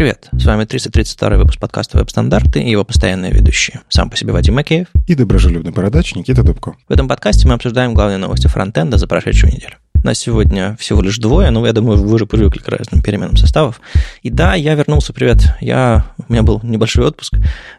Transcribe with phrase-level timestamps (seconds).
[0.00, 3.82] Привет, с вами 332 выпуск подкаста «Веб-стандарты» и его постоянные ведущие.
[3.90, 4.86] Сам по себе Вадим Макеев.
[5.06, 6.74] И доброжелюбный бородач Никита Дубко.
[6.88, 9.74] В этом подкасте мы обсуждаем главные новости фронтенда за прошедшую неделю.
[10.02, 13.80] Нас сегодня всего лишь двое, но я думаю, вы уже привыкли к разным переменам составов.
[14.22, 15.42] И да, я вернулся, привет.
[15.60, 17.34] Я, у меня был небольшой отпуск,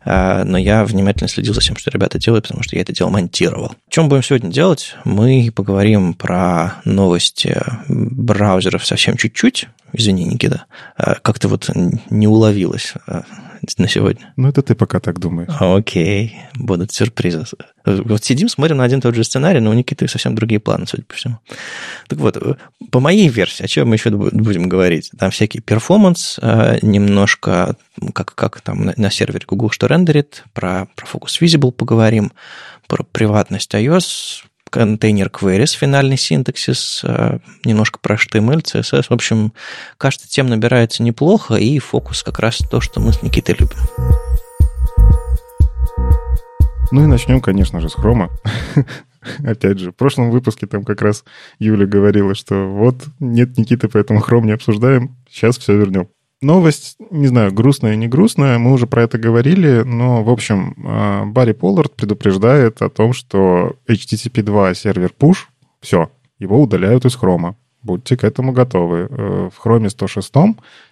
[0.05, 3.09] а, но я внимательно следил за тем, что ребята делают, потому что я это дело
[3.09, 3.73] монтировал.
[3.89, 4.95] Чем будем сегодня делать?
[5.03, 9.67] Мы поговорим про новости браузеров совсем чуть-чуть.
[9.93, 10.65] Извини, Никита,
[10.97, 11.71] а, как-то вот
[12.09, 13.23] не уловилось а,
[13.77, 14.33] на сегодня.
[14.37, 15.49] Ну, это ты пока так думаешь.
[15.59, 17.45] Окей, будут сюрпризы.
[17.85, 20.87] Вот сидим, смотрим на один и тот же сценарий, но у Никиты совсем другие планы,
[20.87, 21.39] судя по всему.
[22.07, 22.57] Так вот,
[22.91, 25.11] по моей версии, о чем мы еще будем говорить?
[25.17, 27.75] Там всякий перформанс, а, немножко,
[28.13, 32.31] как, как там на, на сервере Google что рендерит, про, про Focus Visible поговорим,
[32.87, 39.07] про приватность iOS, контейнер queries, финальный синтаксис, э, немножко про HTML, CSS.
[39.09, 39.53] В общем,
[39.97, 43.77] кажется, тем набирается неплохо, и фокус как раз то, что мы с Никитой любим.
[46.91, 48.31] Ну и начнем, конечно же, с хрома.
[49.45, 51.23] Опять же, в прошлом выпуске там как раз
[51.59, 55.15] Юля говорила, что вот нет Никиты, поэтому хром не обсуждаем.
[55.29, 56.07] Сейчас все вернем.
[56.41, 61.25] Новость, не знаю, грустная, не грустная, мы уже про это говорили, но, в общем, а,
[61.25, 65.45] Барри Поллард предупреждает о том, что HTTP 2 сервер push,
[65.81, 67.55] все, его удаляют из хрома.
[67.83, 69.07] Будьте к этому готовы.
[69.09, 70.33] Э, в Chrome 106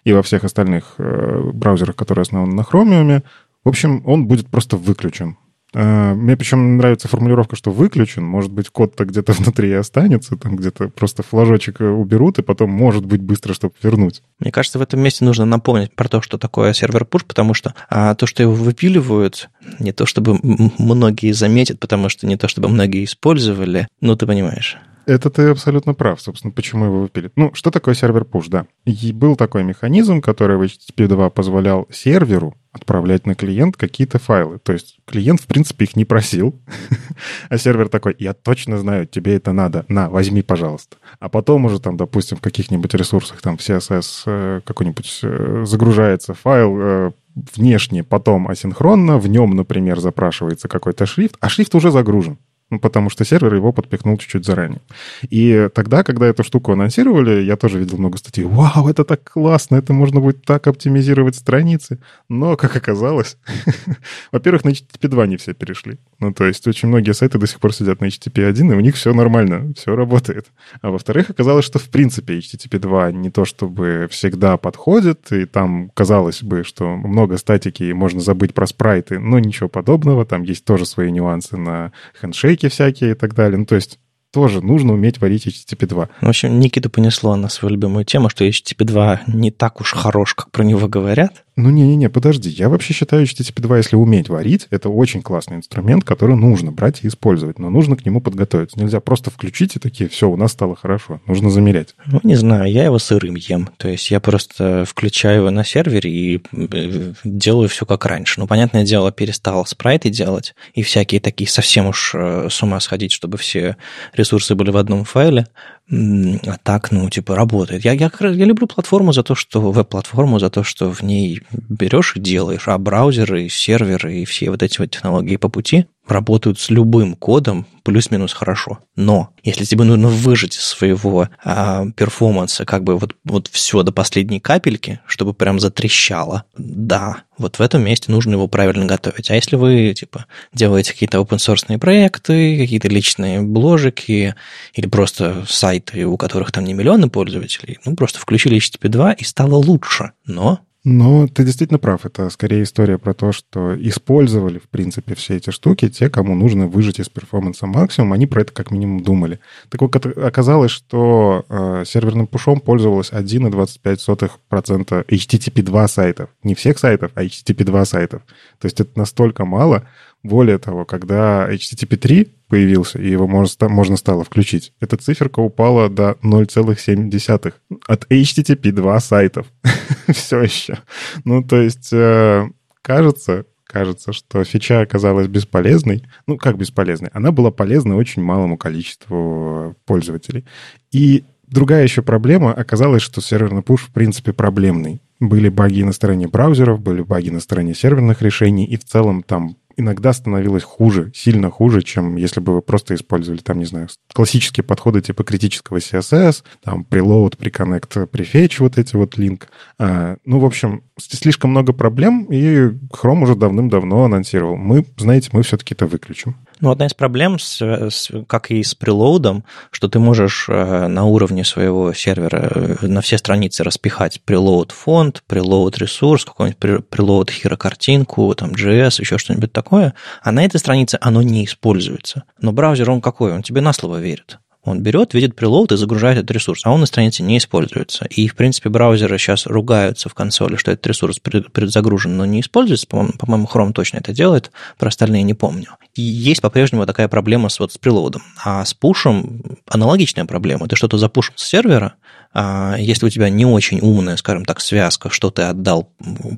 [0.03, 3.23] и во всех остальных э, браузерах, которые основаны на Chromium,
[3.63, 5.38] в общем, он будет просто выключен.
[5.73, 8.23] А, мне причем нравится формулировка, что выключен.
[8.23, 13.06] Может быть, код-то где-то внутри и останется, там где-то просто флажочек уберут, и потом, может
[13.06, 14.22] быть, быстро, чтобы вернуть.
[14.40, 17.73] Мне кажется, в этом месте нужно напомнить про то, что такое сервер push, потому что
[17.90, 22.70] а, то, что его выпиливают, не то чтобы многие заметят, потому что не то чтобы
[22.70, 24.78] многие использовали, ну, ты понимаешь.
[25.10, 27.34] Это ты абсолютно прав, собственно, почему его выпилит.
[27.36, 28.68] Ну, что такое сервер push, да?
[28.86, 34.60] И был такой механизм, который в HTTP 2 позволял серверу отправлять на клиент какие-то файлы.
[34.60, 36.62] То есть клиент, в принципе, их не просил,
[37.50, 40.98] а сервер такой, я точно знаю, тебе это надо, на, возьми, пожалуйста.
[41.19, 46.36] А потом уже там, допустим, в каких-нибудь ресурсах, там в CSS э, какой-нибудь э, загружается
[46.36, 47.12] файл, э,
[47.56, 52.38] внешне, потом асинхронно, в нем, например, запрашивается какой-то шрифт, а шрифт уже загружен
[52.69, 54.81] ну, потому что сервер его подпихнул чуть-чуть заранее.
[55.30, 58.44] И тогда, когда эту штуку анонсировали, я тоже видел много статей.
[58.44, 62.00] Вау, это так классно, это можно будет так оптимизировать страницы.
[62.30, 63.38] Но, как оказалось,
[64.31, 65.97] во-первых, на HTTP 2 не все перешли.
[66.19, 68.80] Ну, то есть очень многие сайты до сих пор сидят на HTTP 1, и у
[68.80, 70.47] них все нормально, все работает.
[70.81, 75.90] А во-вторых, оказалось, что в принципе HTTP 2 не то чтобы всегда подходит, и там
[75.96, 80.25] казалось бы, что много статики, и можно забыть про спрайты, но ничего подобного.
[80.25, 81.91] Там есть тоже свои нюансы на
[82.22, 83.58] хендшейк, настройки всякие и так далее.
[83.58, 84.00] Ну, то есть
[84.31, 86.09] тоже нужно уметь варить HTTP 2.
[86.22, 90.36] В общем, Никита понесло на свою любимую тему, что HTTP 2 не так уж хорош,
[90.36, 91.46] как про него говорят.
[91.59, 92.50] Ну, не-не-не, подожди.
[92.50, 97.03] Я вообще считаю HTTP 2, если уметь варить, это очень классный инструмент, который нужно брать
[97.03, 97.59] и использовать.
[97.59, 98.80] Но нужно к нему подготовиться.
[98.80, 101.19] Нельзя просто включить и такие, все, у нас стало хорошо.
[101.28, 101.96] Нужно замерять.
[102.06, 103.69] Ну, не знаю, я его сырым ем.
[103.75, 108.40] То есть я просто включаю его на сервере и э, делаю все как раньше.
[108.40, 113.12] Ну, понятное дело, перестал спрайты делать и всякие такие совсем уж э, с ума сходить,
[113.12, 113.75] чтобы все
[114.14, 115.48] ресурсы были в одном файле.
[115.92, 117.84] А так, ну, типа, работает.
[117.84, 122.16] Я, я, я люблю платформу за то, что веб-платформу, за то, что в ней берешь
[122.16, 126.70] и делаешь, а браузеры, серверы и все вот эти вот технологии по пути работают с
[126.70, 128.80] любым кодом плюс-минус хорошо.
[128.96, 133.92] Но если тебе нужно выжать из своего а, перформанса как бы вот, вот все до
[133.92, 139.31] последней капельки, чтобы прям затрещало, да, вот в этом месте нужно его правильно готовить.
[139.31, 144.36] А если вы, типа, делаете какие-то open-source проекты, какие-то личные бложики
[144.74, 149.24] или просто сайты, у которых там не миллионы пользователей, ну, просто включили HTTP 2 и
[149.24, 150.12] стало лучше.
[150.26, 152.05] Но ну, ты действительно прав.
[152.05, 155.88] Это скорее история про то, что использовали, в принципе, все эти штуки.
[155.89, 159.39] Те, кому нужно выжать из перформанса максимум, они про это как минимум думали.
[159.69, 166.30] Так вот, оказалось, что э, серверным пушом пользовалось 1,25% HTTP 2 сайтов.
[166.44, 168.24] Не всех сайтов, а HTTP 2 сайтов.
[168.59, 169.88] То есть это настолько мало,
[170.24, 175.90] более того, когда HTTP 3 появился, и его можно, можно стало включить, эта циферка упала
[175.90, 177.54] до 0,7
[177.88, 179.48] от HTTP 2 сайтов.
[180.10, 180.80] Все еще.
[181.24, 182.50] Ну, то есть, э,
[182.81, 186.04] кажется, кажется, что фича оказалась бесполезной.
[186.25, 187.12] Ну, как бесполезной?
[187.13, 190.45] Она была полезна очень малому количеству пользователей.
[190.92, 195.02] И другая еще проблема оказалась, что серверный пуш в принципе проблемный.
[195.19, 199.56] Были баги на стороне браузеров, были баги на стороне серверных решений, и в целом там
[199.80, 204.64] иногда становилось хуже, сильно хуже, чем если бы вы просто использовали, там, не знаю, классические
[204.64, 209.44] подходы типа критического CSS, там, preload, preconnect, prefetch, вот эти вот link.
[209.78, 214.56] А, ну, в общем, слишком много проблем, и Chrome уже давным-давно анонсировал.
[214.56, 216.36] Мы, знаете, мы все-таки это выключим.
[216.60, 221.06] Ну, одна из проблем, с, с, как и с прелоудом, что ты можешь э, на
[221.06, 227.56] уровне своего сервера э, на все страницы распихать preload фонд, preload ресурс, какой-нибудь preload hero
[227.56, 232.24] картинку, там JS, еще что-нибудь такое, а на этой странице оно не используется.
[232.42, 233.31] Но браузер, он какой?
[233.31, 234.40] Он тебе на слово верит.
[234.69, 238.06] Он берет, видит прилоуд и загружает этот ресурс, а он на странице не используется.
[238.06, 242.86] И, в принципе, браузеры сейчас ругаются в консоли, что этот ресурс предзагружен, но не используется.
[242.88, 245.69] По-моему, Chrome точно это делает, про остальные не помню.
[245.95, 248.21] И есть по-прежнему такая проблема с, вот, с прилоудом.
[248.44, 250.68] А с пушем аналогичная проблема.
[250.68, 251.95] Ты что-то запушил с сервера,
[252.34, 255.92] если у тебя не очень умная, скажем так, связка, что ты отдал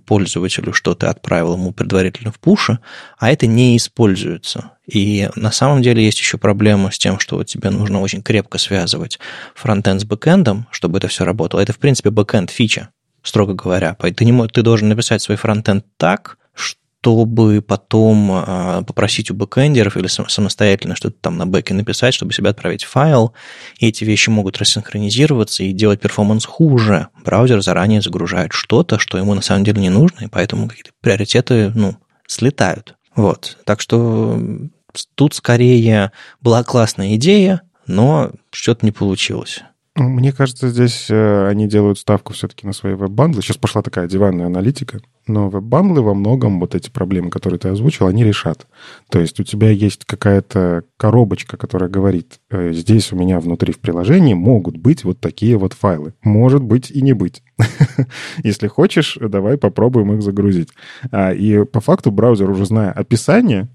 [0.05, 2.79] пользователю, что ты отправил ему предварительно в пуше,
[3.17, 4.71] а это не используется.
[4.87, 9.19] И на самом деле есть еще проблема с тем, что тебе нужно очень крепко связывать
[9.53, 11.59] фронтенд с бэкэндом, чтобы это все работало.
[11.59, 12.89] Это, в принципе, бэкэнд фича,
[13.21, 13.95] строго говоря.
[13.95, 16.37] Ты, не, ты должен написать свой фронтенд так,
[17.01, 22.49] чтобы потом а, попросить у бэкэндеров или самостоятельно что-то там на бэке написать, чтобы себе
[22.49, 23.33] отправить файл.
[23.79, 27.07] И эти вещи могут рассинхронизироваться и делать performance хуже.
[27.25, 31.71] Браузер заранее загружает что-то, что ему на самом деле не нужно, и поэтому какие-то приоритеты
[31.73, 32.95] ну, слетают.
[33.15, 33.57] Вот.
[33.65, 34.39] Так что
[35.15, 39.61] тут скорее была классная идея, но что-то не получилось.
[40.01, 43.43] Ну, мне кажется, здесь э, они делают ставку все-таки на свои веб-бандлы.
[43.43, 48.07] Сейчас пошла такая диванная аналитика, но веб-бандлы во многом вот эти проблемы, которые ты озвучил,
[48.07, 48.65] они решат.
[49.11, 53.79] То есть у тебя есть какая-то коробочка, которая говорит, э, здесь у меня внутри в
[53.79, 56.15] приложении могут быть вот такие вот файлы.
[56.23, 57.43] Может быть и не быть.
[58.43, 60.69] Если хочешь, давай попробуем их загрузить.
[61.11, 63.69] А, и по факту браузер, уже зная описание,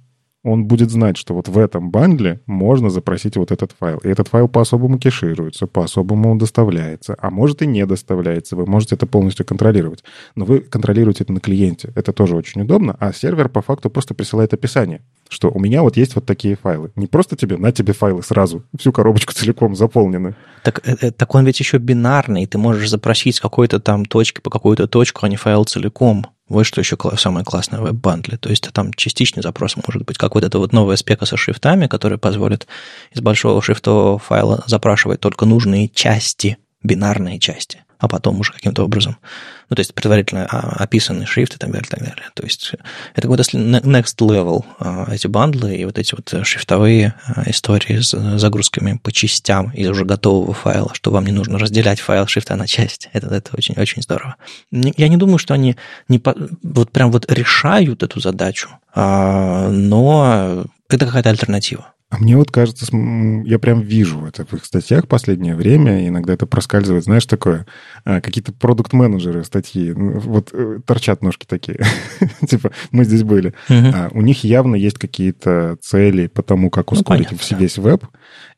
[0.46, 3.98] он будет знать, что вот в этом бандле можно запросить вот этот файл.
[3.98, 8.54] И этот файл по-особому кешируется, по-особому он доставляется, а может и не доставляется.
[8.54, 10.04] Вы можете это полностью контролировать.
[10.36, 11.92] Но вы контролируете это на клиенте.
[11.96, 12.96] Это тоже очень удобно.
[13.00, 16.92] А сервер по факту просто присылает описание, что у меня вот есть вот такие файлы.
[16.94, 20.36] Не просто тебе, на тебе файлы сразу, всю коробочку целиком заполнены.
[20.62, 22.46] Так, э, э, так он ведь еще бинарный.
[22.46, 26.26] Ты можешь запросить с какой-то там точки по какую-то точку, а не файл целиком.
[26.48, 28.36] Вот что еще самое классное в веб-бандле.
[28.38, 31.86] То есть там частичный запрос может быть, как вот эта вот новая спека со шрифтами,
[31.86, 32.66] которая позволит
[33.12, 39.16] из большого шрифтового файла запрашивать только нужные части, бинарные части а потом уже каким-то образом,
[39.68, 42.26] ну, то есть предварительно а, описанный шрифт и так далее, и так далее.
[42.34, 42.72] То есть
[43.14, 48.38] это какой-то next level а, эти бандлы и вот эти вот шрифтовые а, истории с
[48.38, 52.66] загрузками по частям из уже готового файла, что вам не нужно разделять файл шрифта на
[52.66, 53.08] части.
[53.12, 54.36] Это, это очень-очень здорово.
[54.70, 55.76] Я не думаю, что они
[56.08, 61.92] не по, вот прям вот решают эту задачу, но это какая-то альтернатива.
[62.08, 66.34] А мне вот кажется, я прям вижу это в их статьях в последнее время, иногда
[66.34, 67.66] это проскальзывает, знаешь, такое,
[68.04, 71.80] а, какие-то продукт-менеджеры статьи, ну, вот э, торчат ножки такие,
[72.48, 73.54] типа, мы здесь были.
[73.68, 78.06] А у них явно есть какие-то цели по тому, как ну, ускорить ну, весь веб,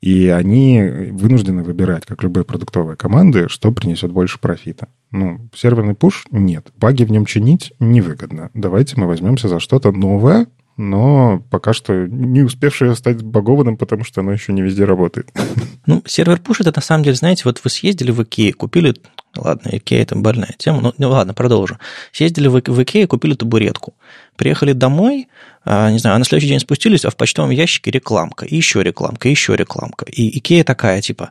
[0.03, 4.89] и они вынуждены выбирать, как любые продуктовые команды, что принесет больше профита.
[5.11, 6.69] Ну, серверный пуш— нет.
[6.77, 8.51] Баги в нем чинить невыгодно.
[8.53, 10.49] Давайте мы возьмемся за что-то новое,
[10.79, 15.31] но пока что не успевшее стать багованным, потому что оно еще не везде работает.
[15.87, 18.95] Ну, Server Push это на самом деле, знаете, вот вы съездили в Икею, купили,
[19.35, 21.79] ладно, Икея это больная тема, ну, ну ладно, продолжу.
[22.13, 23.95] Съездили в, в Икею, купили табуретку.
[24.37, 25.29] Приехали домой,
[25.65, 28.83] а, не знаю, а на следующий день спустились, а в почтовом ящике рекламка, и еще
[28.83, 30.05] рекламка, и еще рекламка.
[30.05, 31.31] И Икея такая, типа,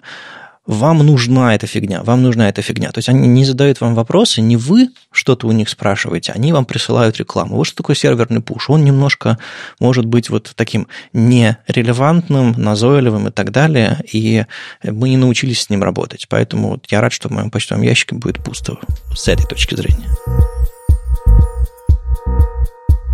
[0.67, 2.91] вам нужна эта фигня, вам нужна эта фигня.
[2.91, 6.65] То есть они не задают вам вопросы, не вы что-то у них спрашиваете, они вам
[6.65, 7.55] присылают рекламу.
[7.55, 8.69] Вот что такое серверный пуш.
[8.69, 9.39] Он немножко
[9.79, 14.45] может быть вот таким нерелевантным, назойливым и так далее, и
[14.83, 16.27] мы не научились с ним работать.
[16.29, 18.77] Поэтому вот я рад, что в моем почтовом ящике будет пусто
[19.15, 20.09] с этой точки зрения.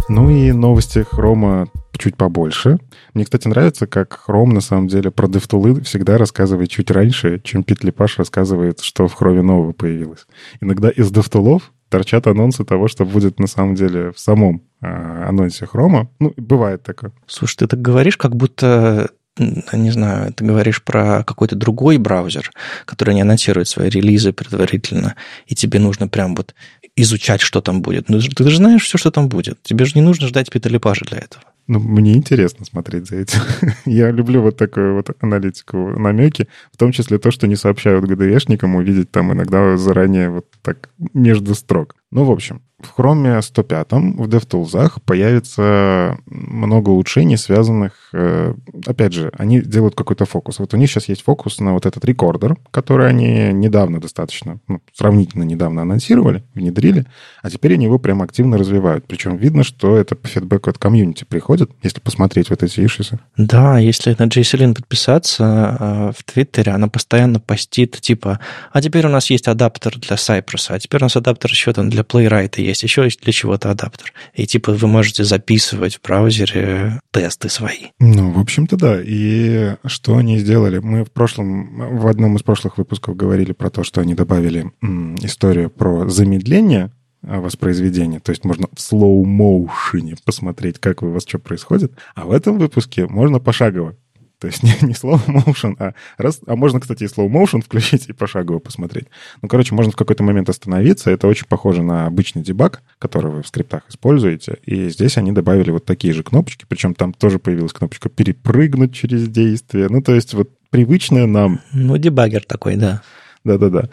[0.10, 1.67] Ну и новости Хрома
[1.98, 2.77] чуть побольше.
[3.13, 7.63] Мне, кстати, нравится, как Chrome на самом деле про DevTools всегда рассказывает чуть раньше, чем
[7.63, 10.25] Пит Лепаш рассказывает, что в Chrome нового появилось.
[10.60, 15.65] Иногда из DevTools торчат анонсы того, что будет на самом деле в самом э, анонсе
[15.65, 16.10] Хрома.
[16.19, 17.12] Ну, бывает такое.
[17.27, 22.51] Слушай, ты так говоришь, как будто не знаю, ты говоришь про какой-то другой браузер,
[22.86, 25.15] который не анонсирует свои релизы предварительно,
[25.48, 26.53] и тебе нужно прям вот
[26.95, 28.09] изучать, что там будет.
[28.09, 29.62] Ну, ты же знаешь все, что там будет.
[29.63, 31.43] Тебе же не нужно ждать Питалипажа для этого.
[31.67, 33.39] Ну, мне интересно смотреть за этим.
[33.85, 38.75] Я люблю вот такую вот аналитику, намеки, в том числе то, что не сообщают ГДЕшникам,
[38.75, 41.95] увидеть там иногда заранее вот так между строк.
[42.12, 47.93] Ну, в общем, в Chrome 105 в DevTools появится много улучшений, связанных...
[48.13, 48.53] Э,
[48.85, 50.59] опять же, они делают какой-то фокус.
[50.59, 54.81] Вот у них сейчас есть фокус на вот этот рекордер, который они недавно достаточно, ну,
[54.93, 57.05] сравнительно недавно анонсировали, внедрили,
[57.41, 59.05] а теперь они его прям активно развивают.
[59.07, 63.19] Причем видно, что это по фидбэку от комьюнити приходит, если посмотреть вот эти ишисы.
[63.37, 68.39] Да, если на JCLin подписаться э, в Твиттере, она постоянно постит, типа,
[68.71, 71.89] а теперь у нас есть адаптер для Cypress, а теперь у нас адаптер еще там
[71.89, 74.13] для Playwright есть, еще есть для чего-то адаптер.
[74.34, 77.89] И типа вы можете записывать в браузере тесты свои.
[78.00, 79.00] Ну, в общем-то, да.
[79.03, 80.80] И что они сделали?
[80.80, 85.15] Мы в прошлом, в одном из прошлых выпусков говорили про то, что они добавили м,
[85.15, 86.92] историю про замедление
[87.25, 88.20] а, воспроизведения.
[88.20, 91.94] То есть можно в slow-motion посмотреть, как у вас что происходит.
[92.15, 93.96] А в этом выпуске можно пошагово
[94.43, 98.09] то есть не, не slow motion, а, раз, а можно, кстати, и slow motion включить
[98.09, 99.05] и пошагово посмотреть.
[99.41, 101.12] Ну, короче, можно в какой-то момент остановиться.
[101.12, 104.57] Это очень похоже на обычный дебаг, который вы в скриптах используете.
[104.65, 106.65] И здесь они добавили вот такие же кнопочки.
[106.67, 109.88] Причем там тоже появилась кнопочка «перепрыгнуть через действие».
[109.88, 111.62] Ну, то есть вот привычная нам...
[111.71, 113.01] Ну, дебагер такой, да.
[113.45, 113.89] Да-да-да.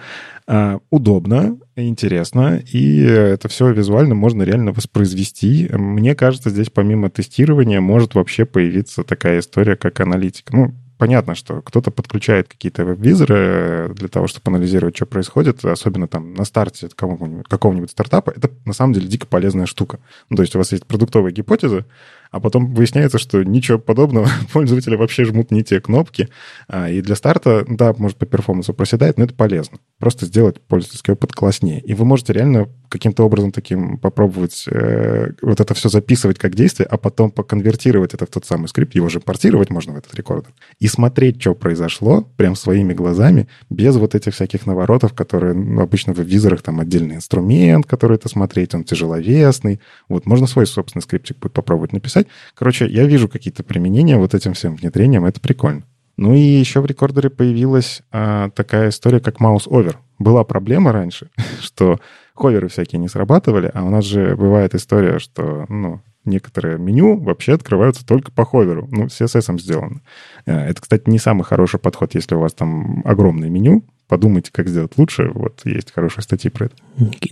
[0.52, 5.68] А, удобно, интересно, и это все визуально можно реально воспроизвести.
[5.72, 10.56] Мне кажется, здесь помимо тестирования может вообще появиться такая история, как аналитика.
[10.56, 16.34] Ну, понятно, что кто-то подключает какие-то веб-визоры для того, чтобы анализировать, что происходит, особенно там
[16.34, 18.32] на старте какого-нибудь, какого-нибудь стартапа.
[18.34, 20.00] Это на самом деле дико полезная штука.
[20.30, 21.86] Ну, то есть у вас есть продуктовая гипотеза,
[22.30, 26.28] а потом выясняется, что ничего подобного, пользователи вообще жмут не те кнопки.
[26.68, 29.78] А, и для старта, да, может, по перформансу проседает, но это полезно.
[29.98, 31.80] Просто сделать пользовательский опыт класснее.
[31.80, 36.86] И вы можете реально каким-то образом таким попробовать э, вот это все записывать как действие,
[36.90, 40.52] а потом поконвертировать это в тот самый скрипт, его же портировать можно в этот рекордер,
[40.80, 46.12] и смотреть, что произошло, прям своими глазами, без вот этих всяких наворотов, которые ну, обычно
[46.12, 49.80] в визорах там отдельный инструмент, который это смотреть, он тяжеловесный.
[50.08, 52.19] Вот можно свой собственный скриптик будет попробовать написать.
[52.54, 55.84] Короче, я вижу какие-то применения вот этим всем внедрением, это прикольно.
[56.16, 59.96] Ну и еще в рекордере появилась а, такая история, как mouse-over.
[60.18, 61.98] Была проблема раньше, что
[62.34, 67.54] ховеры всякие не срабатывали, а у нас же бывает история, что, ну, некоторые меню вообще
[67.54, 68.86] открываются только по ховеру.
[68.90, 70.02] Ну, CSS сделано.
[70.46, 73.84] Э, это, кстати, не самый хороший подход, если у вас там огромное меню.
[74.10, 75.30] Подумайте, как сделать лучше.
[75.32, 76.74] Вот есть хорошие статьи про это.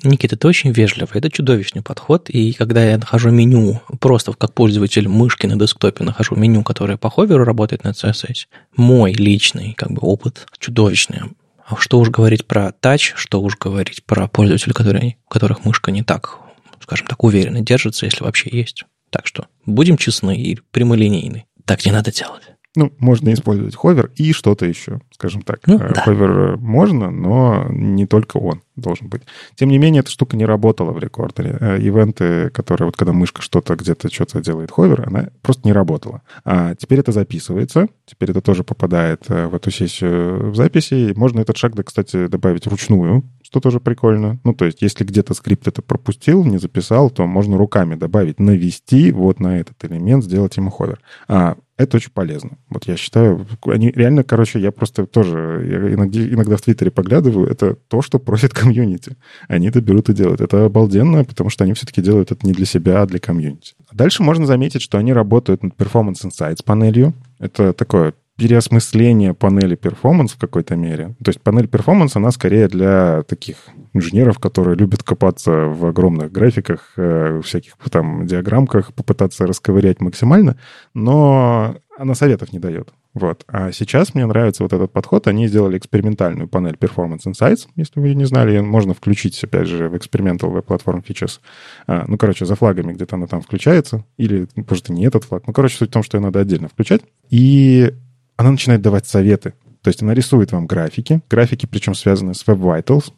[0.04, 1.08] Никита, это очень вежливо.
[1.12, 2.30] Это чудовищный подход.
[2.30, 7.10] И когда я нахожу меню, просто как пользователь мышки на десктопе нахожу меню, которое по
[7.10, 11.22] ховеру работает на CSS, мой личный как бы опыт чудовищный.
[11.66, 15.90] А что уж говорить про touch, что уж говорить про пользователей, которые, у которых мышка
[15.90, 16.38] не так,
[16.80, 18.84] скажем так, уверенно держится, если вообще есть.
[19.10, 21.44] Так что будем честны и прямолинейны.
[21.64, 22.44] Так не надо делать.
[22.78, 25.66] Ну, можно использовать hover и что-то еще, скажем так.
[25.66, 26.00] Ну, да.
[26.00, 29.22] Hover можно, но не только он должен быть.
[29.56, 31.58] Тем не менее, эта штука не работала в рекордере.
[31.60, 36.22] Э, ивенты, которые вот когда мышка что-то где-то что-то делает hover, она просто не работала.
[36.44, 41.12] А теперь это записывается, теперь это тоже попадает э, в эту сессию в записи.
[41.16, 44.38] Можно этот шаг, кстати, добавить вручную, что тоже прикольно.
[44.44, 49.10] Ну, то есть, если где-то скрипт это пропустил, не записал, то можно руками добавить, навести
[49.10, 51.00] вот на этот элемент, сделать ему hover.
[51.26, 52.58] А это очень полезно.
[52.68, 57.48] Вот я считаю, они реально, короче, я просто тоже я иногда, иногда в Твиттере поглядываю,
[57.48, 59.16] это то, что просит комьюнити.
[59.46, 60.40] Они это берут и делают.
[60.40, 63.74] Это обалденно, потому что они все-таки делают это не для себя, а для комьюнити.
[63.92, 67.14] Дальше можно заметить, что они работают над Performance Insights панелью.
[67.38, 71.16] Это такое переосмысление панели performance в какой-то мере.
[71.24, 73.56] То есть панель performance, она скорее для таких
[73.92, 80.56] инженеров, которые любят копаться в огромных графиках, э, всяких там диаграммках, попытаться расковырять максимально,
[80.94, 82.90] но она советов не дает.
[83.12, 83.42] Вот.
[83.48, 85.26] А сейчас мне нравится вот этот подход.
[85.26, 87.66] Они сделали экспериментальную панель Performance Insights.
[87.74, 91.40] Если вы не знали, ее можно включить, опять же, в Experimental Web Platform Features.
[91.88, 94.04] А, ну, короче, за флагами где-то она там включается.
[94.16, 95.42] Или, может, и не этот флаг.
[95.48, 97.00] Ну, короче, суть в том, что ее надо отдельно включать.
[97.30, 97.92] И
[98.38, 99.52] она начинает давать советы.
[99.82, 103.12] То есть она рисует вам графики, графики, причем связаны с Web Vitals,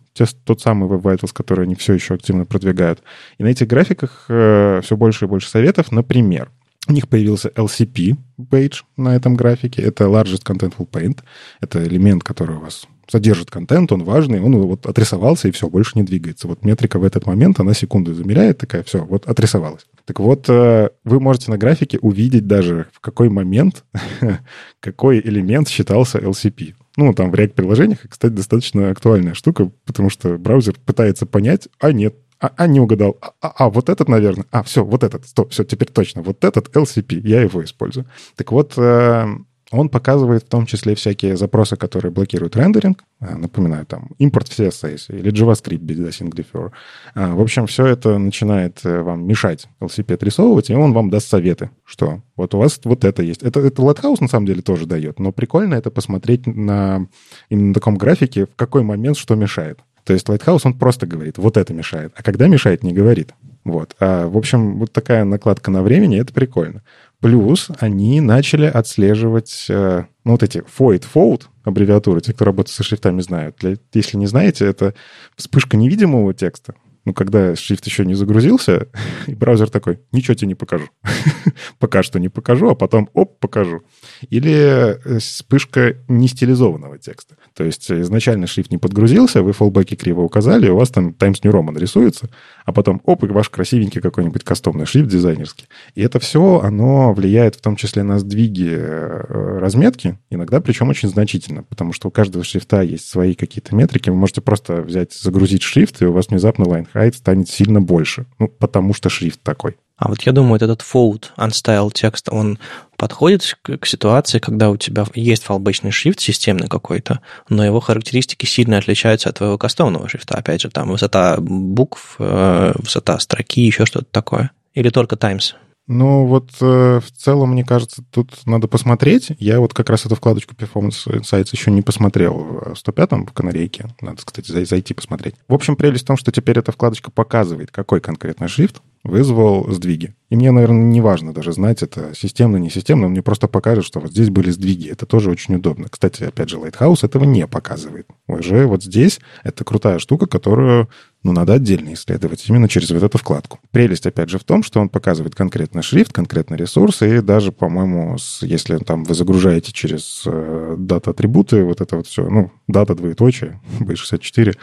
[0.44, 3.02] тот самый Web Vitals, который они все еще активно продвигают.
[3.38, 5.92] И на этих графиках э, все больше и больше советов.
[5.92, 6.50] Например,
[6.88, 9.82] у них появился LCP page на этом графике.
[9.82, 11.20] Это Largest Contentful Paint.
[11.60, 15.92] Это элемент, который у вас содержит контент, он важный, он вот отрисовался и все, больше
[15.94, 16.46] не двигается.
[16.46, 19.86] Вот метрика в этот момент, она секунду замеряет, такая, все, вот отрисовалась.
[20.04, 23.84] Так вот, э, вы можете на графике увидеть даже, в какой момент
[24.80, 26.74] какой элемент считался LCP.
[26.96, 32.14] Ну, там в React-приложениях, кстати, достаточно актуальная штука, потому что браузер пытается понять, а нет,
[32.40, 33.18] а, а не угадал.
[33.20, 34.46] А, а, а, вот этот, наверное.
[34.50, 35.26] А, все, вот этот.
[35.26, 36.22] Стоп, все, теперь точно.
[36.22, 38.06] Вот этот LCP, я его использую.
[38.34, 39.26] Так вот, э,
[39.72, 43.04] Он показывает в том числе всякие запросы, которые блокируют рендеринг.
[43.20, 46.70] А, напоминаю, там, импорт в CSS или JavaScript без async defer.
[47.14, 51.28] А, в общем, все это начинает э, вам мешать LCP отрисовывать, и он вам даст
[51.28, 53.42] советы, что вот у вас вот это есть.
[53.42, 57.06] Это, это Lighthouse на самом деле тоже дает, но прикольно это посмотреть на
[57.48, 59.78] именно на таком графике, в какой момент что мешает.
[60.04, 62.12] То есть Lighthouse, он просто говорит, вот это мешает.
[62.16, 63.32] А когда мешает, не говорит.
[63.64, 63.94] Вот.
[64.00, 66.82] А, в общем, вот такая накладка на времени, это прикольно.
[67.20, 72.82] Плюс они начали отслеживать, э, ну, вот эти FOID, FOUD, аббревиатуры, те, кто работает со
[72.82, 73.56] шрифтами, знают.
[73.58, 74.94] Для, если не знаете, это
[75.36, 78.88] вспышка невидимого текста, ну, когда шрифт еще не загрузился,
[79.26, 80.88] и браузер такой, ничего тебе не покажу.
[81.78, 83.82] Пока что не покажу, а потом, оп, покажу.
[84.28, 87.36] Или э, вспышка нестилизованного текста.
[87.54, 91.52] То есть изначально шрифт не подгрузился, вы фоллбеки криво указали, у вас там Times New
[91.52, 92.30] Roman рисуется,
[92.64, 95.66] а потом, оп, и ваш красивенький какой-нибудь кастомный шрифт дизайнерский.
[95.94, 101.08] И это все, оно влияет в том числе на сдвиги э, разметки, иногда причем очень
[101.08, 104.10] значительно, потому что у каждого шрифта есть свои какие-то метрики.
[104.10, 108.26] Вы можете просто взять, загрузить шрифт, и у вас внезапно line height станет сильно больше.
[108.38, 109.76] Ну, потому что шрифт такой.
[110.00, 112.58] А вот я думаю, этот fold unstyle текст, он
[112.96, 117.20] подходит к, к ситуации, когда у тебя есть фалбечный шрифт системный какой-то,
[117.50, 120.36] но его характеристики сильно отличаются от твоего кастомного шрифта.
[120.36, 124.52] Опять же, там высота букв, э, высота строки, еще что-то такое.
[124.72, 125.54] Или только Times?
[125.92, 129.32] Ну, вот э, в целом, мне кажется, тут надо посмотреть.
[129.40, 133.88] Я вот как раз эту вкладочку Performance Insights еще не посмотрел в 105-м в канарейке.
[134.00, 135.34] Надо, кстати, зайти посмотреть.
[135.48, 140.14] В общем, прелесть в том, что теперь эта вкладочка показывает, какой конкретно шрифт вызвал сдвиги.
[140.28, 143.08] И мне, наверное, не важно даже знать, это системно, не системно.
[143.08, 144.88] Мне просто покажет, что вот здесь были сдвиги.
[144.88, 145.88] Это тоже очень удобно.
[145.88, 148.06] Кстати, опять же, Lighthouse этого не показывает.
[148.28, 150.88] Уже вот здесь это крутая штука, которую
[151.22, 153.58] ну, надо отдельно исследовать именно через вот эту вкладку.
[153.72, 158.16] Прелесть, опять же, в том, что он показывает конкретно шрифт, конкретно ресурс, и даже, по-моему,
[158.40, 164.56] если там вы загружаете через э, дата-атрибуты, вот это вот все, ну, дата двоеточие, B64,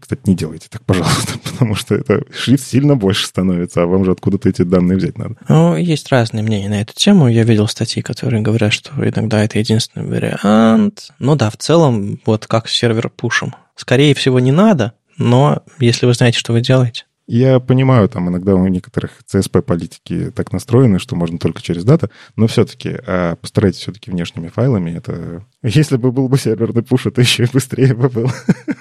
[0.00, 4.12] кстати, не делайте так, пожалуйста, потому что это шрифт сильно больше становится, а вам же
[4.12, 5.34] откуда-то эти данные взять надо.
[5.48, 7.28] Ну, есть разные мнения на эту тему.
[7.28, 11.10] Я видел статьи, которые говорят, что иногда это единственный вариант.
[11.18, 13.54] Ну да, в целом, вот как сервер пушим.
[13.74, 17.04] Скорее всего, не надо, но если вы знаете, что вы делаете.
[17.26, 22.46] Я понимаю, там иногда у некоторых CSP-политики так настроены, что можно только через дата, но
[22.46, 24.90] все-таки а постарайтесь все-таки внешними файлами.
[24.90, 28.30] Это Если бы был бы серверный пуш, это еще и быстрее бы было.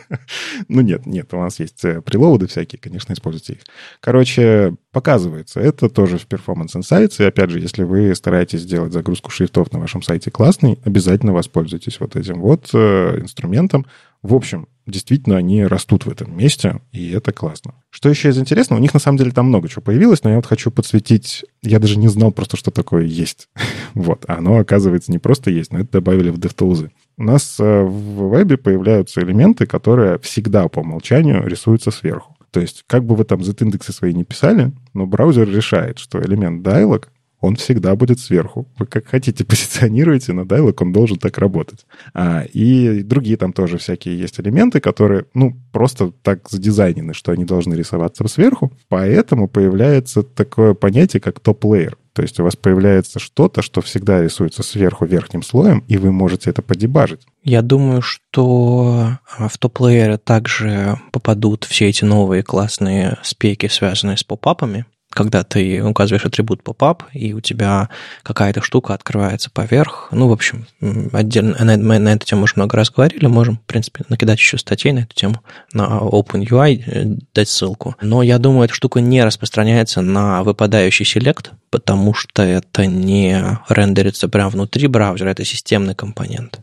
[0.67, 3.59] ну нет, нет, у нас есть э, прилоуды всякие, конечно, используйте их.
[4.01, 5.61] Короче, показывается.
[5.61, 7.23] Это тоже в Performance Insights.
[7.23, 12.01] И опять же, если вы стараетесь сделать загрузку шрифтов на вашем сайте классный, обязательно воспользуйтесь
[12.01, 13.85] вот этим вот э, инструментом.
[14.23, 17.75] В общем, действительно они растут в этом месте, и это классно.
[17.89, 18.79] Что еще из интересного?
[18.79, 21.45] У них на самом деле там много чего появилось, но я вот хочу подсветить...
[21.61, 23.49] Я даже не знал просто, что такое есть.
[23.93, 24.23] вот.
[24.27, 26.89] А оно, оказывается, не просто есть, но это добавили в DevTools.
[27.17, 32.35] У нас э, в вебе появляются элементы, которые всегда по умолчанию рисуются сверху.
[32.51, 36.65] То есть, как бы вы там z-индексы свои не писали, но браузер решает, что элемент
[36.65, 37.07] dialog
[37.43, 38.69] он всегда будет сверху.
[38.79, 41.85] Вы как хотите позиционируете, но dialog он должен так работать.
[42.13, 47.43] А, и другие там тоже всякие есть элементы, которые, ну, просто так задизайнены, что они
[47.43, 48.71] должны рисоваться сверху.
[48.87, 51.97] Поэтому появляется такое понятие, как топ-лейер.
[52.13, 56.51] То есть у вас появляется что-то, что всегда рисуется сверху верхним слоем, и вы можете
[56.51, 57.21] это подебажить.
[57.43, 64.23] Я думаю, что а, в топ-лейеры также попадут все эти новые классные спеки, связанные с
[64.23, 67.89] попапами когда ты указываешь атрибут pop-up, и у тебя
[68.23, 70.09] какая-то штука открывается поверх.
[70.11, 70.65] Ну, в общем,
[71.11, 74.91] отдельно мы на эту тему уже много раз говорили, можем, в принципе, накидать еще статей
[74.91, 75.41] на эту тему,
[75.73, 77.95] на OpenUI э, дать ссылку.
[78.01, 84.27] Но я думаю, эта штука не распространяется на выпадающий селект, потому что это не рендерится
[84.29, 86.59] прямо внутри браузера, это системный компонент.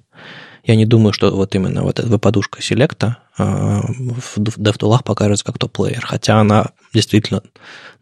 [0.64, 5.58] Я не думаю, что вот именно вот эта подушка селекта э, в DevTools покажется как
[5.58, 7.42] топ-плеер, хотя она действительно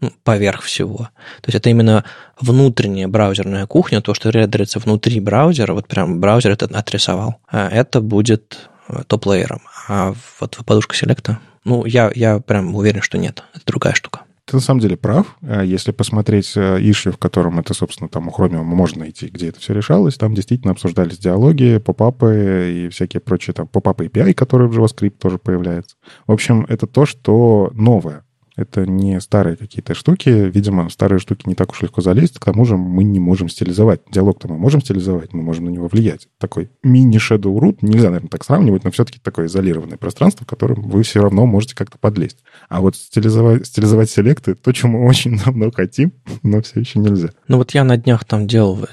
[0.01, 1.09] ну, поверх всего.
[1.40, 2.05] То есть это именно
[2.40, 8.01] внутренняя браузерная кухня, то, что рендерится внутри браузера, вот прям браузер это отрисовал, а это
[8.01, 9.62] будет э, топ-плеером.
[9.88, 13.44] А вот подушка селекта, ну, я, я прям уверен, что нет.
[13.55, 14.22] Это другая штука.
[14.48, 15.37] Ты на самом деле прав.
[15.42, 19.61] Э, если посмотреть иши, в котором это, собственно, там у Chromium можно найти, где это
[19.61, 24.79] все решалось, там действительно обсуждались диалоги, попапы и всякие прочие там попапы API, которые в
[24.79, 25.96] JavaScript тоже появляются.
[26.27, 28.24] В общем, это то, что новое.
[28.59, 30.29] Это не старые какие-то штуки.
[30.29, 32.40] Видимо, старые штуки не так уж легко залезть.
[32.40, 34.01] К тому же мы не можем стилизовать.
[34.11, 36.27] Диалог-то мы можем стилизовать, мы можем на него влиять.
[36.38, 41.05] Такой мини-shadow root, нельзя, наверное, так сравнивать, но все-таки такое изолированное пространство, в котором вы
[41.05, 42.38] все равно можете как-то подлезть.
[42.68, 47.29] А вот стилизовать, стилизовать селекты, то, чем мы очень давно хотим, но все еще нельзя.
[47.47, 48.87] Ну вот я на днях там делал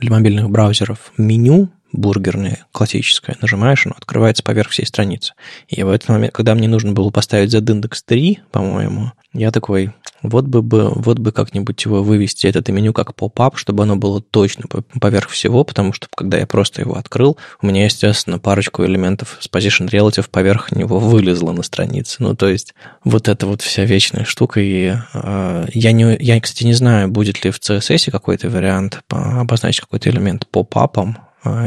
[0.00, 5.34] для мобильных браузеров меню, бургерное, классическое, нажимаешь, оно открывается поверх всей страницы.
[5.68, 9.92] И в этот момент, когда мне нужно было поставить за индекс 3, по-моему, я такой,
[10.22, 14.64] вот бы, вот бы как-нибудь его вывести, это меню как поп-ап, чтобы оно было точно
[15.00, 19.48] поверх всего, потому что когда я просто его открыл, у меня, естественно, парочку элементов с
[19.48, 22.16] Position Relative поверх него вылезло на странице.
[22.20, 22.74] Ну, то есть
[23.04, 24.60] вот это вот вся вечная штука.
[24.60, 29.80] И э, я, не, я, кстати, не знаю, будет ли в CSS какой-то вариант обозначить
[29.80, 31.18] какой-то элемент поп-апом,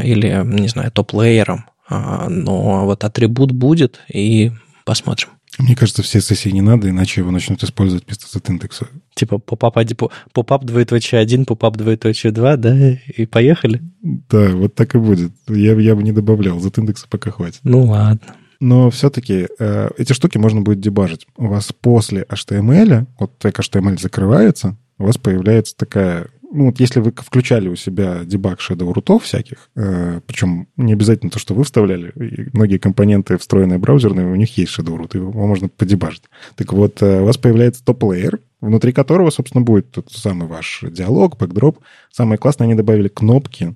[0.03, 4.51] или, не знаю, топ-лейером, а, но вот атрибут будет, и
[4.85, 5.29] посмотрим.
[5.59, 8.87] Мне кажется, все сессии не надо, иначе его начнут использовать вместо z-индекса.
[9.13, 9.77] Типа попап,
[10.33, 13.81] попап двоеточие 1, попап двоеточие 2, да, и поехали?
[14.01, 15.31] Да, вот так и будет.
[15.49, 17.59] Я, я бы не добавлял, z-индекса пока хватит.
[17.63, 18.35] Ну ладно.
[18.61, 21.27] Но все-таки э, эти штуки можно будет дебажить.
[21.35, 26.99] У вас после HTML, вот так HTML закрывается, у вас появляется такая ну, вот если
[26.99, 31.63] вы включали у себя дебаг shadow рутов всяких, э, причем не обязательно то, что вы
[31.63, 32.11] вставляли,
[32.53, 36.23] многие компоненты встроенные браузерные, у них есть shadow root, его можно подебажить.
[36.55, 40.83] Так вот, э, у вас появляется top layer, внутри которого, собственно, будет тот самый ваш
[40.83, 41.79] диалог, backdrop.
[42.11, 43.75] Самое классное, они добавили кнопки,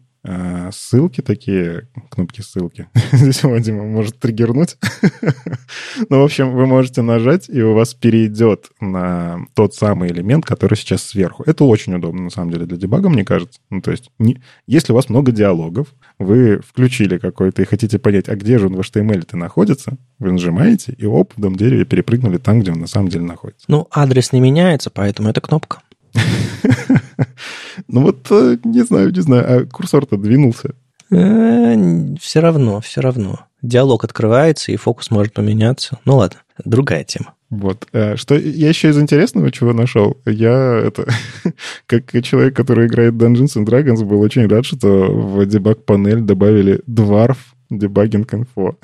[0.71, 2.87] ссылки такие, кнопки ссылки.
[3.11, 4.77] Здесь Вадима может триггернуть.
[6.09, 10.75] ну, в общем, вы можете нажать, и у вас перейдет на тот самый элемент, который
[10.75, 11.43] сейчас сверху.
[11.45, 13.59] Это очень удобно, на самом деле, для дебага, мне кажется.
[13.69, 14.41] Ну, то есть, не...
[14.67, 15.87] если у вас много диалогов,
[16.19, 20.93] вы включили какой-то и хотите понять, а где же он в HTML-то находится, вы нажимаете,
[20.97, 23.65] и оп, в дом дереве перепрыгнули там, где он на самом деле находится.
[23.67, 25.81] Ну, адрес не меняется, поэтому это кнопка.
[27.87, 30.75] Ну вот, э, не знаю, не знаю, а курсор-то двинулся.
[31.11, 31.75] Э,
[32.19, 33.41] все равно, все равно.
[33.61, 35.99] Диалог открывается, и фокус может поменяться.
[36.05, 37.33] Ну ладно, другая тема.
[37.49, 37.87] Вот.
[37.93, 40.17] Э, что я еще из интересного чего нашел?
[40.25, 41.07] Я это,
[41.85, 47.37] как человек, который играет Dungeons and Dragons, был очень рад, что в дебаг-панель добавили Dwarf
[47.71, 48.75] Debugging Info.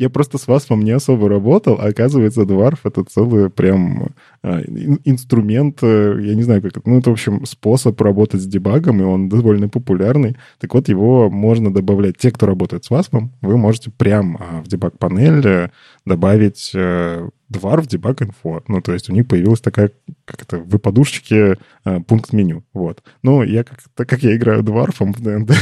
[0.00, 4.08] Я просто с Васпом не особо работал, а оказывается, Dwarf— это целый прям
[4.42, 4.62] а,
[5.04, 9.02] инструмент, э, я не знаю, как это, ну, это, в общем, способ работать с дебагом,
[9.02, 10.38] и он довольно популярный.
[10.58, 12.16] Так вот, его можно добавлять.
[12.16, 15.70] Те, кто работает с Васпом, вы можете прям а, в дебаг-панель э,
[16.06, 18.62] добавить э, Dwarf Debug Info.
[18.68, 19.90] Ну, то есть у них появилась такая,
[20.24, 21.58] как это, в подушечке
[22.06, 22.64] пункт меню.
[22.72, 23.02] Вот.
[23.22, 25.52] Ну, я как, так как я играю Dwarf в ДНД,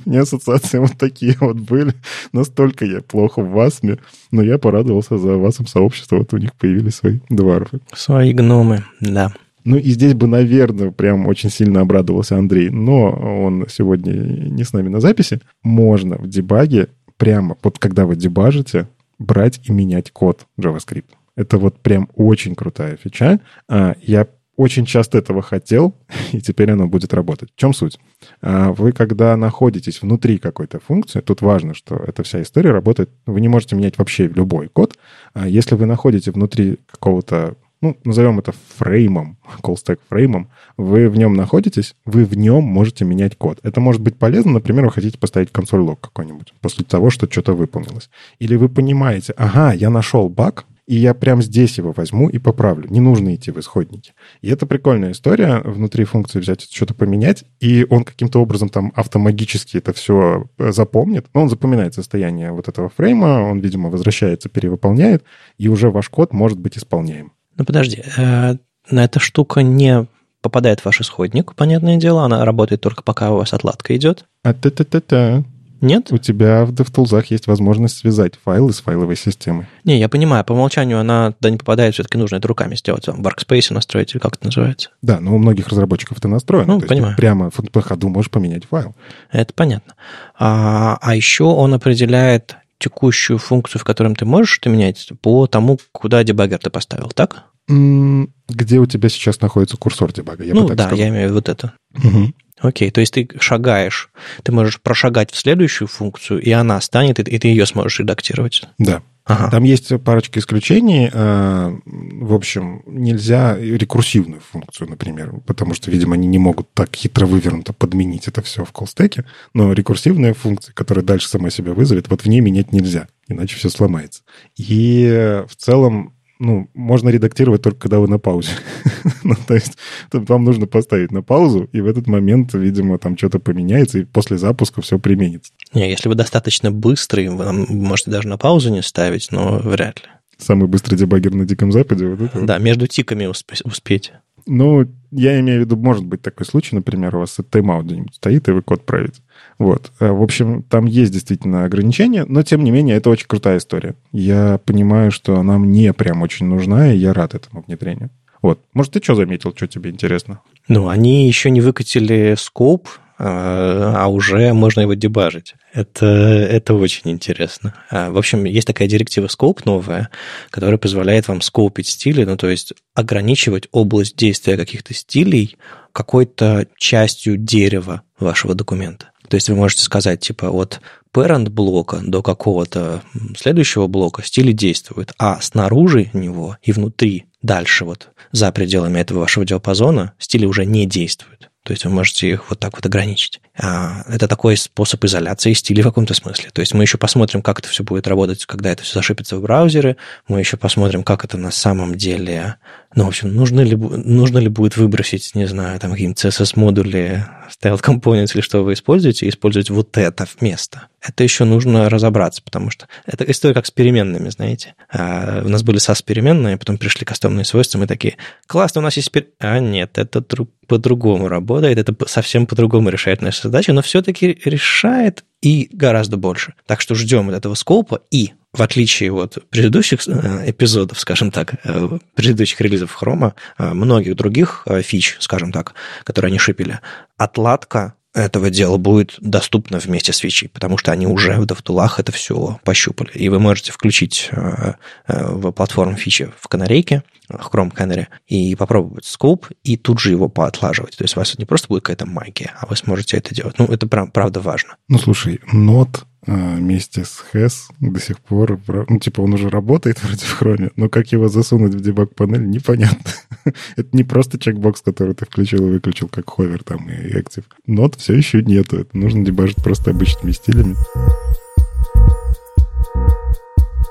[0.06, 1.94] меня ассоциации вот такие вот были.
[2.32, 3.98] Настолько я плохо в Васме,
[4.30, 6.16] но я порадовался за Васом сообщество.
[6.16, 7.80] Вот у них появились свои Дварфы.
[7.92, 9.32] Свои гномы, да.
[9.64, 14.72] Ну и здесь бы, наверное, прям очень сильно обрадовался Андрей, но он сегодня не с
[14.72, 15.40] нами на записи.
[15.62, 21.04] Можно в дебаге прямо, вот когда вы дебажите, брать и менять код JavaScript.
[21.36, 23.40] Это вот прям очень крутая фича.
[23.68, 24.26] А, я
[24.60, 25.94] очень часто этого хотел,
[26.32, 27.50] и теперь оно будет работать.
[27.50, 27.98] В чем суть?
[28.42, 33.40] А, вы, когда находитесь внутри какой-то функции, тут важно, что эта вся история работает, вы
[33.40, 34.98] не можете менять вообще любой код.
[35.32, 41.16] А если вы находите внутри какого-то ну, назовем это фреймом, call stack фреймом, вы в
[41.16, 43.60] нем находитесь, вы в нем можете менять код.
[43.62, 47.54] Это может быть полезно, например, вы хотите поставить консоль лог какой-нибудь после того, что что-то
[47.54, 48.10] выполнилось.
[48.38, 52.88] Или вы понимаете, ага, я нашел баг, и я прям здесь его возьму и поправлю.
[52.90, 54.12] Не нужно идти в исходники.
[54.40, 59.76] И это прикольная история, внутри функции взять что-то поменять, и он каким-то образом там автомагически
[59.76, 61.26] это все э, запомнит.
[61.32, 65.22] Но он запоминает состояние вот этого фрейма, он, видимо, возвращается, перевыполняет,
[65.58, 67.34] и уже ваш код может быть исполняем.
[67.56, 68.56] Ну, подожди, э,
[68.90, 70.08] на эта штука не
[70.42, 74.24] попадает в ваш исходник, понятное дело, она работает только пока у вас отладка идет.
[74.42, 75.44] А та та та та
[75.80, 76.12] нет?
[76.12, 79.66] У тебя в DevTools есть возможность связать файлы с файловой системой.
[79.84, 83.20] Не, я понимаю, по умолчанию она туда не попадает, все-таки нужно это руками сделать, в
[83.20, 84.90] Workspace настроить, или как это называется.
[85.02, 86.74] Да, но у многих разработчиков это настроено.
[86.74, 87.16] Ну, понимаю.
[87.16, 88.94] прямо по ходу можешь поменять файл.
[89.30, 89.94] Это понятно.
[90.38, 95.78] А, а еще он определяет текущую функцию, в котором ты можешь это менять, по тому,
[95.92, 97.44] куда дебаггер ты поставил, так?
[97.70, 100.44] Где у тебя сейчас находится курсор дебага?
[100.44, 100.98] Я ну да, сказал.
[100.98, 101.72] я имею в виду вот это.
[101.96, 102.32] Угу.
[102.60, 104.10] Окей, то есть ты шагаешь,
[104.42, 108.62] ты можешь прошагать в следующую функцию, и она станет, и ты ее сможешь редактировать.
[108.78, 109.02] Да.
[109.24, 109.50] Ага.
[109.50, 111.08] Там есть парочка исключений.
[111.12, 117.26] А, в общем, нельзя рекурсивную функцию, например, потому что, видимо, они не могут так хитро
[117.26, 119.24] вывернуто подменить это все в колстеке.
[119.54, 123.68] Но рекурсивная функция, которая дальше сама себя вызовет, вот в ней менять нельзя, иначе все
[123.70, 124.22] сломается.
[124.56, 128.52] И в целом ну, можно редактировать только когда вы на паузе.
[129.22, 129.76] ну, то есть
[130.10, 134.38] вам нужно поставить на паузу, и в этот момент, видимо, там что-то поменяется, и после
[134.38, 135.52] запуска все применится.
[135.74, 140.06] Не, если вы достаточно быстрый, вы можете даже на паузу не ставить, но вряд ли.
[140.38, 142.06] Самый быстрый дебаггер на Диком Западе.
[142.06, 142.62] Вот это да, вот.
[142.62, 144.12] между тиками успеть.
[144.46, 148.48] Ну, я имею в виду, может быть такой случай, например, у вас тайм-аут где-нибудь стоит,
[148.48, 149.20] и вы код правите.
[149.60, 149.92] Вот.
[150.00, 153.94] Э, в общем, там есть действительно ограничения, но, тем не менее, это очень крутая история.
[154.10, 158.08] Я понимаю, что она мне прям очень нужна, и я рад этому внедрению.
[158.40, 158.58] Вот.
[158.72, 160.40] Может, ты что заметил, что тебе интересно?
[160.66, 165.54] Ну, они еще не выкатили скоп, а, а уже можно его дебажить.
[165.74, 167.74] Это, это очень интересно.
[167.90, 170.08] А, в общем, есть такая директива Scope новая,
[170.48, 175.58] которая позволяет вам скопить стили, ну, то есть ограничивать область действия каких-то стилей
[175.92, 179.10] какой-то частью дерева вашего документа.
[179.30, 180.80] То есть вы можете сказать, типа, от
[181.14, 183.00] parent блока до какого-то
[183.38, 189.46] следующего блока стили действуют, а снаружи него и внутри, дальше вот, за пределами этого вашего
[189.46, 191.48] диапазона, стили уже не действуют.
[191.62, 193.40] То есть вы можете их вот так вот ограничить.
[193.56, 196.50] А, это такой способ изоляции стиля в каком-то смысле.
[196.52, 199.42] То есть мы еще посмотрим, как это все будет работать, когда это все зашипится в
[199.42, 199.96] браузере.
[200.26, 202.56] Мы еще посмотрим, как это на самом деле...
[202.96, 207.80] Ну, в общем, нужно ли, нужно ли будет выбросить, не знаю, там какие-нибудь CSS-модули, style
[207.80, 210.88] components или что вы используете, и использовать вот это вместо.
[211.00, 214.74] Это еще нужно разобраться, потому что это история как с переменными, знаете.
[214.92, 218.16] А, у нас были SAS-переменные, потом пришли кастомные свойства, мы такие,
[218.48, 219.12] классно, у нас есть...
[219.12, 219.26] Пер...
[219.38, 220.20] А нет, это
[220.66, 226.54] по-другому работает, это совсем по-другому решает наши задачи, но все-таки решает и гораздо больше.
[226.66, 231.54] Так что ждем от этого скопа и в отличие от предыдущих э, эпизодов, скажем так,
[231.64, 236.80] э, предыдущих релизов Хрома, э, многих других фич, скажем так, которые они шипели,
[237.16, 242.10] отладка этого дела будет доступно вместе с фичей, потому что они уже в DevTool'ах это
[242.10, 243.10] все пощупали.
[243.14, 247.04] И вы можете включить в платформу фичи в канарейке,
[247.38, 250.96] в Chrome Canary, и попробовать скоп, и тут же его поотлаживать.
[250.96, 253.58] То есть у вас не просто будет какая-то магия, а вы сможете это делать.
[253.58, 254.76] Ну, это правда важно.
[254.88, 258.60] Ну, слушай, нот а, вместе с Хэс до сих пор...
[258.88, 263.10] Ну, типа, он уже работает вроде в хроме, но как его засунуть в дебаг-панель, непонятно.
[263.76, 267.44] Это не просто чекбокс, который ты включил и выключил, как ховер там и Active.
[267.66, 268.80] Нот все еще нету.
[268.80, 270.76] Это нужно дебажить просто обычными стилями.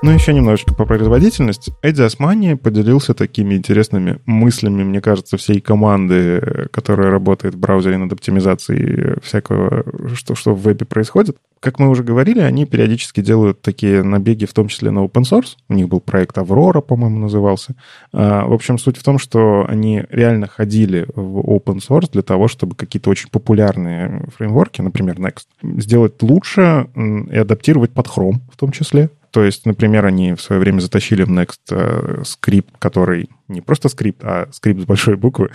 [0.02, 1.74] Ну, еще немножечко по производительности.
[1.82, 8.10] Эдди Османи поделился такими интересными мыслями, мне кажется, всей команды, которая работает в браузере над
[8.10, 9.84] оптимизацией всякого,
[10.14, 11.36] что, что в вебе происходит.
[11.60, 15.56] Как мы уже говорили, они периодически делают такие набеги, в том числе на open source.
[15.68, 17.74] У них был проект Аврора, по-моему, назывался.
[18.14, 22.48] А, в общем, суть в том, что они реально ходили в open source для того,
[22.48, 26.88] чтобы какие-то очень популярные фреймворки, например, Next, сделать лучше
[27.30, 29.10] и адаптировать под Chrome в том числе.
[29.30, 33.88] То есть, например, они в свое время затащили в Next э, скрипт, который не просто
[33.88, 35.50] скрипт, а скрипт с большой буквы.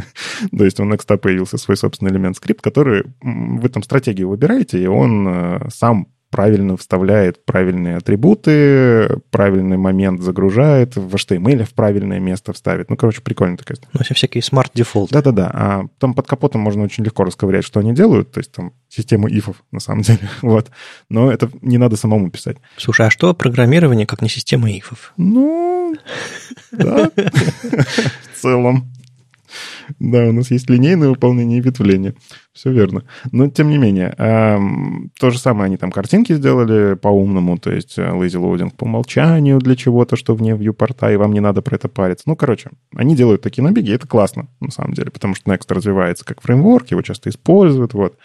[0.56, 4.86] То есть у Next появился свой собственный элемент скрипт, который вы там стратегию выбираете, и
[4.86, 12.52] он э, сам правильно вставляет правильные атрибуты, правильный момент загружает, в HTML в правильное место
[12.52, 12.90] вставит.
[12.90, 13.78] Ну, короче, прикольно такая.
[13.92, 15.08] Ну, все всякие default.
[15.10, 15.50] Да-да-да.
[15.52, 18.32] А там под капотом можно очень легко расковырять, что они делают.
[18.32, 20.28] То есть там систему ифов, на самом деле.
[20.42, 20.70] вот.
[21.08, 22.58] Но это не надо самому писать.
[22.76, 25.12] Слушай, а что программирование, как не система ифов?
[25.16, 25.94] Ну,
[26.72, 28.92] да, в целом.
[29.98, 32.14] Да, у нас есть линейное выполнение и ветвление.
[32.52, 33.04] Все верно.
[33.30, 37.98] Но, тем не менее, эм, то же самое они там картинки сделали по-умному, то есть
[37.98, 41.76] э, lazy loading по умолчанию для чего-то, что вне viewport, и вам не надо про
[41.76, 42.24] это париться.
[42.26, 46.24] Ну, короче, они делают такие набеги, это классно, на самом деле, потому что Next развивается
[46.24, 48.16] как фреймворк, его часто используют, вот.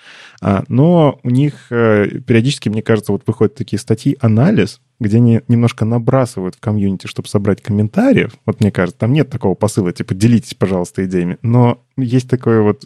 [0.42, 5.42] А, но у них э, периодически, мне кажется, вот выходят такие статьи, анализ, где они
[5.48, 8.34] немножко набрасывают в комьюнити, чтобы собрать комментариев.
[8.46, 11.38] Вот мне кажется, там нет такого посыла, типа, делитесь, пожалуйста, идеями.
[11.42, 12.86] Но есть такое вот,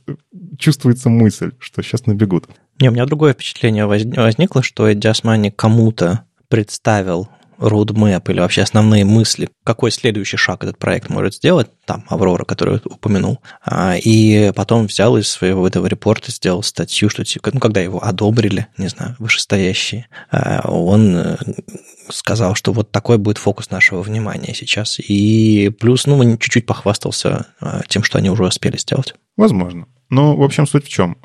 [0.57, 2.47] чувствуется мысль, что сейчас набегут.
[2.81, 9.03] Не, у меня другое впечатление возникло, что Эдди Османи кому-то представил roadmap или вообще основные
[9.03, 14.87] мысли, какой следующий шаг этот проект может сделать, там, Аврора, которую упомянул, а, и потом
[14.87, 19.17] взял из своего этого репорта, сделал статью, что, типа, ну, когда его одобрили, не знаю,
[19.19, 21.37] вышестоящие, а, он э,
[22.07, 24.99] сказал, что вот такой будет фокус нашего внимания сейчас.
[25.05, 29.15] И плюс, ну, чуть-чуть похвастался а, тем, что они уже успели сделать.
[29.35, 29.85] Возможно.
[30.09, 31.17] Ну, в общем, суть в чем.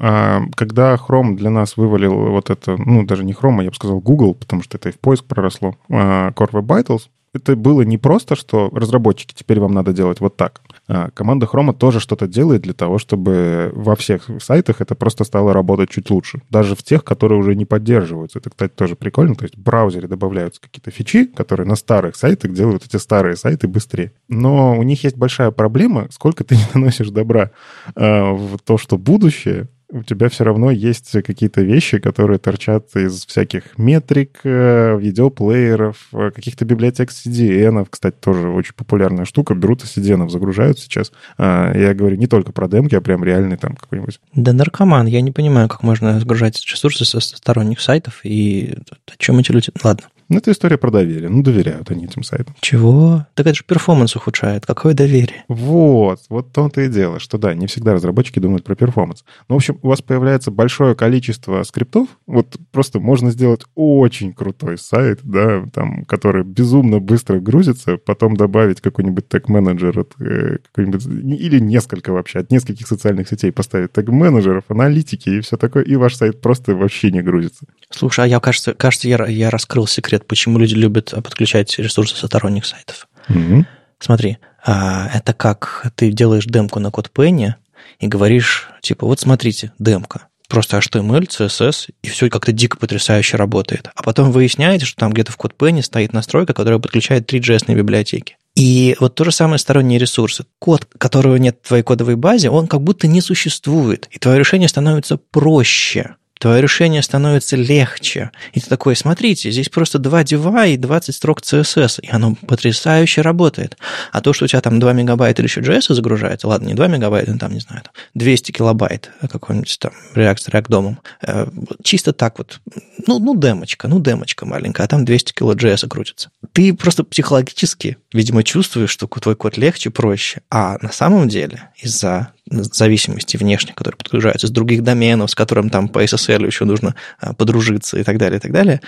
[0.56, 4.00] Когда Chrome для нас вывалил вот это, ну, даже не Chrome, а я бы сказал
[4.00, 7.02] Google, потому что это и в поиск проросло, Core Web Vitals,
[7.34, 10.60] это было не просто, что разработчики, теперь вам надо делать вот так.
[10.86, 15.52] А команда Chrome тоже что-то делает для того, чтобы во всех сайтах это просто стало
[15.52, 16.42] работать чуть лучше.
[16.50, 18.38] Даже в тех, которые уже не поддерживаются.
[18.38, 19.34] Это, кстати, тоже прикольно.
[19.34, 23.66] То есть в браузере добавляются какие-то фичи, которые на старых сайтах делают эти старые сайты
[23.66, 24.12] быстрее.
[24.28, 27.50] Но у них есть большая проблема, сколько ты не наносишь добра
[27.94, 33.26] э, в то, что будущее у тебя все равно есть какие-то вещи, которые торчат из
[33.26, 37.86] всяких метрик, э, видеоплееров, э, каких-то библиотек CDN.
[37.88, 39.54] Кстати, тоже очень популярная штука.
[39.54, 41.12] Берут из CDN, загружают сейчас.
[41.36, 44.18] А, я говорю не только про демки, а прям реальный там какой-нибудь.
[44.34, 45.06] Да наркоман.
[45.06, 48.74] Я не понимаю, как можно загружать ресурсы со сторонних сайтов и
[49.06, 49.70] о чем эти люди...
[49.84, 50.04] Ладно.
[50.32, 51.28] Ну, это история про доверие.
[51.28, 52.56] Ну, доверяют они этим сайтам.
[52.60, 53.26] Чего?
[53.34, 54.64] Так это же перформанс ухудшает.
[54.64, 55.44] Какое доверие?
[55.48, 56.20] Вот.
[56.30, 59.24] Вот в том-то и дело, что да, не всегда разработчики думают про перформанс.
[59.50, 62.08] Ну, в общем, у вас появляется большое количество скриптов.
[62.26, 68.80] Вот просто можно сделать очень крутой сайт, да, там, который безумно быстро грузится, потом добавить
[68.80, 71.04] какой-нибудь тег-менеджер от э, какой-нибудь...
[71.38, 76.14] Или несколько вообще, от нескольких социальных сетей поставить тег-менеджеров, аналитики и все такое, и ваш
[76.14, 77.66] сайт просто вообще не грузится.
[77.90, 82.66] Слушай, а я, кажется, кажется я, я раскрыл секрет, почему люди любят подключать ресурсы сторонних
[82.66, 83.08] сайтов.
[83.28, 83.66] Угу.
[83.98, 87.54] Смотри, а, это как ты делаешь демку на Penny
[87.98, 93.90] и говоришь, типа, вот смотрите, демка, просто HTML, CSS, и все как-то дико потрясающе работает.
[93.94, 98.36] А потом выясняете, что там где-то в Penny стоит настройка, которая подключает три JS библиотеки.
[98.54, 100.44] И вот то же самое сторонние ресурсы.
[100.58, 104.68] Код, которого нет в твоей кодовой базе, он как будто не существует, и твое решение
[104.68, 108.32] становится проще твое решение становится легче.
[108.52, 113.20] И ты такой, смотрите, здесь просто два дива и 20 строк CSS, и оно потрясающе
[113.20, 113.78] работает.
[114.10, 116.88] А то, что у тебя там 2 мегабайта или еще JS загружается, ладно, не 2
[116.88, 117.82] мегабайта, там, не знаю,
[118.14, 121.46] 200 килобайт какой-нибудь там React с React домом, э,
[121.84, 122.60] чисто так вот,
[123.06, 126.30] ну, ну, демочка, ну, демочка маленькая, а там 200 кило JS крутится.
[126.52, 132.32] Ты просто психологически, видимо, чувствуешь, что твой код легче, проще, а на самом деле из-за
[132.52, 137.34] зависимости внешних, которые подгружаются с других доменов, с которым там по SSL еще нужно а,
[137.34, 138.80] подружиться и так далее, и так далее,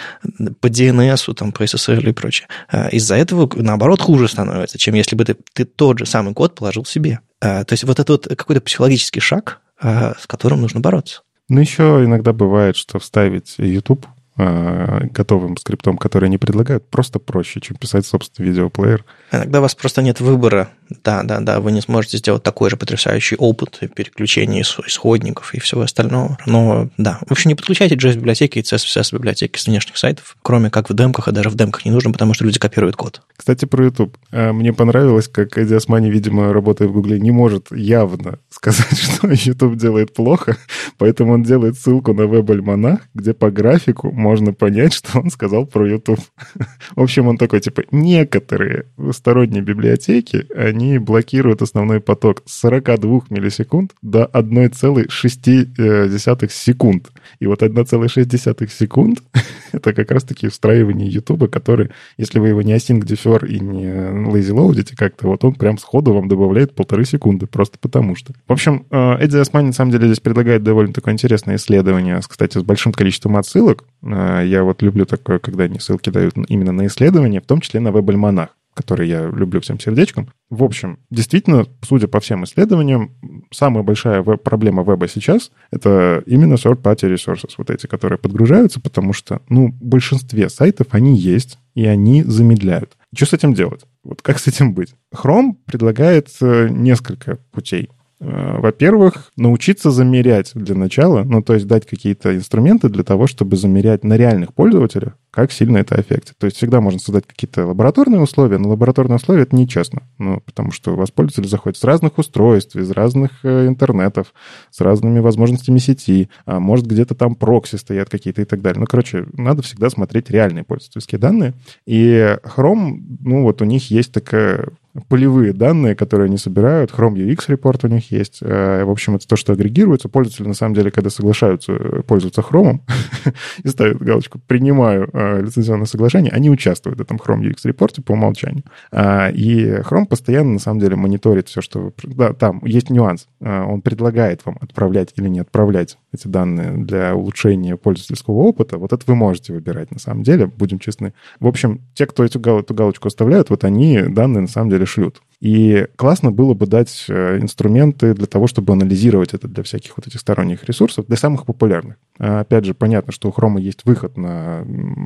[0.60, 2.48] по DNS, там, по SSL и прочее.
[2.70, 6.54] А, из-за этого, наоборот, хуже становится, чем если бы ты, ты тот же самый код
[6.54, 7.20] положил себе.
[7.40, 11.22] А, то есть вот это вот какой-то психологический шаг, с которым нужно бороться.
[11.48, 17.76] Ну, еще иногда бывает, что вставить YouTube готовым скриптом, который они предлагают, просто проще, чем
[17.76, 19.04] писать собственный видеоплеер.
[19.30, 20.70] Иногда у вас просто нет выбора.
[21.02, 25.82] Да, да, да, вы не сможете сделать такой же потрясающий опыт переключения исходников и всего
[25.82, 26.38] остального.
[26.46, 30.94] Но да, в общем, не подключайте JS-библиотеки и CSS-библиотеки с внешних сайтов, кроме как в
[30.94, 33.22] демках, а даже в демках не нужно, потому что люди копируют код.
[33.36, 34.16] Кстати, про YouTube.
[34.30, 39.28] Э, мне понравилось, как Эдди Османи, видимо, работая в Гугле, не может явно сказать, что
[39.28, 40.56] YouTube делает плохо,
[40.98, 45.88] поэтому он делает ссылку на веб-альманах, где по графику можно понять, что он сказал про
[45.88, 46.20] YouTube.
[46.96, 53.92] В общем, он такой, типа, некоторые сторонние библиотеки, они блокируют основной поток с 42 миллисекунд
[54.02, 57.10] до 1,6 секунд.
[57.38, 59.22] И вот 1,6 секунд—
[59.72, 64.52] это как раз-таки встраивание YouTube, который, если вы его не async defer и не lazy
[64.52, 68.32] loadите как-то, вот он прям сходу вам добавляет полторы секунды, просто потому что.
[68.48, 72.58] В общем, э, Эдди Османи на самом деле здесь предлагает довольно такое интересное исследование, кстати,
[72.58, 73.84] с большим количеством отсылок.
[74.02, 77.78] А, я вот люблю такое, когда они ссылки дают именно на исследования, в том числе
[77.78, 80.30] на веб-альманах который я люблю всем сердечком.
[80.50, 83.12] В общем, действительно, судя по всем исследованиям,
[83.50, 89.12] самая большая веб проблема веба сейчас— это именно third-party resources, вот эти, которые подгружаются, потому
[89.12, 92.96] что, ну, в большинстве сайтов они есть, и они замедляют.
[93.14, 93.84] Что с этим делать?
[94.02, 94.94] Вот как с этим быть?
[95.14, 97.90] Chrome предлагает э, несколько путей.
[98.20, 103.56] Э, во-первых, научиться замерять для начала, ну, то есть дать какие-то инструменты для того, чтобы
[103.56, 106.36] замерять на реальных пользователях, как сильно это аффектит.
[106.38, 110.70] То есть всегда можно создать какие-то лабораторные условия, но лабораторные условия— это нечестно, ну, потому
[110.70, 114.32] что у вас пользователи заходят с разных устройств, из разных э, интернетов,
[114.70, 118.80] с разными возможностями сети, а может, где-то там прокси стоят какие-то и так далее.
[118.80, 121.54] Ну, короче, надо всегда смотреть реальные пользовательские данные.
[121.84, 124.68] И Chrome, ну, вот у них есть такая
[125.08, 126.92] полевые данные, которые они собирают.
[126.92, 128.38] Chrome UX репорт у них есть.
[128.42, 130.08] Э, в общем, это то, что агрегируется.
[130.08, 132.80] Пользователи, на самом деле, когда соглашаются э, пользоваться Chrome
[133.64, 138.12] и ставят галочку «принимаю э, лицензионное соглашение», они участвуют в этом Chrome UX репорте по
[138.12, 138.64] умолчанию.
[138.92, 141.92] А, и Chrome постоянно, на самом деле, мониторит все, что...
[142.04, 143.26] Да, там есть нюанс.
[143.40, 148.78] Он предлагает вам отправлять или не отправлять эти данные для улучшения пользовательского опыта.
[148.78, 151.12] Вот это вы можете выбирать, на самом деле, будем честны.
[151.40, 155.20] В общем, те, кто эту, галочку оставляют, вот они данные, на самом деле, шлют.
[155.40, 160.06] И классно было бы дать э, инструменты для того, чтобы анализировать это для всяких вот
[160.06, 161.96] этих сторонних ресурсов, для самых популярных.
[162.18, 164.64] А опять же, понятно, что у Chrome есть выход на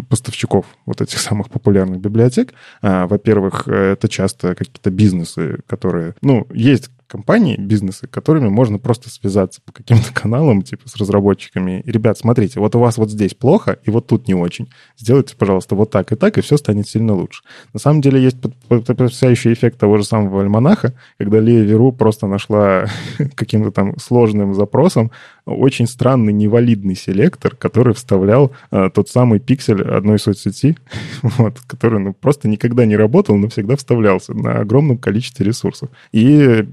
[0.08, 2.54] поставщиков вот этих самых популярных библиотек.
[2.82, 6.14] А, во-первых, это часто какие-то бизнесы, которые...
[6.22, 11.82] Ну, есть компании, бизнесы, которыми можно просто связаться по каким-то каналам, типа с разработчиками.
[11.86, 14.70] Ребят, смотрите, вот у вас вот здесь плохо, и вот тут не очень.
[14.96, 17.42] Сделайте, пожалуйста, вот так и так, и все станет сильно лучше.
[17.72, 18.36] На самом деле есть
[18.68, 22.86] потрясающий эффект того же самого альманаха, когда Лия Веру просто нашла
[23.34, 25.10] каким-то там сложным запросом
[25.48, 30.76] очень странный невалидный селектор, который вставлял а, тот самый пиксель одной соцсети,
[31.22, 35.90] вот, который ну, просто никогда не работал, но всегда вставлялся на огромном количестве ресурсов.
[36.12, 36.22] И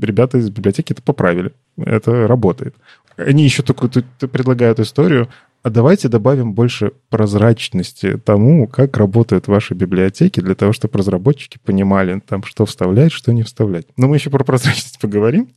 [0.02, 1.52] ребята из библиотеки это поправили.
[1.78, 2.76] Это работает.
[3.18, 5.30] Они еще такую предлагают историю
[5.66, 12.20] а давайте добавим больше прозрачности тому, как работают ваши библиотеки, для того, чтобы разработчики понимали,
[12.20, 13.88] там, что вставлять, что не вставлять.
[13.98, 15.48] Но мы еще про прозрачность поговорим.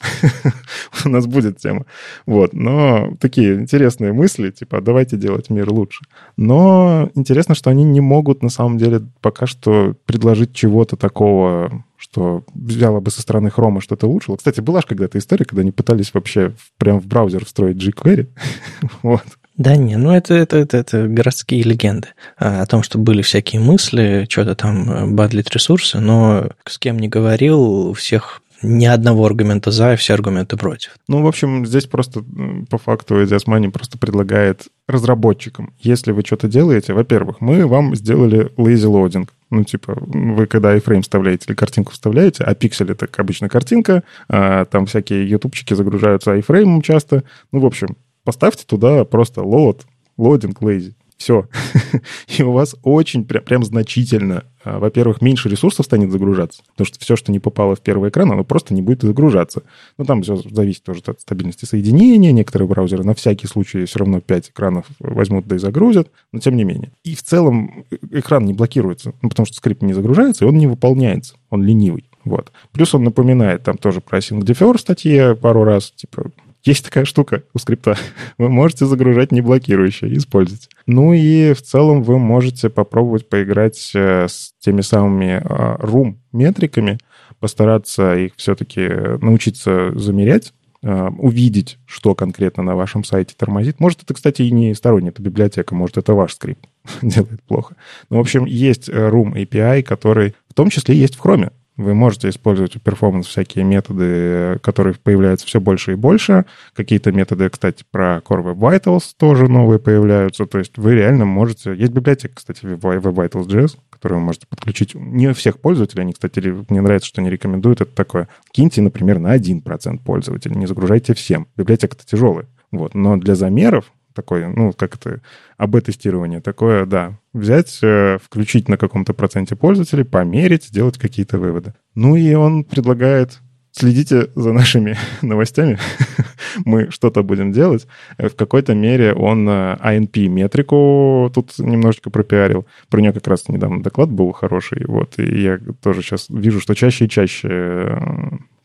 [1.04, 1.84] У нас будет тема.
[2.24, 2.54] Вот.
[2.54, 6.06] Но такие интересные мысли, типа, давайте делать мир лучше.
[6.38, 12.44] Но интересно, что они не могут, на самом деле, пока что предложить чего-то такого, что
[12.54, 14.36] взяла бы со стороны хрома что-то улучшило.
[14.36, 18.28] Кстати, была же когда-то история, когда они пытались вообще прям в браузер встроить jQuery.
[19.02, 19.24] вот.
[19.58, 23.60] Да не, ну это, это, это, это городские легенды а, о том, что были всякие
[23.60, 29.26] мысли, что-то там э, бадлить ресурсы, но с кем не говорил, у всех ни одного
[29.26, 30.96] аргумента за и все аргументы против.
[31.08, 32.24] Ну, в общем, здесь просто
[32.70, 38.52] по факту Эдиас Money просто предлагает разработчикам, если вы что-то делаете, во-первых, мы вам сделали
[38.56, 39.28] lazy loading.
[39.50, 44.66] Ну, типа, вы когда iframe вставляете или картинку вставляете, а пиксель— это обычно картинка, а
[44.66, 47.24] там всякие ютубчики загружаются iframe часто.
[47.52, 47.96] Ну, в общем,
[48.28, 49.86] поставьте туда просто load,
[50.18, 50.92] loading lazy.
[51.16, 51.48] Все.
[52.36, 56.98] И у вас очень прям, прям значительно, а, во-первых, меньше ресурсов станет загружаться, потому что
[57.00, 59.62] все, что не попало в первый экран, оно просто не будет загружаться.
[59.96, 62.32] Ну, там все зависит тоже от стабильности соединения.
[62.32, 66.54] Некоторые браузеры на всякий случай все равно 5 экранов возьмут да и загрузят, но тем
[66.54, 66.92] не менее.
[67.02, 70.58] И в целом э, экран не блокируется, ну, потому что скрипт не загружается, и он
[70.58, 72.04] не выполняется, он ленивый.
[72.26, 72.52] Вот.
[72.72, 76.30] Плюс он напоминает там тоже про Sync Defer в статье пару раз, типа,
[76.68, 77.96] есть такая штука у скрипта.
[78.38, 80.68] Вы можете загружать не блокирующие, использовать.
[80.86, 85.42] Ну и в целом вы можете попробовать поиграть э, с теми самыми
[85.80, 86.98] room метриками,
[87.40, 88.86] постараться их все-таки
[89.22, 90.52] научиться замерять,
[90.82, 93.80] э, увидеть, что конкретно на вашем сайте тормозит.
[93.80, 96.66] Может, это, кстати, и не сторонняя это библиотека, может, это ваш скрипт
[97.02, 97.76] делает плохо.
[98.10, 101.52] Но, ну, в общем, есть э, Room API, который в том числе есть в Chrome.
[101.78, 106.44] Вы можете использовать у перформанс всякие методы, которые появляются все больше и больше.
[106.74, 110.44] Какие-то методы, кстати, про Core Web Vitals тоже новые появляются.
[110.46, 111.72] То есть вы реально можете...
[111.74, 114.96] Есть библиотека, кстати, Web Vitals.js, которую вы можете подключить.
[114.96, 118.28] Не у всех пользователей, они, кстати, мне нравится, что они рекомендуют это такое.
[118.50, 121.46] Киньте, например, на 1% пользователей, не загружайте всем.
[121.56, 122.46] Библиотека-то тяжелая.
[122.72, 122.94] Вот.
[122.94, 125.20] Но для замеров такой, ну, как это,
[125.58, 131.74] АБ-тестирование, такое, да, взять, э, включить на каком-то проценте пользователей, померить, сделать какие-то выводы.
[131.94, 133.38] Ну и он предлагает
[133.70, 135.78] следите за нашими новостями.
[136.64, 137.86] Мы что-то будем делать.
[138.18, 142.66] В какой-то мере он INP-метрику э, тут немножечко пропиарил.
[142.90, 144.84] Про нее как раз недавно доклад был хороший.
[144.84, 147.98] Вот, и я тоже сейчас вижу, что чаще и чаще э,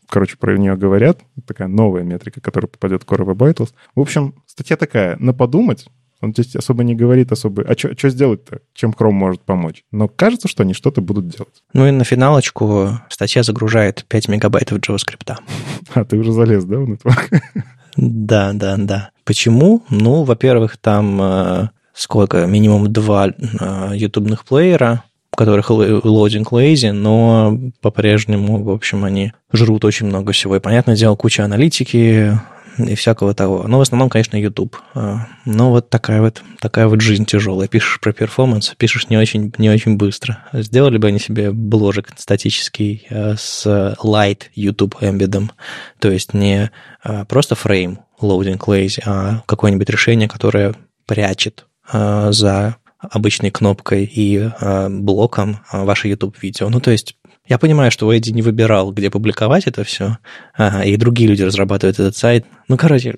[0.08, 1.20] короче, про нее говорят.
[1.46, 3.72] Такая новая метрика, которая попадет в Core Web Vitals.
[3.94, 5.86] В общем, статья такая, на подумать.
[6.24, 9.84] Он здесь особо не говорит особо, а что сделать-то, чем Chrome может помочь.
[9.92, 11.62] Но кажется, что они что-то будут делать.
[11.74, 15.36] Ну и на финалочку статья загружает 5 мегабайтов JavaScript.
[15.94, 17.30] А, ты уже залез, да, в network?
[17.96, 19.10] Да, да, да.
[19.24, 19.84] Почему?
[19.88, 22.44] Ну, во-первых, там э, сколько?
[22.46, 25.04] Минимум два э, ютубных плеера,
[25.34, 30.56] у которых loading lazy, но по-прежнему, в общем, они жрут очень много всего.
[30.56, 32.38] И, понятное дело, куча аналитики
[32.78, 33.64] и всякого того.
[33.66, 34.76] Но в основном, конечно, YouTube.
[34.94, 37.68] А, но вот такая вот, такая вот жизнь тяжелая.
[37.68, 40.44] Пишешь про перформанс, пишешь не очень, не очень быстро.
[40.52, 43.66] Сделали бы они себе бложек статический а, с
[44.02, 45.50] light YouTube embed ом,
[45.98, 46.70] то есть не
[47.02, 50.74] а, просто frame loading lazy, а какое-нибудь решение, которое
[51.06, 52.76] прячет за
[53.10, 56.68] обычной кнопкой и э, блоком э, ваше YouTube-видео.
[56.68, 60.16] Ну, то есть я понимаю, что Эдди не выбирал, где публиковать это все,
[60.54, 62.46] ага, и другие люди разрабатывают этот сайт.
[62.68, 63.16] Ну, короче,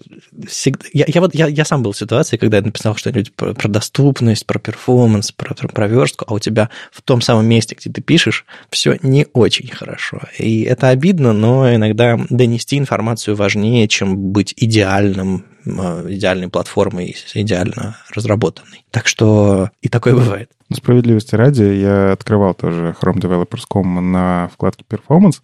[0.49, 0.85] всегда...
[0.93, 3.69] я, я, вот, я, я сам был в ситуации, когда я написал что-нибудь про, про
[3.69, 7.89] доступность, про перформанс, про, про, про верстку, а у тебя в том самом месте, где
[7.89, 10.21] ты пишешь, все не очень хорошо.
[10.39, 18.85] И это обидно, но иногда донести информацию важнее, чем быть идеальным идеальной платформой, идеально разработанной.
[18.91, 20.51] Так что и такое бывает.
[20.73, 25.41] Справедливости ради, я открывал тоже Chrome Developers.com на вкладке Performance.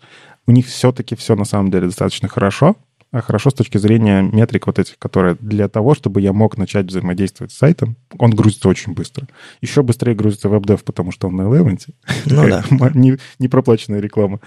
[0.46, 2.76] у них все-таки все на самом деле достаточно хорошо,
[3.20, 7.52] хорошо с точки зрения метрик вот этих, которые для того, чтобы я мог начать взаимодействовать
[7.52, 9.28] с сайтом, он грузится очень быстро.
[9.60, 11.78] Еще быстрее грузится WebDev, потому что он на Eleven.
[12.26, 12.64] Ну да.
[12.94, 14.40] не, не проплаченная реклама.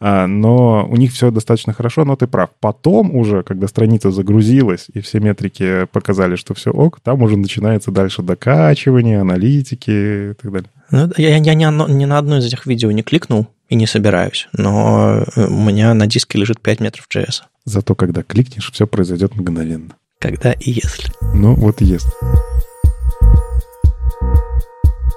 [0.00, 2.50] А, но у них все достаточно хорошо, но ты прав.
[2.60, 7.90] Потом уже, когда страница загрузилась и все метрики показали, что все ок, там уже начинается
[7.92, 10.70] дальше докачивание, аналитики и так далее.
[10.90, 14.48] Ну, я, я ни, ни на одно из этих видео не кликнул и не собираюсь,
[14.54, 17.42] но у меня на диске лежит 5 метров JS.
[17.68, 19.94] Зато когда кликнешь, все произойдет мгновенно.
[20.18, 21.12] Когда и если.
[21.34, 22.10] Ну, вот и если.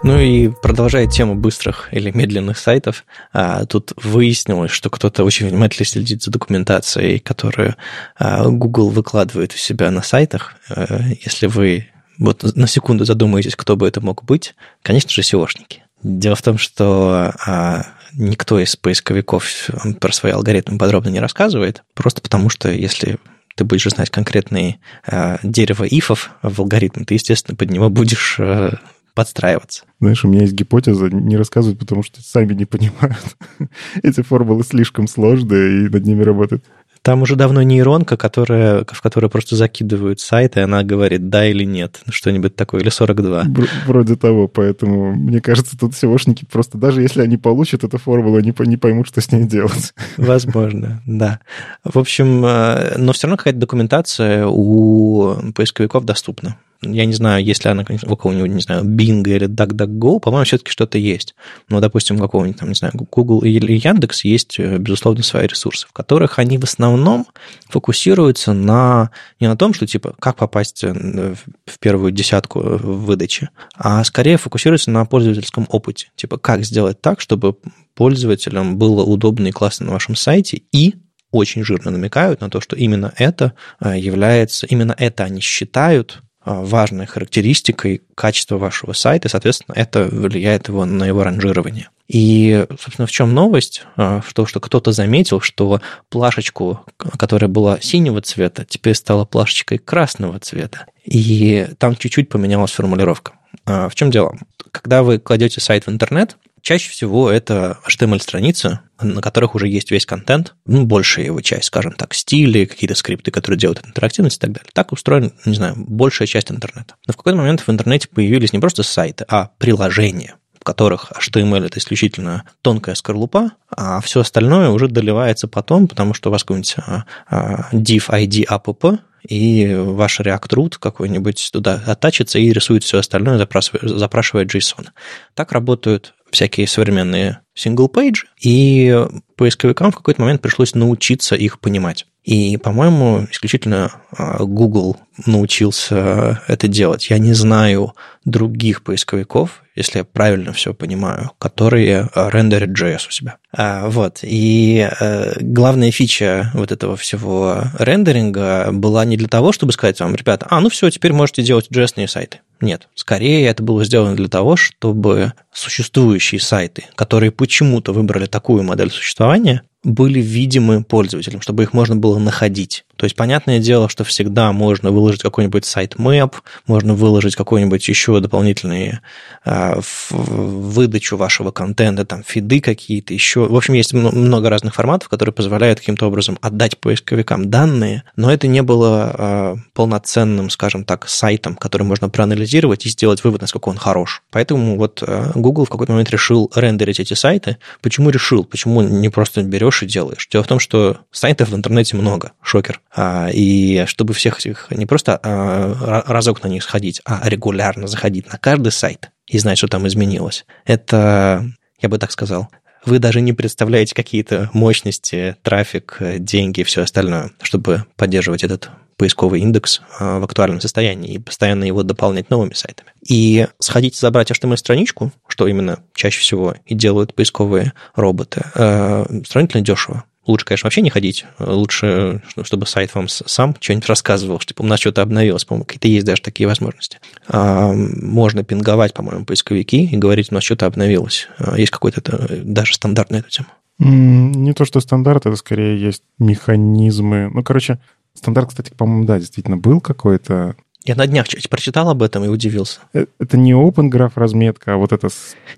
[0.04, 5.86] Ну и продолжая тему быстрых или медленных сайтов, а, тут выяснилось, что кто-то очень внимательно
[5.86, 7.76] следит за документацией, которую
[8.18, 10.56] а, Google выкладывает у себя на сайтах.
[10.70, 11.88] А, если вы
[12.18, 15.84] вот на секунду задумаетесь, кто бы это мог быть, конечно же, SEOшники.
[16.04, 22.22] Дело в том, что а, никто из поисковиков про свои алгоритмы подробно не рассказывает, просто
[22.22, 23.18] потому что если
[23.56, 28.72] ты будешь знать конкретные э, дерево ифов в алгоритме, ты, естественно, под него будешь э,
[29.14, 29.84] подстраиваться.
[30.00, 33.38] Знаешь, у меня есть гипотеза, не рассказывать, потому что сами не понимают.
[34.04, 36.64] Эти формулы слишком сложные, и над ними работают.
[37.04, 41.64] Там уже давно нейронка, которая, в которую просто закидывают сайт, и она говорит да или
[41.64, 43.46] нет, что-нибудь такое, или 42.
[43.88, 48.54] Вроде того, поэтому, мне кажется, тут SEOшники просто, даже если они получат эту формулу, они
[48.60, 49.94] не поймут, что с ней делать.
[50.18, 51.40] Возможно, да.
[51.84, 56.58] В общем, э, но все равно какая-то документация у поисковиков доступна.
[56.84, 60.98] Я не знаю, если она у кого-нибудь, не знаю, Bing или DuckDuckGo, по-моему, все-таки что-то
[60.98, 61.36] есть.
[61.70, 65.88] Но, допустим, у какого-нибудь, там, не знаю, Google или Яндекс есть, э, безусловно, свои ресурсы,
[65.88, 67.28] в которых они в основном
[67.70, 73.50] фокусируются на не на том, что, типа, как попасть э, в первую десятку в выдаче,
[73.76, 76.10] а скорее фокусируются на пользовательском опыте.
[76.16, 77.58] Типа, как сделать так, чтобы
[77.94, 80.96] пользователям было удобно и классно на вашем сайте, и
[81.30, 87.06] очень жирно намекают на то, что именно это э, является, именно это они считают важной
[87.06, 91.90] характеристикой качества вашего сайта, и, соответственно, это влияет его, на его ранжирование.
[92.08, 93.86] И, собственно, в чем новость?
[93.96, 95.80] А, в том, что кто-то заметил, что
[96.10, 100.88] плашечку, которая была синего цвета, теперь стала плашечкой красного цвета.
[101.06, 103.34] И там чуть-чуть поменялась формулировка.
[103.66, 104.38] А, в чем дело?
[104.72, 110.06] Когда вы кладете сайт в интернет, Чаще всего это HTML-страницы, на которых уже есть весь
[110.06, 114.52] контент, ну, большая его часть, скажем так, стили, какие-то скрипты, которые делают интерактивность и так
[114.52, 114.70] далее.
[114.74, 116.96] Так устроена, не знаю, большая часть интернета.
[117.08, 121.80] Но в какой-то момент в интернете появились не просто сайты, а приложения, которых HTML– это
[121.80, 127.06] исключительно тонкая скорлупа, а все остальное уже доливается потом, потому что у вас какой-нибудь а,
[127.28, 132.84] а, div ID app, и ваш React Root какой-нибудь туда от attach ится и рисует
[132.84, 134.88] все остальное, запрашивая, запрашивая JSON.
[135.36, 139.06] Так работают всякие современные single-page и, и
[139.36, 142.08] поисковикам в какой-то момент пришлось научиться их понимать.
[142.24, 147.10] И, по-моему, исключительно а, Google научился это делать.
[147.10, 147.96] Я не знаю
[148.26, 153.38] других поисковиков, если я правильно все понимаю, которые рендерят JS у себя.
[153.56, 154.20] А, вот.
[154.24, 160.16] И а, главная фича вот этого всего рендеринга была не для того, чтобы сказать вам,
[160.16, 162.40] ребята, а, ну все, теперь можете делать JS сайты.
[162.62, 168.92] Нет, скорее это было сделано для того, чтобы существующие сайты, которые почему-то выбрали такую модель
[168.92, 172.86] существования, были видимы пользователям, чтобы их можно было находить.
[172.96, 176.36] То есть, понятное дело, что всегда можно выложить какой-нибудь сайт мэп,
[176.68, 179.02] можно выложить какой-нибудь еще дополнительные
[179.46, 179.80] э,
[180.10, 183.48] выдачу вашего контента, там, фиды какие-то, еще.
[183.48, 188.48] В общем, есть много разных форматов, которые позволяют каким-то образом отдать поисковикам данные, но это
[188.48, 193.78] не было э, полноценным, скажем так, сайтом, который можно проанализировать и сделать вывод, насколько он
[193.78, 194.22] хорош.
[194.32, 197.58] Поэтому вот э, Google в какой-то момент решил рендерить эти сайты.
[197.82, 198.44] Почему решил?
[198.44, 200.28] Почему не просто берешь и делаешь?
[200.32, 202.32] Дело в том, что сайтов в интернете много.
[202.42, 202.82] Шокер.
[202.94, 208.32] А, и чтобы всех этих не просто а, разок на них сходить, а регулярно заходить
[208.32, 211.46] на каждый сайт и знать, что там изменилось, это,
[211.80, 212.50] я бы так сказал,
[212.86, 219.42] вы даже не представляете какие-то мощности, трафик, деньги и все остальное, чтобы поддерживать этот поисковый
[219.42, 222.92] индекс а, в актуальном состоянии и постоянно его дополнять новыми сайтами.
[223.08, 230.04] И сходить забрать HTML-страничку, что именно чаще всего и делают поисковые роботы, сравнительно дешево.
[230.28, 231.26] Лучше, конечно, вообще не ходить.
[231.40, 235.46] Лучше, чтобы сайт вам сам что-нибудь рассказывал, что типа, у нас что-то обновилось.
[235.46, 237.00] По-моему, какие-то есть даже такие возможности.
[237.28, 241.28] А, можно пинговать, по-моему, поисковики и говорить, у нас что-то обновилось.
[241.40, 242.02] А, есть какой-то
[242.44, 243.48] даже стандарт на эту тему.
[243.80, 247.32] Не то, что стандарт, это скорее есть механизмы.
[247.34, 247.80] Ну, короче,
[248.14, 250.56] стандарт, кстати, по-моему, да, действительно был какой-то.
[250.84, 252.80] Я на днях прочитал об этом и удивился.
[252.94, 255.10] Э, это не Open Graph разметка, а вот это...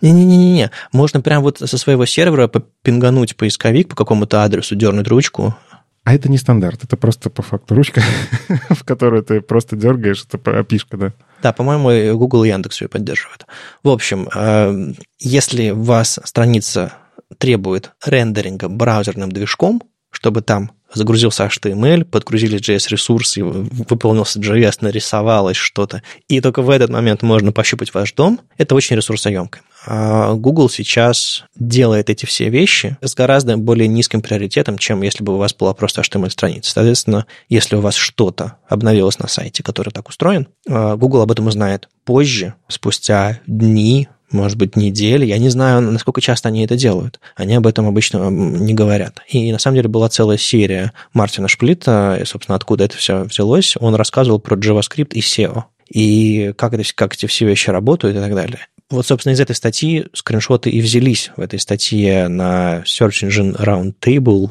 [0.02, 0.72] Не-не-не-не.
[0.92, 5.56] Можно прям вот со своего сервера попингануть поисковик по какому-то адресу, дернуть ручку.
[6.04, 8.02] А это не стандарт, это просто по факту ручка,
[8.70, 11.14] в которую ты просто дергаешь, это опишка, да?
[11.42, 13.46] Да, по-моему, Google и Яндекс ее поддерживают.
[13.84, 16.92] В общем, э, если у вас страница
[17.38, 26.42] требует рендеринга браузерным движком, чтобы там загрузился HTML, подгрузили JS-ресурсы, выполнился JS, нарисовалось что-то, и
[26.42, 29.62] только в этот момент можно пощупать ваш дом, это очень ресурсоемко.
[29.86, 35.34] А Google сейчас делает эти все вещи с гораздо более низким приоритетом, чем если бы
[35.34, 36.72] у вас была просто HTML-страница.
[36.72, 41.48] Соответственно, если у вас что-то обновилось на сайте, который так устроен, а, Google об этом
[41.48, 45.26] узнает позже, спустя дни, может быть, недели.
[45.26, 47.20] Я не знаю, насколько часто они это делают.
[47.36, 49.22] Они об этом обычно не говорят.
[49.30, 53.76] И на самом деле была целая серия Мартина Шплита, и, собственно, откуда это все взялось.
[53.80, 55.64] Он рассказывал про JavaScript и SEO.
[55.90, 58.60] И как, это, как эти все вещи работают и так далее.
[58.90, 64.50] Вот, собственно, из этой статьи скриншоты и взялись в этой статье на Search Engine Roundtable,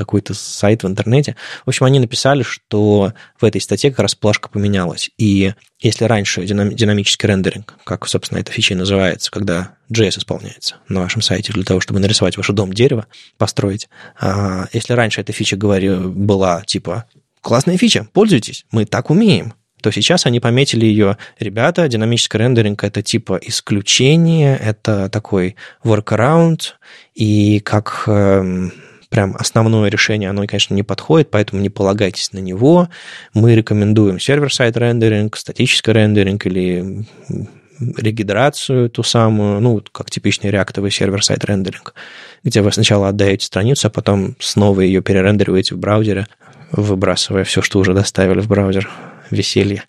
[0.00, 1.36] какой-то сайт в интернете.
[1.64, 5.10] В общем, они написали, что в этой статье как раз плашка поменялась.
[5.18, 11.22] И если раньше динамический рендеринг, как, собственно, эта фича называется, когда JS исполняется на вашем
[11.22, 13.06] сайте для того, чтобы нарисовать ваш дом дерево,
[13.38, 13.88] построить,
[14.18, 17.04] а, если раньше эта фича говори, была типа
[17.40, 23.02] «классная фича, пользуйтесь, мы так умеем», то сейчас они пометили ее, ребята, динамический рендеринг это
[23.02, 26.72] типа исключение, это такой workaround,
[27.14, 28.72] и как эм,
[29.10, 32.88] прям основное решение, оно, конечно, не подходит, поэтому не полагайтесь на него.
[33.34, 37.04] Мы рекомендуем server-side рендеринг, статический рендеринг или
[37.78, 41.94] регидрацию ту самую, ну, как типичный реактовый server-side рендеринг,
[42.44, 46.26] где вы сначала отдаете страницу, а потом снова ее перерендериваете в браузере,
[46.72, 48.88] выбрасывая все, что уже доставили в браузер.
[49.30, 49.84] Веселье.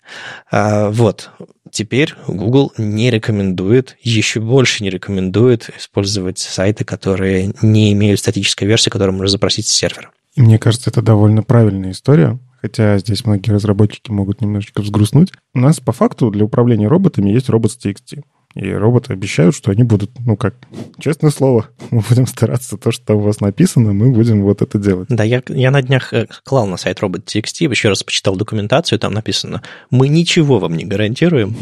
[0.50, 1.30] А, вот.
[1.72, 8.90] Теперь Google не рекомендует, еще больше не рекомендует использовать сайты, которые не имеют статической версии,
[8.90, 10.10] которую можно запросить с сервера.
[10.36, 15.32] Мне кажется, это довольно правильная история, хотя здесь многие разработчики могут немножечко взгрустнуть.
[15.54, 18.22] У нас по факту для управления роботами есть robots.txt.
[18.54, 20.54] И роботы обещают, что они будут, ну как,
[20.98, 24.78] честное слово, мы будем стараться, то, что там у вас написано, мы будем вот это
[24.78, 25.08] делать.
[25.08, 29.14] Да, я, я на днях э, клал на сайт robots.txt, еще раз почитал документацию, там
[29.14, 31.56] написано, мы ничего вам не гарантируем,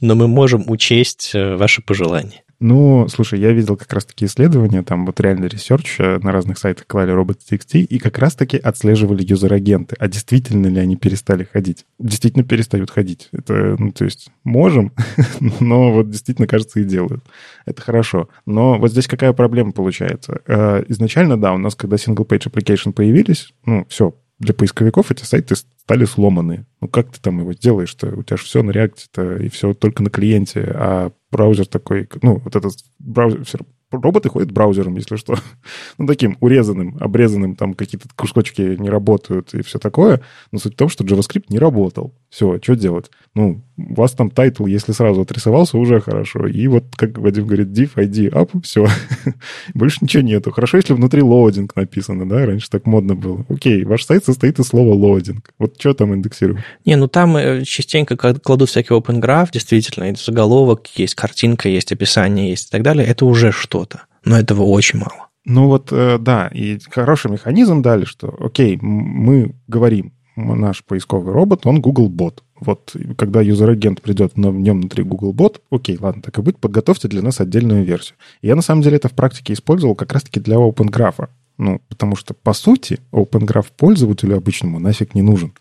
[0.00, 2.43] но мы можем учесть э, ваши пожелания.
[2.66, 6.56] Ну, слушай, я видел как раз таки исследования, там вот реально research э, на разных
[6.56, 9.96] сайтах клали робот.txt и как раз таки отслеживали юзер-агенты.
[9.98, 11.84] А действительно ли они перестали ходить?
[11.98, 13.28] Действительно перестают ходить.
[13.32, 14.92] Это, ну, то есть, можем,
[15.60, 17.22] но вот действительно, кажется, и делают.
[17.66, 18.30] Это хорошо.
[18.46, 20.40] Но вот здесь какая проблема получается?
[20.46, 25.54] Э, изначально, да, у нас, когда single-page application появились, ну, все, для поисковиков эти сайты
[25.54, 26.66] стали сломанные.
[26.80, 28.08] Ну, как ты там его сделаешь-то?
[28.08, 32.40] У тебя же все на реакте-то, и все только на клиенте, а браузер такой, ну,
[32.44, 33.64] вот этот браузер,
[34.00, 35.36] роботы ходят браузером, если что.
[35.98, 40.20] ну, таким урезанным, обрезанным, там какие-то кусочки не работают и все такое.
[40.52, 42.14] Но суть в том, что JavaScript не работал.
[42.30, 43.10] Все, что делать?
[43.34, 46.46] Ну, у вас там title, если сразу отрисовался, уже хорошо.
[46.46, 48.86] И вот, как Вадим говорит, div, ID, app, все.
[49.74, 50.52] Больше ничего нету.
[50.52, 52.46] Хорошо, если внутри loading написано, да?
[52.46, 53.44] Раньше так модно было.
[53.48, 55.50] Окей, ваш сайт состоит из слова loading.
[55.58, 56.60] Вот что там индексируем?
[56.84, 62.50] Не, ну там э, частенько кладут всякий Open Graph, действительно, заголовок, есть картинка, есть описание,
[62.50, 63.06] есть и так далее.
[63.06, 63.52] Это уже
[63.84, 64.04] что-то.
[64.24, 65.28] Но этого очень мало.
[65.44, 71.66] Ну вот, э, да, и хороший механизм дали, что, окей, мы говорим, наш поисковый робот,
[71.66, 72.42] он Google бот.
[72.58, 76.56] Вот когда user-agent придет на в нем внутри Google бот, окей, ладно, так и быть,
[76.56, 78.16] подготовьте для нас отдельную версию.
[78.40, 81.28] Я на самом деле это в практике использовал как раз-таки для Open Graph.
[81.56, 85.52] Ну, потому что, по сути, Open Graph пользователю обычному нафиг не нужен.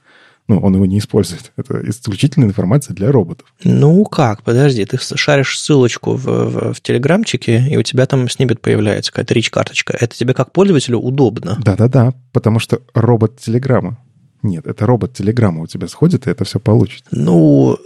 [0.48, 1.54] Ну, он его не использует.
[1.56, 3.54] Это исключительная информация для роботов.
[3.64, 4.44] Ну как?
[4.44, 9.34] Подожди, ты шаришь ссылочку в, в, в телеграмчике, и у тебя там snippet появляется, какая-то
[9.34, 9.96] rich -карточка.
[9.98, 11.58] Это тебе как пользователю удобно.
[11.60, 13.98] Да-да-да, потому что робот Телеграма
[14.44, 17.06] нет, это робот Телеграма у тебя сходит, и это все получит.
[17.12, 17.78] Ну,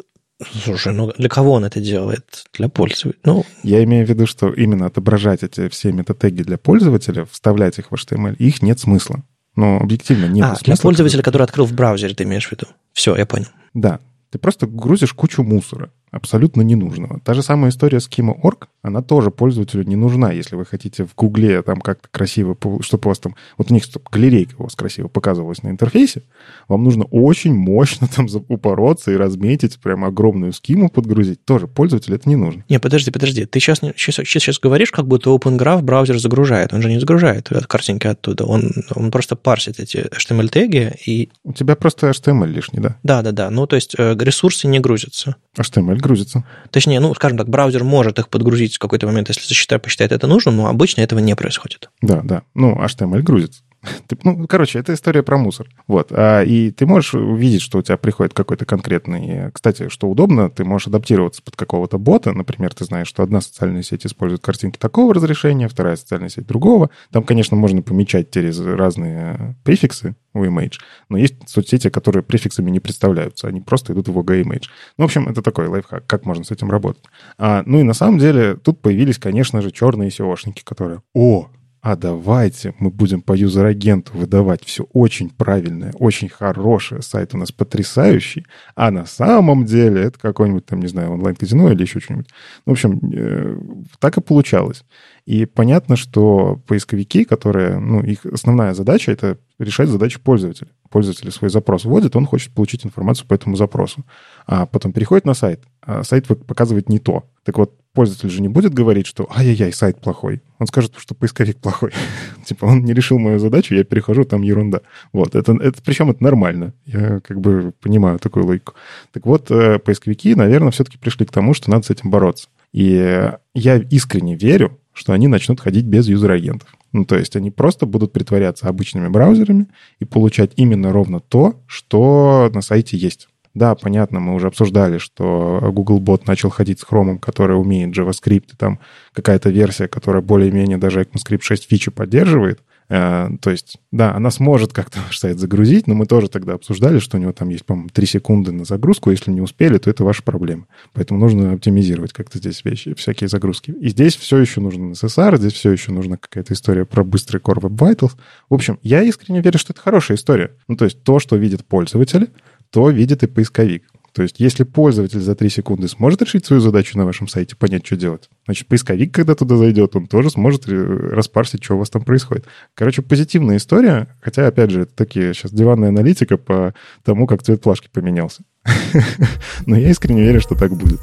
[0.63, 2.45] Слушай, ну для кого он это делает?
[2.53, 3.19] Для пользователя?
[3.23, 3.45] Ну...
[3.63, 7.95] Я имею в виду, что именно отображать эти все метатеги для пользователя, вставлять их в
[7.95, 9.23] HTML, их нет смысла.
[9.57, 10.63] Но объективно нет а, смысла.
[10.63, 12.67] для пользователя, который открыл в браузере, ты имеешь в виду?
[12.93, 13.47] Все, я понял.
[13.73, 13.99] Да.
[14.29, 15.91] Ты просто грузишь кучу мусора.
[16.17, 17.19] Абсолютно ненужного.
[17.23, 21.15] Та же самая история с Schema.org, она тоже пользователю не нужна, если вы хотите в
[21.15, 25.07] Гугле там как-то красиво, чтобы у вас там, вот у них галерейка у вас красиво
[25.07, 26.23] показывалась на интерфейсе,
[26.67, 31.43] вам нужно очень мощно там упороться и разметить прям огромную схему подгрузить.
[31.45, 32.63] Тоже пользователю это не нужно.
[32.69, 33.45] Не, подожди, подожди.
[33.45, 36.73] Ты сейчас, сейчас, сейчас говоришь, как будто OpenGraph браузер загружает.
[36.73, 38.45] Он же не загружает картинки оттуда.
[38.45, 41.29] Он, он просто парсит эти HTML-теги и...
[41.43, 42.97] У тебя просто HTML лишний, да?
[43.03, 43.49] Да, да, да.
[43.49, 45.35] Ну, то есть э, ресурсы не грузятся.
[45.57, 46.43] HTML грузится.
[46.71, 50.27] Точнее, ну, скажем так, браузер может их подгрузить в какой-то момент, если засчитает, посчитает это
[50.27, 51.89] нужным, но обычно этого не происходит.
[52.01, 52.43] Да, да.
[52.53, 53.61] Ну, HTML грузится.
[54.07, 55.67] Ты, ну, короче, это история про мусор.
[55.87, 56.11] Вот.
[56.11, 59.51] А, и ты можешь увидеть, что у тебя приходит какой-то конкретный...
[59.51, 62.33] Кстати, что удобно, ты можешь адаптироваться под какого-то бота.
[62.33, 66.89] Например, ты знаешь, что одна социальная сеть использует картинки такого разрешения, вторая социальная сеть другого.
[67.11, 70.75] Там, конечно, можно помечать через разные префиксы у image,
[71.09, 74.65] но есть соцсети, которые префиксами не представляются, они просто идут в OG image.
[74.97, 77.03] Ну, в общем, это такой лайфхак, как можно с этим работать.
[77.37, 81.49] А, ну и на самом деле тут появились, конечно же, черные SEOшники, которые, о,
[81.87, 87.53] а давайте мы будем по юзер-агенту выдавать все очень правильное, очень хорошее, сайт у нас
[87.53, 92.27] потрясающий, а на самом деле это какой-нибудь там, не знаю, онлайн-казино или еще что-нибудь.
[92.65, 93.57] В общем, э,
[93.99, 94.83] так и получалось.
[95.25, 100.69] И понятно, что поисковики, которые, ну, их основная задача— это решать задачи пользователя.
[100.89, 104.05] Пользователь свой запрос вводит, он хочет получить информацию по этому запросу.
[104.45, 107.23] А потом переходит на сайт, а сайт показывает не то.
[107.45, 110.43] Так вот, пользователь же не будет говорить, что ай-яй-яй, сайт плохой.
[110.59, 111.93] Он скажет, что поисковик плохой.
[112.45, 114.81] типа, он не решил мою задачу, я перехожу, там ерунда.
[115.13, 116.75] Вот, это, это причем это нормально.
[116.85, 118.75] Я как бы понимаю такую логику.
[119.11, 122.49] Так вот, э, поисковики, наверное, все-таки пришли к тому, что надо с этим бороться.
[122.71, 126.69] И я искренне верю, что они начнут ходить без юзер-агентов.
[126.91, 132.51] Ну, то есть они просто будут притворяться обычными браузерами и получать именно ровно то, что
[132.53, 133.27] на сайте есть.
[133.57, 138.53] Да, понятно, мы уже обсуждали, что Google Bot начал ходить с Chrome, который умеет JavaScript,
[138.53, 138.79] и там
[139.13, 142.61] какая-то версия, которая более-менее даже ECMAScript 6 фичи поддерживает.
[142.89, 146.99] Э, то есть, да, она сможет как-то ваш сайт загрузить, но мы тоже тогда обсуждали,
[146.99, 149.09] что у него там есть, по-моему, 3 секунды на загрузку.
[149.09, 150.67] Если не успели, то это ваша проблема.
[150.93, 153.71] Поэтому нужно оптимизировать как-то здесь вещи, всякие загрузки.
[153.71, 157.61] И здесь все еще нужно SSR, здесь все еще нужна какая-то история про быстрый Core
[157.61, 158.11] Web Vitals.
[158.49, 160.51] В общем, я искренне верю, что это хорошая история.
[160.67, 162.29] Ну, то есть то, что видит пользователь,
[162.71, 163.83] то видит и поисковик.
[164.17, 167.85] То есть, если пользователь за 3 секунды сможет решить свою задачу на вашем сайте, понять,
[167.85, 172.01] что делать, значит, поисковик, когда туда зайдет, он тоже сможет распарсить, что у вас там
[172.01, 172.47] происходит.
[172.73, 177.61] Короче, позитивная история, хотя, опять же, это такие сейчас диванная аналитика по тому, как цвет
[177.61, 178.41] плашки поменялся.
[179.67, 180.99] Но я искренне верю, что так будет.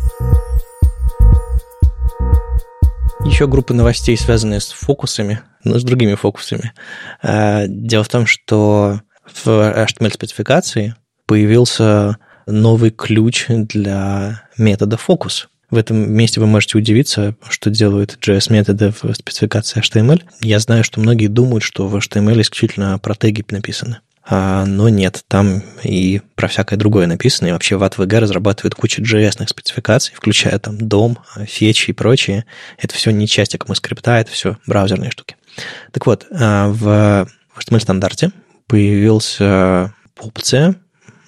[3.24, 6.72] Еще группа новостей, связанные с фокусами, но с другими фокусами.
[7.22, 10.96] А, дело в том, что в HTML-спецификации
[11.26, 15.48] появился новый ключ для метода фокус.
[15.70, 20.22] В этом месте вы можете удивиться, что делают JS-методы в спецификации HTML.
[20.40, 23.98] Я знаю, что многие думают, что в HTML исключительно про теги написаны.
[24.26, 29.02] А, но нет, там и про всякое другое написано, и вообще в AtVG разрабатывают кучу
[29.02, 32.46] JS-ных спецификаций, включая там дом, фетчи и прочее.
[32.78, 35.36] Это все не часть ECMAScript, это все браузерные штуки.
[35.92, 38.30] Так вот, а, в HTML-стандарте
[38.66, 39.38] появилась
[40.20, 40.76] опция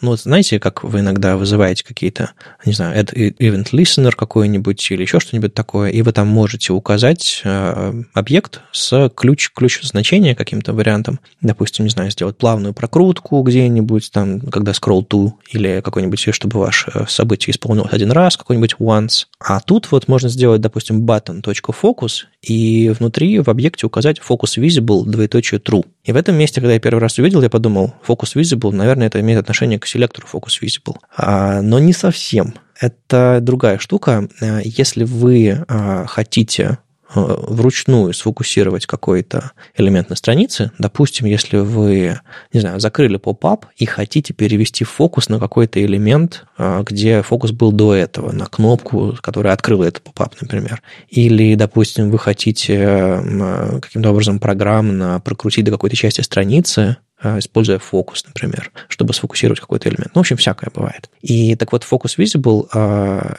[0.01, 2.33] ну, вот знаете, как вы иногда вызываете какие-то,
[2.65, 8.03] не знаю, event listener какой-нибудь или еще что-нибудь такое, и вы там можете указать э,
[8.13, 11.21] объект с ключ, ключ значения каким-то вариантом.
[11.41, 17.07] Допустим, не знаю, сделать плавную прокрутку где-нибудь, там, когда scroll to, или какой-нибудь, чтобы ваше
[17.09, 19.27] событие исполнилось один раз, какой-нибудь once.
[19.41, 25.61] А тут вот можно сделать, допустим, button.focus, и внутри в объекте указать focus visible, двоеточие
[25.61, 25.85] true.
[26.05, 29.21] И в этом месте, когда я первый раз увидел, я подумал, focus visible, наверное, это
[29.21, 30.97] имеет отношение к селектору focus visible.
[31.17, 32.55] А, но не совсем.
[32.81, 34.29] Это другая штука.
[34.41, 36.79] Э, если вы а, хотите
[37.15, 40.73] вручную сфокусировать какой-то элемент на странице.
[40.79, 42.21] Допустим, если вы,
[42.53, 47.73] не знаю, закрыли поп-ап и хотите перевести фокус на какой-то элемент, э, где фокус был
[47.73, 50.83] до этого, на кнопку, которая открыла этот поп-ап, например.
[51.09, 58.25] Или, допустим, вы хотите э, каким-то образом программно прокрутить до какой-то части страницы, используя фокус,
[58.27, 60.11] например, чтобы сфокусировать какой-то элемент.
[60.15, 61.09] Ну, в общем, всякое бывает.
[61.23, 62.69] И так вот, Focus Visible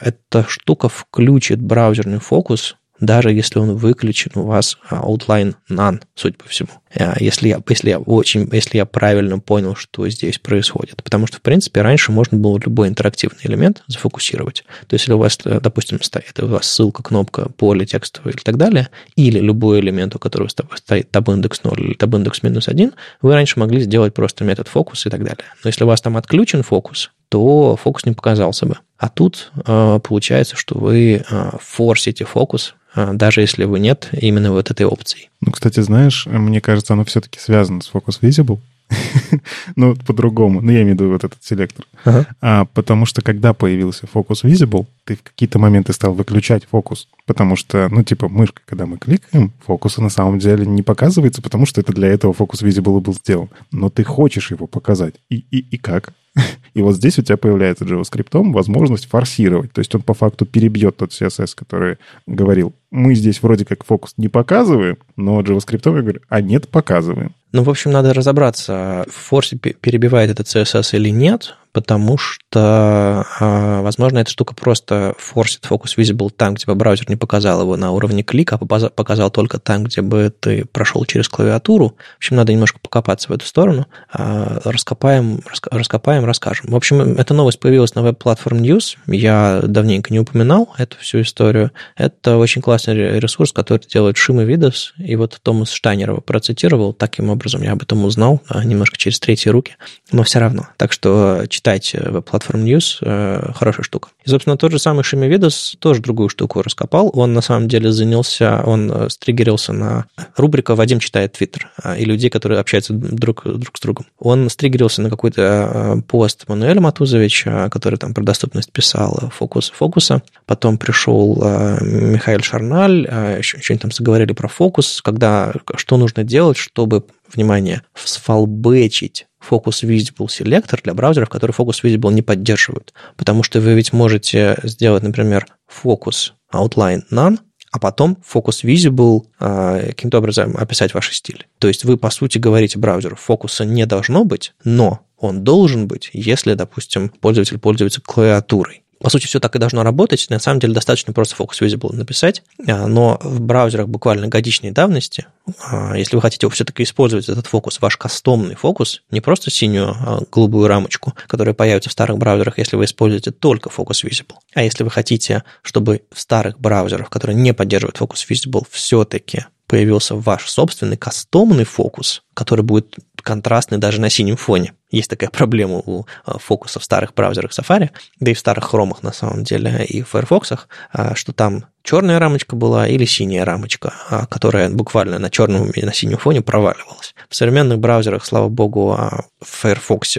[0.00, 6.36] эта штука включит браузерный фокус даже если он выключен у вас а, outline none, судя
[6.36, 6.70] по всему.
[6.94, 11.02] А, если я, если я очень, если я правильно понял, что здесь происходит.
[11.02, 14.64] Потому что, в принципе, раньше можно было любой интерактивный элемент зафокусировать.
[14.86, 18.36] То есть, если у вас, э, допустим, стоит у вас ссылка, кнопка, поле текстовое и
[18.36, 22.92] так далее, или любой элемент, у которого стоит tab-индекс 0 или tab-индекс минус 1,
[23.22, 25.44] вы раньше могли сделать просто метод фокус и так далее.
[25.62, 28.78] Но если у вас там отключен фокус, то фокус не показался бы.
[28.96, 32.74] А тут э, получается, что вы э, форсите фокус,
[33.14, 35.28] даже если вы нет именно вот этой опции.
[35.40, 38.58] Ну, кстати, знаешь, мне кажется, оно все-таки связано с Focus Visible.
[39.76, 40.60] ну, по-другому.
[40.60, 41.84] Ну, я имею в виду вот этот селектор.
[42.04, 42.26] Ага.
[42.40, 47.08] А, потому что когда появился Focus Visible, ты в какие-то моменты стал выключать фокус.
[47.26, 51.66] Потому что, ну, типа, мышкой, когда мы кликаем, фокуса на самом деле не показывается, потому
[51.66, 53.48] что это для этого Focus Visible был сделан.
[53.70, 55.14] Но ты хочешь его показать.
[55.28, 56.12] И, и, и как?
[56.74, 59.72] И вот здесь у тебя появляется JavaScript возможность форсировать.
[59.72, 64.14] То есть он по факту перебьет тот CSS, который говорил, мы здесь вроде как фокус
[64.16, 67.34] не показываем, но JavaScript я говорю, а нет, показываем.
[67.52, 74.18] Ну, в общем, надо разобраться, форси перебивает этот CSS или нет, потому что, а, возможно,
[74.18, 78.22] эта штука просто форсит фокус visible там, где бы браузер не показал его на уровне
[78.22, 81.96] клика, а показал только там, где бы ты прошел через клавиатуру.
[82.14, 83.86] В общем, надо немножко покопаться в эту сторону.
[84.12, 86.70] А, раскопаем, раскопаем, расскажем.
[86.70, 88.96] В общем, эта новость появилась на Platform News.
[89.06, 91.70] Я давненько не упоминал эту всю историю.
[91.96, 94.94] Это очень классный ресурс, который делает Шим и Видос.
[94.98, 96.92] И вот Томас Штайнер его процитировал.
[96.92, 99.76] Таким образом я об этом узнал а, немножко через третьи руки.
[100.12, 100.68] Но все равно.
[100.76, 102.98] Так что читайте Web Platform News.
[103.00, 104.10] Э, хорошая штука.
[104.24, 107.10] И, собственно, тот же самый Шими Видос тоже другую штуку раскопал.
[107.14, 110.06] Он на самом деле занялся, он э, стригерился на
[110.36, 114.06] рубрика «Вадим читает Твиттер» а, и людей, которые общаются друг, друг с другом.
[114.20, 120.22] Он стригерился на какой-то э, пост Мануэля Матузовича, который там про доступность писал фокус фокуса.
[120.46, 121.36] Потом пришел
[121.80, 129.84] Михаил Шарналь, что-нибудь там заговорили про фокус, когда, что нужно делать, чтобы внимание, сфалбечить Focus
[129.84, 132.92] Visible Selector для браузеров, которые Focus Visible не поддерживают.
[133.16, 135.46] Потому что вы ведь можете сделать, например,
[135.82, 137.38] Focus Outline None,
[137.70, 141.46] а потом Focus Visible э, каким-то образом описать ваши стили.
[141.58, 146.10] То есть вы, по сути, говорите браузеру, фокуса не должно быть, но он должен быть,
[146.12, 148.84] если, допустим, пользователь пользуется клавиатурой.
[149.00, 150.26] По сути, все так и должно работать.
[150.28, 155.26] На самом деле достаточно просто Focus Visible написать, а, но в браузерах буквально годичной давности,
[155.62, 160.20] а, если вы хотите все-таки использовать этот фокус, ваш кастомный фокус, не просто синюю а
[160.30, 164.82] голубую рамочку, которая появится в старых браузерах, если вы используете только Focus Visible, а если
[164.82, 170.96] вы хотите, чтобы в старых браузерах, которые не поддерживают Focus Visible, все-таки появился ваш собственный
[170.96, 174.74] кастомный фокус, который будет контрастный даже на синем фоне.
[174.90, 177.90] Есть такая проблема у а, фокуса в старых браузерах Safari,
[178.20, 180.52] да и в старых хромах на самом деле, и в Firefox,
[180.92, 185.84] а, что там черная рамочка была или синяя рамочка, а, которая буквально на черном и
[185.84, 187.14] на синем фоне проваливалась.
[187.28, 188.96] В современных браузерах, слава богу,
[189.40, 190.18] в Firefox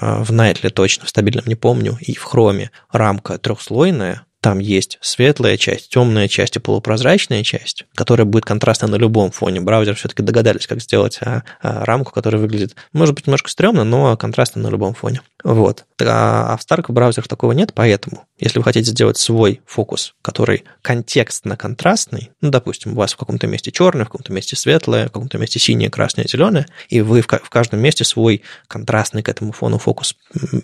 [0.00, 5.58] в Nightly точно, в стабильном не помню, и в Chrome рамка трехслойная, там есть светлая
[5.58, 9.60] часть, темная часть и полупрозрачная часть, которая будет контрастна на любом фоне.
[9.60, 14.16] Браузер все-таки догадались, как сделать а, а, рамку, которая выглядит, может быть, немножко стрёмно, но
[14.16, 15.20] контрастна на любом фоне.
[15.44, 15.84] Вот.
[16.00, 22.30] А в старых браузерах такого нет, поэтому, если вы хотите сделать свой фокус, который контекстно-контрастный,
[22.40, 25.58] ну, допустим, у вас в каком-то месте черное, в каком-то месте светлое, в каком-то месте
[25.60, 30.16] синее, красное, зеленое, и вы в, в каждом месте свой контрастный к этому фону фокус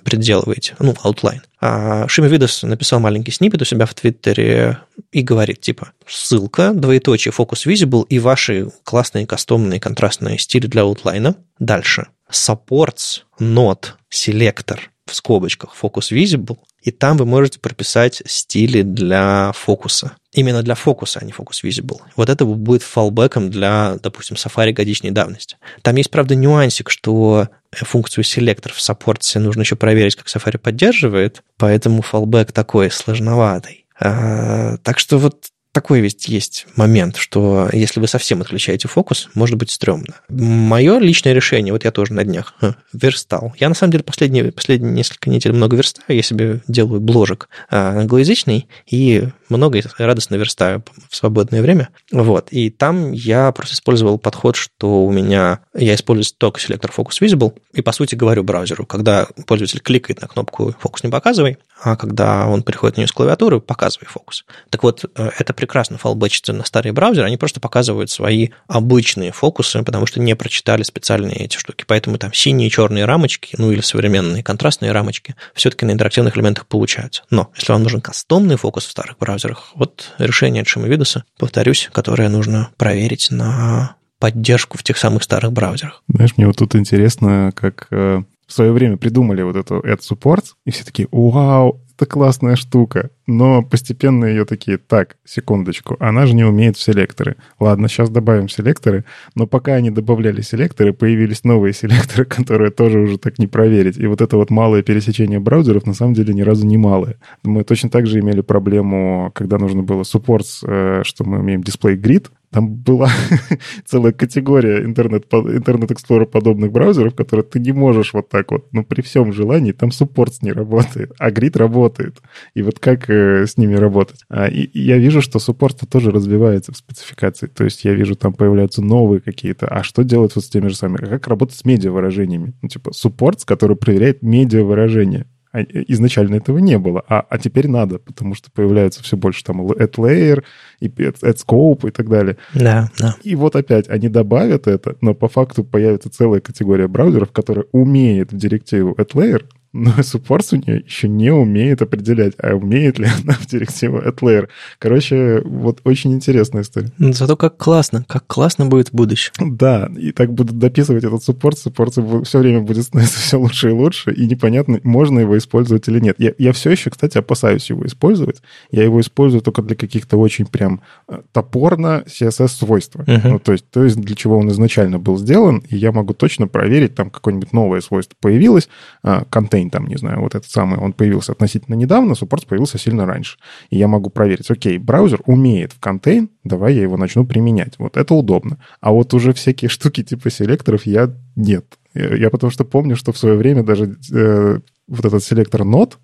[0.05, 1.43] приделываете, ну, outline.
[1.61, 4.81] А Шими Видос написал маленький снипет у себя в Твиттере
[5.13, 11.37] и говорит, типа, ссылка, двоеточие, фокус visible и ваши классные кастомные контрастные стили для аутлайна.
[11.59, 12.09] Дальше.
[12.35, 20.17] Supports not selector в скобочках Focus Visible, и там вы можете прописать стили для фокуса.
[20.33, 22.01] Именно для фокуса, а не Focus Visible.
[22.17, 25.57] Вот это будет фалбеком для, допустим, Safari годичной давности.
[25.83, 31.43] Там есть, правда, нюансик, что функцию селектор в саппорте нужно еще проверить, как Safari поддерживает,
[31.57, 33.87] поэтому фалбек такой сложноватый.
[33.99, 39.57] А, так что вот такой ведь есть момент, что если вы совсем отключаете фокус, может
[39.57, 40.15] быть стрёмно.
[40.29, 42.55] Мое личное решение, вот я тоже на днях
[42.93, 43.53] верстал.
[43.59, 47.99] Я на самом деле последние, последние несколько недель много верстаю, я себе делаю бложек а,
[47.99, 51.89] англоязычный и много радостно верстаю в свободное время.
[52.13, 52.49] Вот.
[52.53, 55.61] И там я просто использовал подход, что у меня...
[55.75, 60.29] Я использую только селектор Focus Visible, и, по сути, говорю браузеру, когда пользователь кликает на
[60.29, 64.47] кнопку «Фокус не показывай», а когда он переходит на нее с клавиатуры, показывай фокус.
[64.71, 69.83] Так вот, э, это прекрасно фалбэчится на старые браузеры, они просто показывают свои обычные фокусы,
[69.83, 71.85] потому что не прочитали специальные эти штуки.
[71.87, 76.67] Поэтому там синие и черные рамочки, ну или современные контрастные рамочки, все-таки на интерактивных элементах
[76.67, 77.23] получаются.
[77.29, 82.31] Но если вам нужен кастомный фокус в старых браузерах, вот решение от Шимовидоса, повторюсь, которое
[82.31, 86.03] нужно проверить на поддержку в тех самых старых браузерах.
[86.09, 88.23] Знаешь, мне вот тут интересно, как э,
[88.55, 93.11] свое время придумали вот эту Ad Support, и все такие, вау, это классная штука.
[93.27, 97.37] Но постепенно ее такие, так, секундочку, она же не умеет в селекторы.
[97.61, 103.19] Ладно, сейчас добавим селекторы, но пока они добавляли селекторы, появились новые селекторы, которые тоже уже
[103.19, 103.97] так не проверить.
[103.97, 107.17] И вот это вот малое пересечение браузеров на самом деле ни разу не малое.
[107.43, 111.97] Мы точно так же имели проблему, когда нужно было support, э, что мы умеем display
[111.97, 113.11] grid, там была
[113.85, 118.85] целая категория интернет, интернет Explorer подобных браузеров, которые ты не можешь вот так вот, ну,
[118.85, 122.23] при всем желании, там суппорт не работает, а грид работает.
[122.55, 124.21] И вот как э, с ними работать?
[124.29, 127.49] А, и, и я вижу, что суппорт тоже развивается в спецификации.
[127.49, 129.67] То есть я вижу, там появляются новые какие-то.
[129.67, 131.07] А что делать вот с теми же самыми?
[131.07, 132.55] Как работать с медиа-выражениями?
[132.63, 135.27] Ну, типа суппорт, который проверяет медиа-выражения.
[135.55, 139.45] А, э, изначально этого не было, а, а теперь надо, потому что появляется все больше
[139.45, 140.43] там add layer
[140.81, 142.39] и add scope и так далее.
[142.55, 143.15] Да, да.
[143.23, 148.33] И вот опять они добавят это, но по факту появится целая категория браузеров, которая умеет
[148.33, 149.45] в директиву add layer,
[149.75, 154.49] но Supports у нее еще не умеет определять, а умеет ли она в директиву AdLayer.
[154.79, 156.93] Короче, вот очень интересная история.
[156.99, 159.33] Ну, зато как классно, как классно будет в будущем.
[159.41, 161.95] Да, и так будут дописывать этот суппорт, суппорт
[162.25, 166.17] все время будет становиться все лучше и лучше, и непонятно, можно его использовать или нет.
[166.19, 168.43] Я, я все еще, кстати, опасаюсь его использовать.
[168.71, 173.03] Я его использую только для каких-то очень прям э, топорно CSS-свойства.
[173.03, 173.21] Uh-huh.
[173.25, 176.47] Ну, то есть, то есть для чего он изначально был сделан, и я могу точно
[176.47, 178.69] проверить, там какое-нибудь новое свойство появилось,
[179.03, 183.07] контейнер Contain, там, не знаю, вот этот самый, он появился относительно недавно, суппорт появился сильно
[183.07, 183.39] раньше.
[183.71, 187.75] И я могу проверить, окей, браузер умеет в Contain, давай я его начну применять.
[187.79, 188.59] Вот это удобно.
[188.81, 191.65] А вот уже всякие штуки типа селекторов я нет.
[191.95, 194.59] Я потому что помню, что в свое время даже э,
[194.89, 195.95] вот этот селектор а,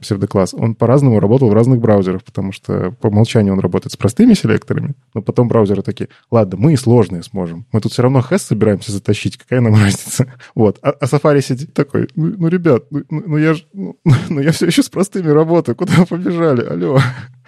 [0.00, 4.34] псевдокласс, он по-разному работал в разных браузерах, потому что по умолчанию он работает с простыми
[4.34, 7.66] селекторами, но потом браузеры такие, ладно, мы и сложные сможем.
[7.72, 10.32] Мы тут все равно хэс собираемся затащить, какая нам разница?
[10.54, 10.78] Вот.
[10.82, 13.96] А, а Safari сидит такой, ну, ну ребят, ну, ну, ну я ж, ну,
[14.28, 16.64] ну я все еще с простыми работаю, куда вы побежали?
[16.64, 16.98] Алло.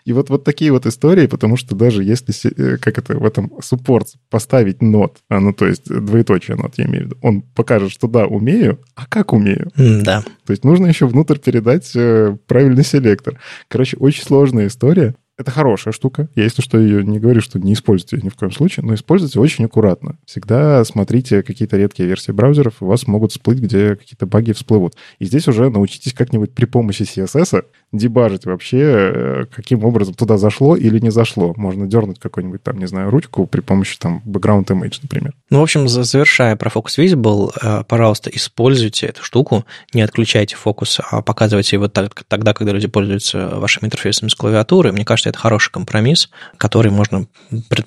[0.05, 3.53] И вот, вот такие вот истории, потому что даже если, э, как это, в этом
[3.63, 7.93] суппорт поставить нот, а, ну, то есть двоеточие нот, я имею в виду, он покажет,
[7.93, 9.71] что да, умею, а как умею?
[9.77, 10.23] Да.
[10.45, 13.39] То есть нужно еще внутрь передать э, правильный селектор.
[13.69, 15.15] Короче, очень сложная история.
[15.39, 16.29] Это хорошая штука.
[16.35, 19.41] Я, если что, ее не говорю, что не используйте ни в коем случае, но используйте
[19.41, 20.19] очень аккуратно.
[20.27, 24.95] Всегда смотрите какие-то редкие версии браузеров, у вас могут всплыть, где какие-то баги всплывут.
[25.19, 30.77] И здесь уже научитесь как-нибудь при помощи CSS дебажить вообще, э, каким образом туда зашло
[30.77, 31.55] или не зашло.
[31.57, 35.35] Можно дернуть какую-нибудь там, не знаю, ручку при помощи там background image, например.
[35.49, 39.65] Ну, в общем, завершая про Focus Visible, э, пожалуйста, используйте эту штуку,
[39.95, 44.93] не отключайте фокус, а показывайте его тогда, когда люди пользуются вашими интерфейсами с клавиатуры.
[44.93, 47.27] Мне кажется, это хороший компромисс, который можно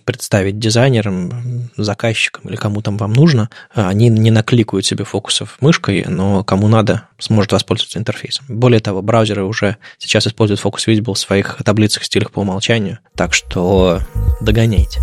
[0.04, 3.50] представить дизайнерам, заказчикам или кому там вам нужно.
[3.74, 8.46] Они не накликают себе фокусов мышкой, но кому надо, сможет воспользоваться интерфейсом.
[8.48, 13.34] Более того, браузеры уже сейчас используют Focus Visible в своих таблицах стилях по умолчанию, так
[13.34, 14.00] что
[14.42, 15.02] догоняйте.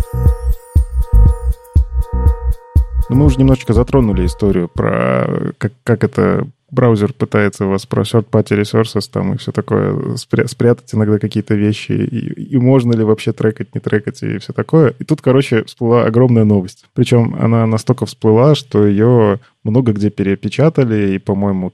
[3.09, 8.61] Ну, мы уже немножечко затронули историю про как, как это браузер пытается вас про third-party
[8.61, 13.31] resources там и все такое спря- спрятать иногда какие-то вещи, и, и можно ли вообще
[13.31, 14.93] трекать, не трекать и все такое.
[14.99, 16.85] И тут, короче, всплыла огромная новость.
[16.93, 21.73] Причем она настолько всплыла, что ее много где перепечатали, и, по-моему,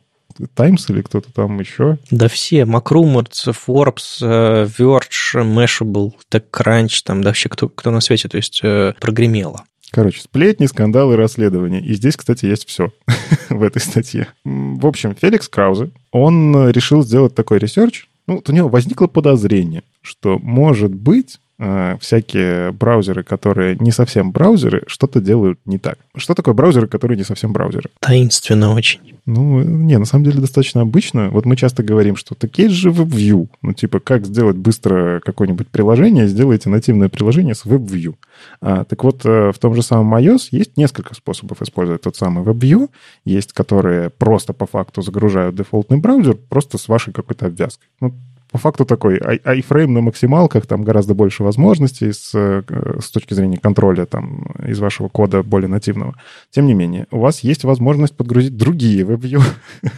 [0.55, 1.97] Times или кто-то там еще?
[2.11, 8.29] Да все, MacRumors, Forbes, э, Verge, Mashable, TechCrunch, там да вообще кто, кто на свете,
[8.29, 9.63] то есть э, прогремело.
[9.91, 11.81] Короче, сплетни, скандалы, расследования.
[11.81, 12.91] И здесь, кстати, есть все
[13.49, 14.27] в этой статье.
[14.43, 18.07] В общем, Феликс Краузе, он решил сделать такой research.
[18.27, 21.39] Ну, у него возникло подозрение, что, может быть, э,
[21.99, 25.97] всякие браузеры, которые не совсем браузеры, что-то делают не так.
[26.15, 27.89] Что такое браузеры, которые не совсем браузеры?
[27.99, 28.99] Таинственно очень.
[29.25, 31.29] Ну, не, на самом деле достаточно обычно.
[31.29, 33.47] Вот мы часто говорим, что так есть же WebView.
[33.61, 38.15] Ну, типа, как сделать быстро какое-нибудь приложение, сделайте нативное приложение с WebView.
[38.61, 42.43] А, так вот, э, в том же самом iOS есть несколько способов использовать тот самый
[42.43, 42.89] WebView.
[43.23, 47.87] Есть, которые просто по факту загружают дефолтный браузер просто с вашей какой-то обвязкой.
[48.01, 48.15] Ну,
[48.51, 52.63] по факту такой iFrame на максималках, там гораздо больше возможностей с, э,
[52.99, 56.15] с точки зрения контроля там, из вашего кода более нативного.
[56.49, 59.41] Тем не менее, у вас есть возможность подгрузить другие WebView.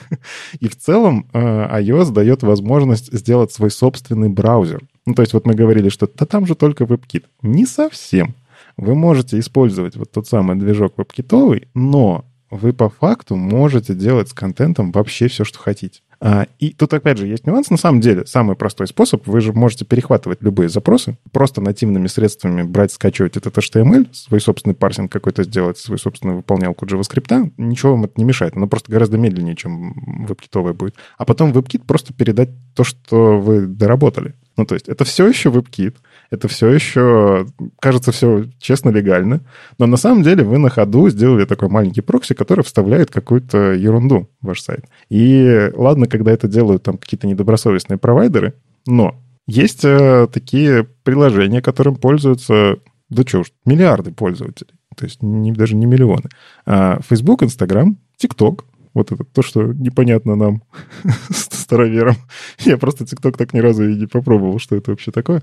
[0.59, 1.39] И в целом э,
[1.81, 4.81] iOS дает возможность сделать свой собственный браузер.
[5.05, 7.23] Ну, то есть вот мы говорили, что да там же только WebKit.
[7.41, 8.35] Не совсем.
[8.75, 14.33] Вы можете использовать вот тот самый движок WebKitовый, но вы по факту можете делать с
[14.33, 16.01] контентом вообще все, что хотите.
[16.23, 17.71] А, и тут, опять же, есть нюанс.
[17.71, 22.61] На самом деле, самый простой способ, вы же можете перехватывать любые запросы, просто нативными средствами
[22.61, 28.05] брать, скачивать этот HTML, свой собственный парсинг какой-то сделать, свой собственный выполнялку JavaScript, ничего вам
[28.05, 28.55] это не мешает.
[28.55, 30.95] Оно просто гораздо медленнее, чем WebKit будет.
[31.17, 34.35] А потом в WebKit просто передать то, что вы доработали.
[34.57, 35.95] Ну, то есть это все еще WebKit,
[36.31, 37.45] это все еще,
[37.79, 39.41] кажется, все честно, легально,
[39.77, 44.29] но на самом деле вы на ходу сделали такой маленький прокси, который вставляет какую-то ерунду
[44.41, 44.85] в ваш сайт.
[45.09, 48.53] И ладно, когда это делают там какие-то недобросовестные провайдеры,
[48.87, 52.77] но есть э, такие приложения, которым пользуются,
[53.09, 54.71] да уж, миллиарды пользователей.
[54.95, 56.29] То есть не, даже не миллионы.
[56.65, 58.63] А Facebook, Instagram, TikTok,
[58.93, 60.63] вот это то, что непонятно нам,
[61.29, 62.15] староверам.
[62.59, 65.41] Я просто TikTok так ни разу и не попробовал, что это вообще такое.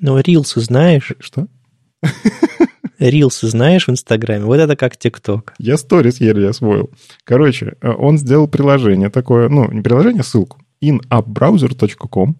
[0.00, 1.12] Ну, рилсы знаешь?
[1.18, 1.48] Что?
[2.98, 4.44] Рилсы знаешь в Инстаграме?
[4.44, 5.54] Вот это как ТикТок.
[5.58, 6.90] Я сторис еле освоил.
[7.24, 10.58] Короче, э, он сделал приложение такое, ну, не приложение, а ссылку.
[10.82, 12.36] inappbrowser.com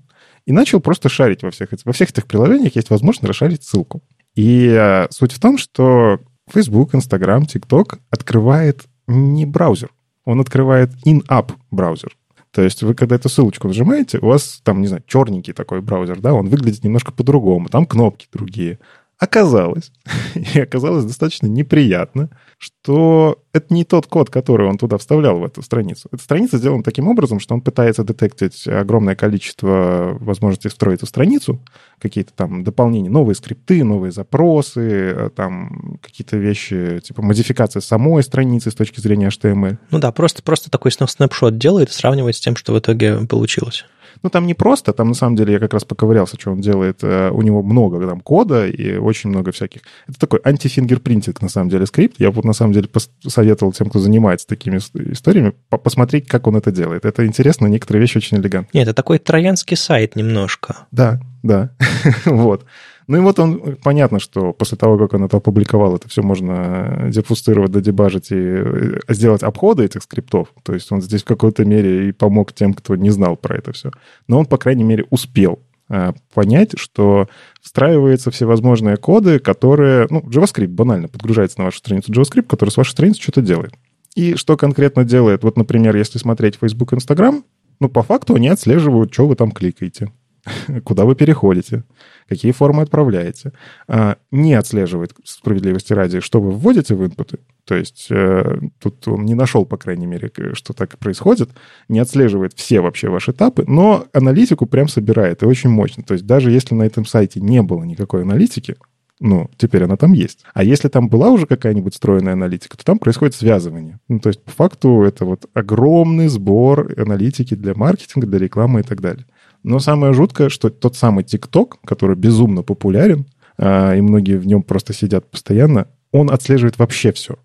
[0.47, 4.03] и начал просто шарить во всех, во всех этих приложениях есть возможность расшарить ссылку.
[4.35, 9.91] И э, суть в том, что Facebook, Instagram, TikTok открывает не браузер,
[10.25, 12.17] он открывает in-app браузер.
[12.53, 16.21] То есть вы, когда эту ссылочку нажимаете, у вас там, не знаю, черненький такой браузер,
[16.21, 18.79] да, он выглядит немножко по-другому, там кнопки другие.
[19.19, 19.91] Оказалось,
[20.55, 25.61] и оказалось достаточно неприятно, что это не тот код, который он туда вставлял в эту
[25.63, 26.09] страницу.
[26.13, 31.61] Эта страница сделана таким образом, что он пытается детектить огромное количество возможностей встроить в страницу,
[31.99, 38.71] какие-то там дополнения, новые скрипты, новые запросы, э, там какие-то вещи, типа модификация самой страницы
[38.71, 39.79] с точки зрения HTML.
[39.91, 43.85] Ну да, просто, просто такой снапшот делает и сравнивает с тем, что в итоге получилось.
[44.23, 46.99] Ну, там не просто, там на самом деле я как раз поковырялся, что он делает.
[47.03, 49.83] Э, у него много там кода и очень много всяких.
[50.09, 52.21] Это такой антифингерпринтинг, на самом деле, скрипт.
[52.21, 52.89] Я вот на самом деле
[53.27, 54.79] советовал тем, кто занимается такими
[55.13, 57.05] историями, посмотреть, как он это делает.
[57.05, 58.71] Это интересно, некоторые вещи очень элегантны.
[58.73, 60.87] Нет, это такой троянский сайт немножко.
[60.91, 61.71] Да, да.
[62.25, 62.65] вот.
[63.09, 67.09] Ну и вот он, понятно, что после того, как он это опубликовал, это все можно
[67.09, 70.49] дефустировать, додебажить и э, сделать обходы этих скриптов.
[70.63, 73.73] То есть он здесь в какой-то мере и помог тем, кто не знал про это
[73.73, 73.91] все.
[74.29, 77.29] Но он, по крайней мере, успел э, понять, что
[77.63, 80.07] встраиваются всевозможные коды, которые...
[80.11, 83.73] Ну, JavaScript банально подгружается на вашу страницу JavaScript, который с вашей страницы что-то делает.
[84.17, 85.45] И что конкретно делает?
[85.45, 87.43] Вот, например, если смотреть Facebook, Instagram,
[87.81, 90.13] ну, по факту они отслеживают, что вы там кликаете.
[90.85, 91.85] куда вы переходите,
[92.29, 93.53] какие формы отправляете.
[93.87, 97.39] А, не отслеживает справедливости ради, что вы вводите в инпуты.
[97.65, 101.51] То есть э, тут он не нашел, по крайней мере, что так происходит.
[101.89, 106.03] Не отслеживает все вообще ваши этапы, но аналитику прям собирает, и очень мощно.
[106.03, 108.77] То есть даже если на этом сайте не было никакой аналитики,
[109.21, 110.45] ну, теперь она там есть.
[110.55, 113.99] А если там была уже какая-нибудь встроенная аналитика, то там происходит связывание.
[114.09, 118.83] Ну, то есть, по факту, это вот огромный сбор аналитики для маркетинга, для рекламы и
[118.85, 119.27] так далее.
[119.63, 123.27] Но самое жуткое, что тот самый TikTok, который безумно популярен,
[123.59, 127.37] а, и многие в нем просто сидят постоянно, он отслеживает вообще все.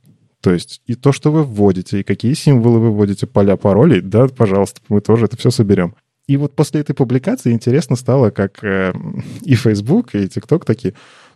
[0.41, 4.27] То есть и то, что вы вводите, и какие символы вы вводите, поля паролей, да,
[4.27, 5.95] пожалуйста, мы тоже это все соберем.
[6.27, 8.93] И вот после этой публикации интересно стало, как э,
[9.41, 10.93] и Facebook, и TikTok такие,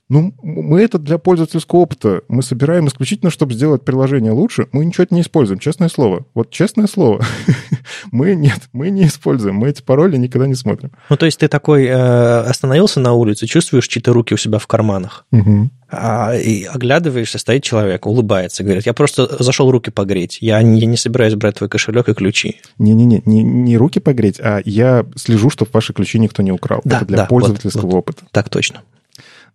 [0.10, 2.22] ну, мы это для пользовательского опыта.
[2.30, 4.68] Мы собираем исключительно, чтобы сделать приложение лучше.
[4.72, 6.26] Мы ничего не используем, честное слово.
[6.34, 7.26] Вот честное слово.
[8.12, 9.56] мы нет, мы не используем.
[9.56, 10.92] Мы эти пароли никогда не смотрим.
[11.10, 14.68] Ну, то есть ты такой э, остановился на улице, чувствуешь чьи-то руки у себя в
[14.68, 15.26] карманах.
[15.90, 20.86] А, и оглядываешься, стоит человек, улыбается, говорит, я просто зашел руки погреть, я не, я
[20.86, 22.58] не собираюсь брать твой кошелек и ключи.
[22.78, 26.82] Не-не-не, не, не руки погреть, а я слежу, чтобы ваши ключи никто не украл.
[26.84, 28.00] Да, Это для да, пользовательского вот, вот.
[28.00, 28.26] опыта.
[28.32, 28.82] Так точно.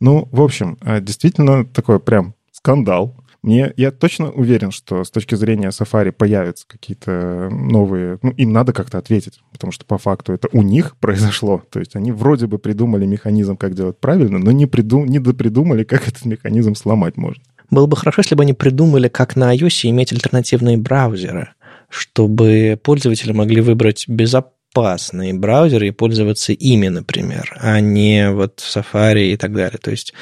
[0.01, 3.17] Ну, в общем, э, действительно такой прям скандал.
[3.43, 8.19] Мне, я точно уверен, что с точки зрения Safari появятся какие-то новые...
[8.23, 11.63] Ну, им надо как-то ответить, потому что по факту это у них произошло.
[11.71, 15.83] То есть они вроде бы придумали механизм, как делать правильно, но не, придум, не допридумали,
[15.83, 17.43] как этот механизм сломать можно.
[17.71, 21.49] Было бы хорошо, если бы они придумали, как на iOS иметь альтернативные браузеры,
[21.89, 29.33] чтобы пользователи могли выбрать безопасный безопасные браузеры и пользоваться ими, например, а не вот Safari
[29.33, 29.79] и так далее.
[29.79, 30.15] То есть,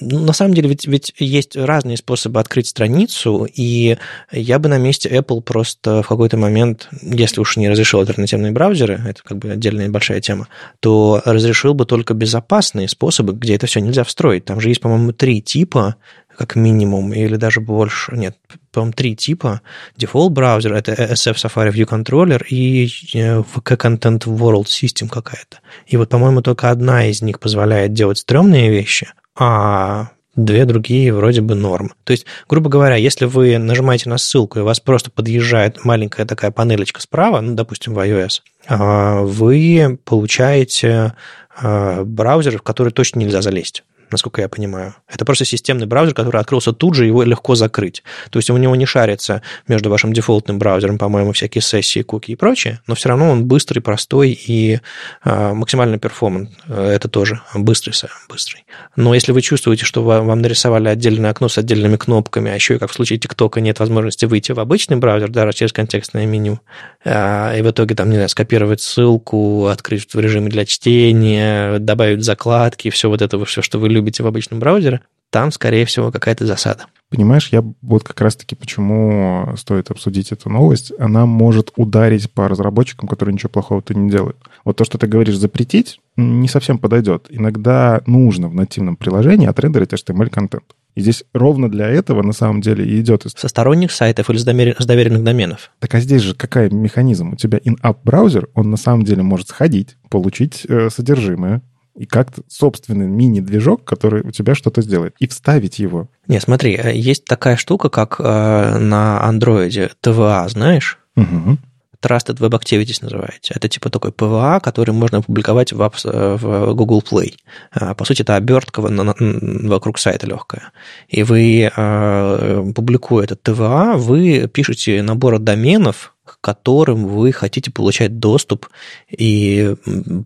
[0.00, 3.96] ну, на самом деле, ведь, ведь есть разные способы открыть страницу, и
[4.32, 9.00] я бы на месте Apple просто в какой-то момент, если уж не разрешил альтернативные браузеры,
[9.06, 10.48] это как бы отдельная большая тема,
[10.80, 14.44] то разрешил бы только безопасные способы, где это все нельзя встроить.
[14.44, 15.96] Там же есть, по-моему, три типа
[16.36, 18.16] как минимум, или даже больше.
[18.16, 18.36] Нет,
[18.72, 19.60] по-моему, три типа.
[19.98, 25.58] Default браузер, это SF Safari View Controller и VK э, Content World System какая-то.
[25.86, 31.40] И вот, по-моему, только одна из них позволяет делать стрёмные вещи, а две другие вроде
[31.40, 31.92] бы норм.
[32.04, 36.26] То есть, грубо говоря, если вы нажимаете на ссылку, и у вас просто подъезжает маленькая
[36.26, 41.14] такая панелечка справа, ну, допустим, в iOS, а, вы получаете
[41.56, 44.94] а, браузер, в который точно нельзя залезть насколько я понимаю.
[45.08, 48.02] Это просто системный браузер, который открылся тут же, его легко закрыть.
[48.30, 52.36] То есть у него не шарится между вашим дефолтным браузером, по-моему, всякие сессии, куки и
[52.36, 54.80] прочее, но все равно он быстрый, простой и
[55.24, 56.50] э, максимально перформант.
[56.68, 57.92] Это тоже быстрый,
[58.28, 58.64] быстрый.
[58.96, 62.78] Но если вы чувствуете, что вам нарисовали отдельное окно с отдельными кнопками, а еще и
[62.78, 66.60] как в случае ТикТока нет возможности выйти в обычный браузер, даже через контекстное меню,
[67.04, 72.22] э, и в итоге там, не знаю, скопировать ссылку, открыть в режиме для чтения, добавить
[72.24, 75.00] закладки, все вот это, все, что вы любите в обычном браузере,
[75.30, 76.86] там, скорее всего, какая-то засада.
[77.10, 80.92] Понимаешь, я вот как раз-таки почему стоит обсудить эту новость.
[80.98, 84.36] Она может ударить по разработчикам, которые ничего плохого-то не делают.
[84.64, 87.26] Вот то, что ты говоришь запретить, не совсем подойдет.
[87.30, 90.64] Иногда нужно в нативном приложении отрендерить HTML-контент.
[90.94, 93.24] И здесь ровно для этого на самом деле и идет.
[93.36, 94.76] Со сторонних сайтов или с, домер...
[94.78, 95.72] с доверенных доменов.
[95.80, 97.32] Так а здесь же какой механизм?
[97.32, 101.62] У тебя in-app браузер, он на самом деле может сходить, получить э, содержимое,
[101.96, 106.08] и как-то собственный мини-движок, который у тебя что-то сделает, и вставить его.
[106.26, 110.98] Не, смотри, э, есть такая штука, как э, на андроиде TVA, знаешь?
[111.16, 111.58] Угу.
[112.04, 113.54] Trusted Web Activities называется.
[113.56, 117.34] Это типа такой PWA, который можно опубликовать в, apps, э, в Google Play.
[117.72, 120.72] А, по сути, это обертка вокруг сайта легкая.
[121.08, 126.13] И вы, э, публикуя этот TVA, вы пишете набор доменов,
[126.44, 128.68] которым вы хотите получать доступ
[129.10, 129.74] и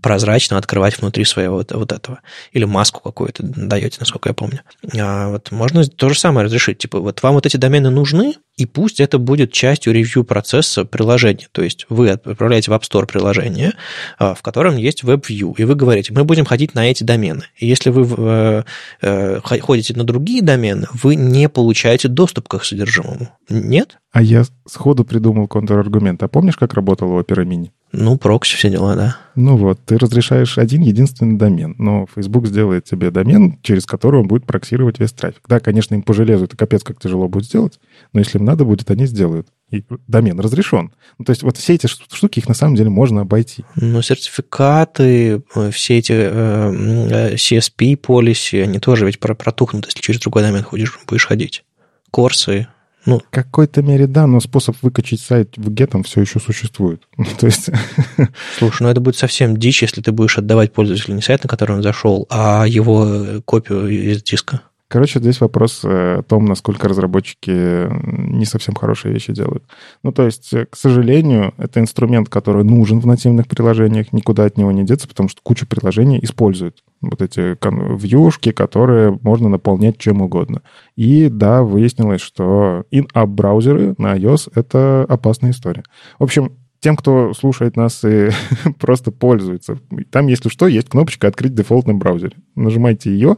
[0.02, 2.18] прозрачно открывать внутри своего вот, этого.
[2.50, 4.62] Или маску какую-то даете, насколько я помню.
[4.98, 6.78] А вот можно то же самое разрешить.
[6.78, 11.46] Типа, вот вам вот эти домены нужны, и пусть это будет частью ревью процесса приложения.
[11.52, 13.74] То есть вы отправляете в App Store приложение,
[14.18, 17.44] а, в котором есть WebView, и вы говорите, мы будем ходить на эти домены.
[17.56, 18.62] И если вы э,
[19.02, 23.28] э, ходите на другие домены, вы не получаете доступ к их содержимому.
[23.48, 23.98] Нет?
[24.10, 26.07] А я сходу придумал контраргумент.
[26.20, 27.70] А помнишь, как работал Opera Mini?
[27.92, 29.16] Ну, прокси, все дела, да.
[29.34, 34.28] Ну вот, ты разрешаешь один единственный домен, но Facebook сделает тебе домен, через который он
[34.28, 35.42] будет проксировать весь трафик.
[35.48, 37.80] Да, конечно, им по железу это капец как тяжело будет сделать,
[38.12, 39.48] но если им надо будет, они сделают.
[39.70, 40.92] И домен разрешен.
[41.18, 43.64] Ну, то есть вот все эти штуки, их на самом деле можно обойти.
[43.76, 50.42] Ну, сертификаты, э, все эти э, CSP полиси, они тоже ведь протухнут, если через другой
[50.42, 51.64] домен ходишь, будешь ходить.
[52.10, 52.68] Корсы,
[53.08, 57.02] ну, в какой-то мере да, но способ выкачать сайт в гетом все еще существует.
[57.40, 57.70] То есть...
[58.58, 61.76] Слушай, ну это будет совсем дичь, если ты будешь отдавать пользователю не сайт, на который
[61.76, 64.62] он зашел, а его копию из диска.
[64.88, 67.88] Короче, здесь вопрос э, о том, насколько разработчики
[68.30, 69.64] не совсем хорошие вещи делают.
[70.02, 74.56] Ну, то есть, э, к сожалению, это инструмент, который нужен в нативных приложениях, никуда от
[74.56, 77.58] него не деться, потому что куча приложений используют вот эти
[78.02, 80.62] вьюшки, которые можно наполнять чем угодно.
[80.96, 85.82] И да, выяснилось, что in-app браузеры на iOS— это опасная история.
[86.18, 88.30] В общем, тем, кто слушает нас и
[88.78, 89.78] просто пользуется.
[90.10, 92.36] Там, если что, есть кнопочка «Открыть в дефолтном браузере».
[92.54, 93.36] Нажимайте ее,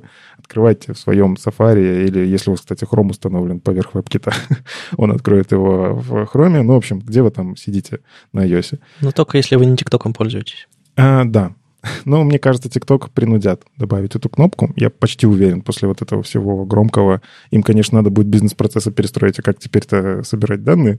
[0.50, 4.34] открывайте в своем Safari, или если у вас, кстати, Chrome установлен поверх WebKit,
[4.96, 6.62] он откроет его в Chrome.
[6.62, 8.00] Ну, в общем, где вы там сидите
[8.32, 8.80] на iOS?
[9.00, 10.66] Ну, только если вы не ТикТоком пользуетесь.
[10.96, 11.54] А, да.
[12.04, 14.72] Но мне кажется, TikTok принудят добавить эту кнопку.
[14.74, 17.22] Я почти уверен, после вот этого всего громкого.
[17.52, 20.98] Им, конечно, надо будет бизнес-процессы перестроить, а как теперь-то собирать данные,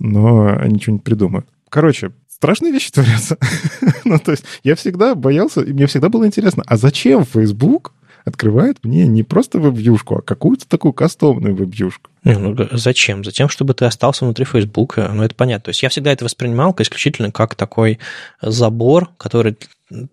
[0.00, 1.46] но они что-нибудь придумают.
[1.68, 3.38] Короче, страшные вещи творятся.
[4.04, 7.92] ну, то есть я всегда боялся, и мне всегда было интересно, а зачем Facebook
[8.28, 12.10] открывает мне не просто веб-вьюшку, а какую-то такую кастомную веб-вьюшку?
[12.24, 13.24] Ну, зачем?
[13.24, 14.96] Затем, чтобы ты остался внутри Facebook.
[14.96, 15.64] Ну, это понятно.
[15.64, 17.98] То есть я всегда это воспринимал исключительно как такой
[18.40, 19.56] забор, который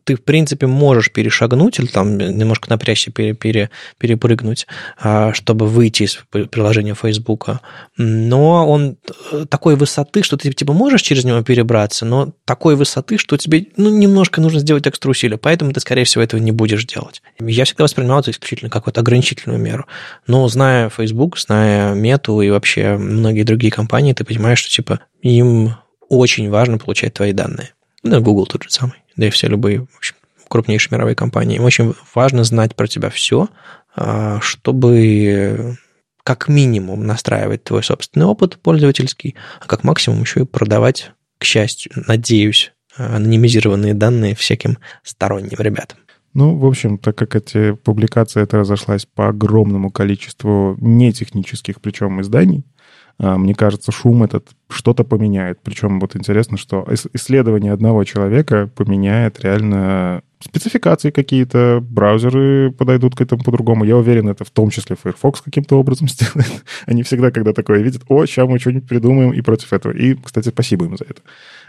[0.04, 6.04] ты, в принципе, можешь перешагнуть или там немножко напрячься, пере, пере, перепрыгнуть, а, чтобы выйти
[6.04, 6.20] из
[6.50, 7.50] приложения Facebook.
[7.98, 8.98] Но он
[9.32, 13.68] э, такой высоты, что ты типа можешь через него перебраться, но такой высоты, что тебе
[13.76, 17.22] ну, немножко нужно сделать экстра усилия, поэтому ты, скорее всего, этого не будешь делать.
[17.40, 19.86] Я всегда воспринимал это исключительно как вот ограничительную меру.
[20.28, 25.76] Но зная Facebook, зная Мету и вообще многие другие компании, ты понимаешь, что типа им
[26.08, 27.75] очень важно получать твои данные.
[28.06, 30.16] Да, Google тот же самый да и все любые в общем,
[30.48, 31.58] крупнейшие мировые компании.
[31.58, 33.50] Им очень важно знать про тебя все,
[33.96, 35.78] а, чтобы
[36.24, 41.92] как минимум настраивать твой собственный опыт пользовательский, а как максимум еще и продавать, к счастью,
[42.08, 46.00] надеюсь, анонимизированные данные всяким сторонним ребятам.
[46.34, 52.64] Ну, в общем, так как эти публикации это разошлась по огромному количеству нетехнических, причем изданий,
[52.64, 52.75] А,
[53.18, 55.60] мне кажется, шум этот что-то поменяет.
[55.64, 63.44] Причем вот интересно, что исследование одного человека поменяет реально спецификации какие-то, браузеры подойдут к этому
[63.44, 63.84] по-другому.
[63.84, 66.64] Я уверен, это в том числе Firefox каким-то образом сделает.
[66.86, 69.94] Они всегда, когда такое видят, о, сейчас мы что-нибудь придумаем и против этого.
[69.94, 71.22] И, кстати, спасибо им за это.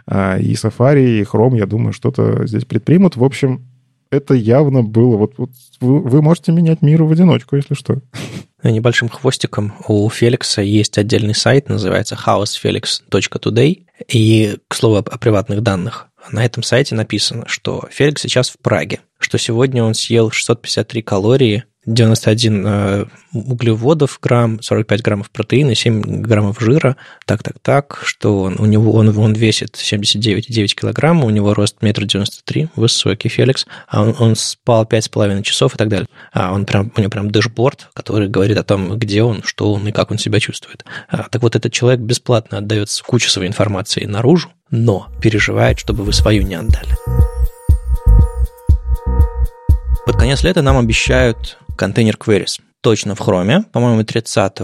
[0.06, 3.16] А, и Safari, и Chrome, я думаю, что-то здесь предпримут.
[3.16, 3.62] В общем,
[4.10, 5.16] это явно было...
[5.16, 5.50] Вот, вот
[5.80, 8.00] вы, вы можете менять мир в одиночку, если что.
[8.70, 13.84] Небольшим хвостиком у Феликса есть отдельный сайт, называется housefelix.today.
[14.08, 16.08] И, к слову, о приватных данных.
[16.30, 21.64] На этом сайте написано, что Феликс сейчас в Праге, что сегодня он съел 653 калории
[21.86, 26.96] 91 э, углеводов грамм, 45 граммов протеина, 7 граммов жира.
[27.26, 31.82] Так, так, так, что он, у него, он, он весит 79,9 килограмм, у него рост
[31.82, 36.08] метр девяносто три, высокий Феликс, а он, он спал 5,5 часов и так далее.
[36.32, 39.86] А он прям, у него прям дэшборд, который говорит о том, где он, что он
[39.86, 40.84] и как он себя чувствует.
[41.08, 46.12] А, так вот, этот человек бесплатно отдает кучу своей информации наружу, но переживает, чтобы вы
[46.12, 46.96] свою не отдали.
[50.04, 52.60] Под конец лета нам обещают контейнер queries.
[52.80, 53.62] Точно в хроме.
[53.72, 54.60] По-моему, 30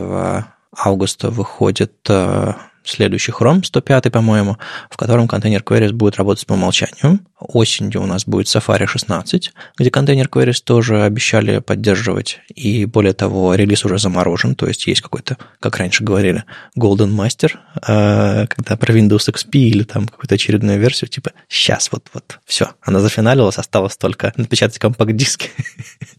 [0.76, 4.58] августа выходит э, следующий Chrome, 105, по-моему,
[4.90, 7.20] в котором контейнер queries будет работать по умолчанию.
[7.38, 12.40] Осенью у нас будет Safari 16, где контейнер queries тоже обещали поддерживать.
[12.54, 16.44] И более того, релиз уже заморожен, то есть есть какой-то, как раньше говорили,
[16.78, 17.52] Golden Master,
[17.86, 23.00] э, когда про Windows XP или там какую-то очередную версию, типа, сейчас вот-вот, все, она
[23.00, 25.50] зафиналилась, осталось только напечатать компакт-диски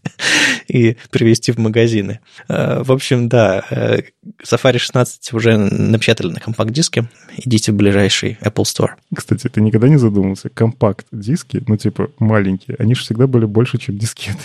[0.68, 2.20] и привезти в магазины.
[2.48, 4.02] Э, в общем, да, э,
[4.42, 7.08] Safari 16 уже напечатали на компакт-диске.
[7.36, 8.90] Идите в ближайший Apple Store.
[9.14, 10.48] Кстати, ты никогда не задумался?
[10.48, 14.38] Компакт-диски, ну, типа, маленькие, они же всегда были больше, чем дискеты.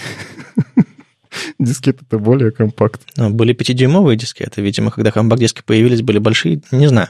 [1.60, 3.01] Дискеты это более компакт.
[3.18, 4.61] Ну, были пятидюймовые дискеты.
[4.61, 6.61] Видимо, когда компакт-диски появились, были большие.
[6.72, 7.10] Не знаю.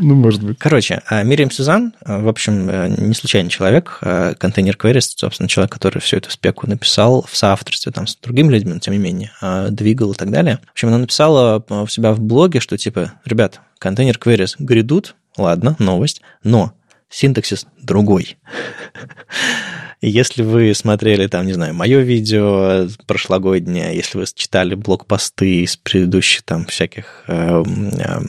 [0.00, 0.58] Ну, может быть.
[0.58, 5.72] Короче, а Мириам Сюзан, в общем, э, не случайный человек, а контейнер Queries, собственно, человек,
[5.72, 9.32] который всю эту спеку написал в соавторстве там, с другими людьми, но тем не менее,
[9.40, 10.58] а, двигал и так далее.
[10.66, 15.76] В общем, она написала у себя в блоге, что типа, ребят, контейнер Queries грядут, ладно,
[15.78, 16.72] новость, но
[17.10, 18.38] синтаксис другой.
[20.02, 26.42] Если вы смотрели там, не знаю, мое видео прошлогоднее, если вы читали блокпосты из предыдущих
[26.42, 28.20] там всяких э, э,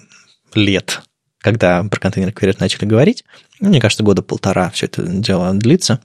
[0.54, 1.02] лет,
[1.38, 3.24] когда про контейнер query начали говорить,
[3.62, 6.02] мне кажется, года полтора все это дело длится,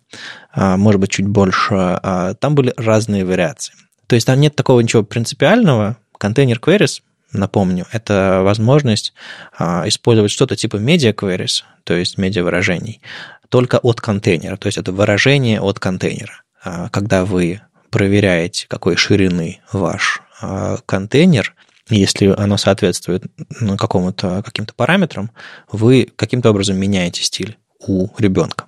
[0.52, 3.74] а, может быть, чуть больше, а, там были разные вариации.
[4.06, 5.96] То есть там нет такого ничего принципиального.
[6.18, 7.00] Контейнер queries,
[7.36, 9.12] напомню, это возможность
[9.58, 13.00] а, использовать что-то типа media queries, то есть медиа выражений,
[13.48, 14.56] только от контейнера.
[14.56, 16.42] То есть это выражение от контейнера.
[16.62, 17.60] А, когда вы
[17.90, 21.54] проверяете, какой ширины ваш а, контейнер,
[21.88, 23.24] если оно соответствует
[23.60, 25.30] ну, какому-то, каким-то параметрам,
[25.70, 28.66] вы каким-то образом меняете стиль у ребенка.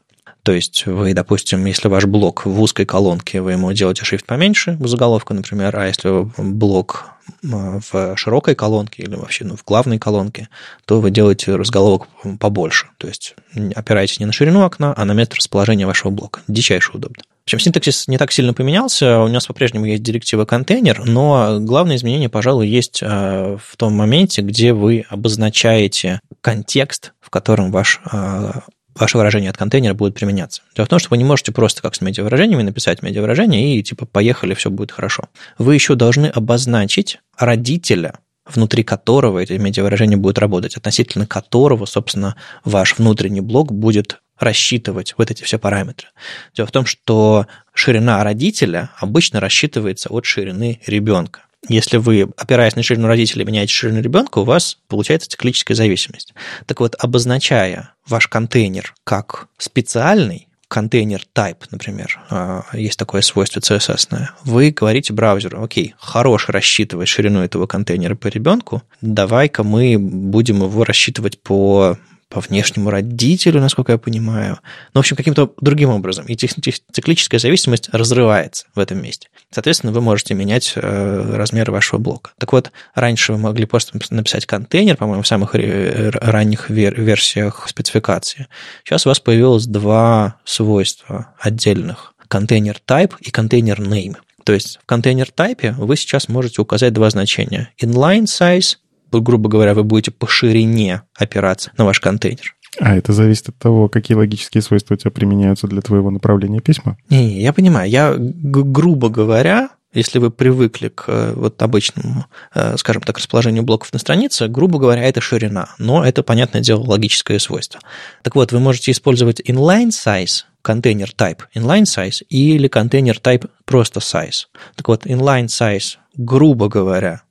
[0.48, 4.78] То есть вы, допустим, если ваш блок в узкой колонке, вы ему делаете shift поменьше
[4.80, 7.10] в заголовку, например, а если блок
[7.42, 10.48] в широкой колонке или вообще ну, в главной колонке,
[10.86, 12.08] то вы делаете разголовок
[12.40, 12.86] побольше.
[12.96, 13.36] То есть
[13.74, 16.40] опираетесь не на ширину окна, а на место расположения вашего блока.
[16.48, 17.22] Дичайше удобно.
[17.40, 21.96] В общем, синтаксис не так сильно поменялся, у нас по-прежнему есть директива контейнер, но главное
[21.96, 28.52] изменение, пожалуй, есть э, в том моменте, где вы обозначаете контекст, в котором ваш э,
[28.98, 30.62] ваше выражение от контейнера будет применяться.
[30.74, 34.06] Дело в том, что вы не можете просто как с медиавыражениями написать медиавыражение и типа
[34.06, 35.24] поехали, все будет хорошо.
[35.58, 42.98] Вы еще должны обозначить родителя, внутри которого эти медиавыражения будут работать, относительно которого, собственно, ваш
[42.98, 46.08] внутренний блок будет рассчитывать вот эти все параметры.
[46.54, 51.42] Дело в том, что ширина родителя обычно рассчитывается от ширины ребенка.
[51.66, 56.34] Если вы, опираясь на ширину родителей, меняете ширину ребенка, у вас получается циклическая зависимость.
[56.66, 64.28] Так вот, обозначая ваш контейнер как специальный, контейнер type, например, а, есть такое свойство CSS,
[64.44, 70.84] вы говорите браузеру, окей, хорош рассчитывать ширину этого контейнера по ребенку, давай-ка мы будем его
[70.84, 71.98] рассчитывать по
[72.28, 74.58] по внешнему родителю, насколько я понимаю.
[74.92, 76.26] Ну, в общем, каким-то другим образом.
[76.26, 79.28] И циклическая зависимость разрывается в этом месте.
[79.50, 82.32] Соответственно, вы можете менять э, размеры вашего блока.
[82.38, 88.46] Так вот, раньше вы могли просто написать контейнер, по-моему, в самых ранних версиях спецификации.
[88.84, 92.14] Сейчас у вас появилось два свойства отдельных.
[92.28, 94.16] Контейнер type и контейнер name.
[94.44, 97.70] То есть в контейнер type вы сейчас можете указать два значения.
[97.82, 98.76] Inline size
[99.12, 102.54] грубо говоря, вы будете по ширине опираться на ваш контейнер.
[102.78, 106.96] А это зависит от того, какие логические свойства у тебя применяются для твоего направления письма?
[107.10, 107.90] Не, не я понимаю.
[107.90, 113.92] Я, грубо говоря, если вы привыкли к э, вот обычному, э, скажем так, расположению блоков
[113.92, 117.80] на странице, грубо говоря, это ширина, но это, понятное дело, логическое свойство.
[118.22, 124.00] Так вот, вы можете использовать inline size, контейнер type inline size или контейнер type просто
[124.00, 124.46] size.
[124.76, 127.22] Так вот, inline size, грубо говоря,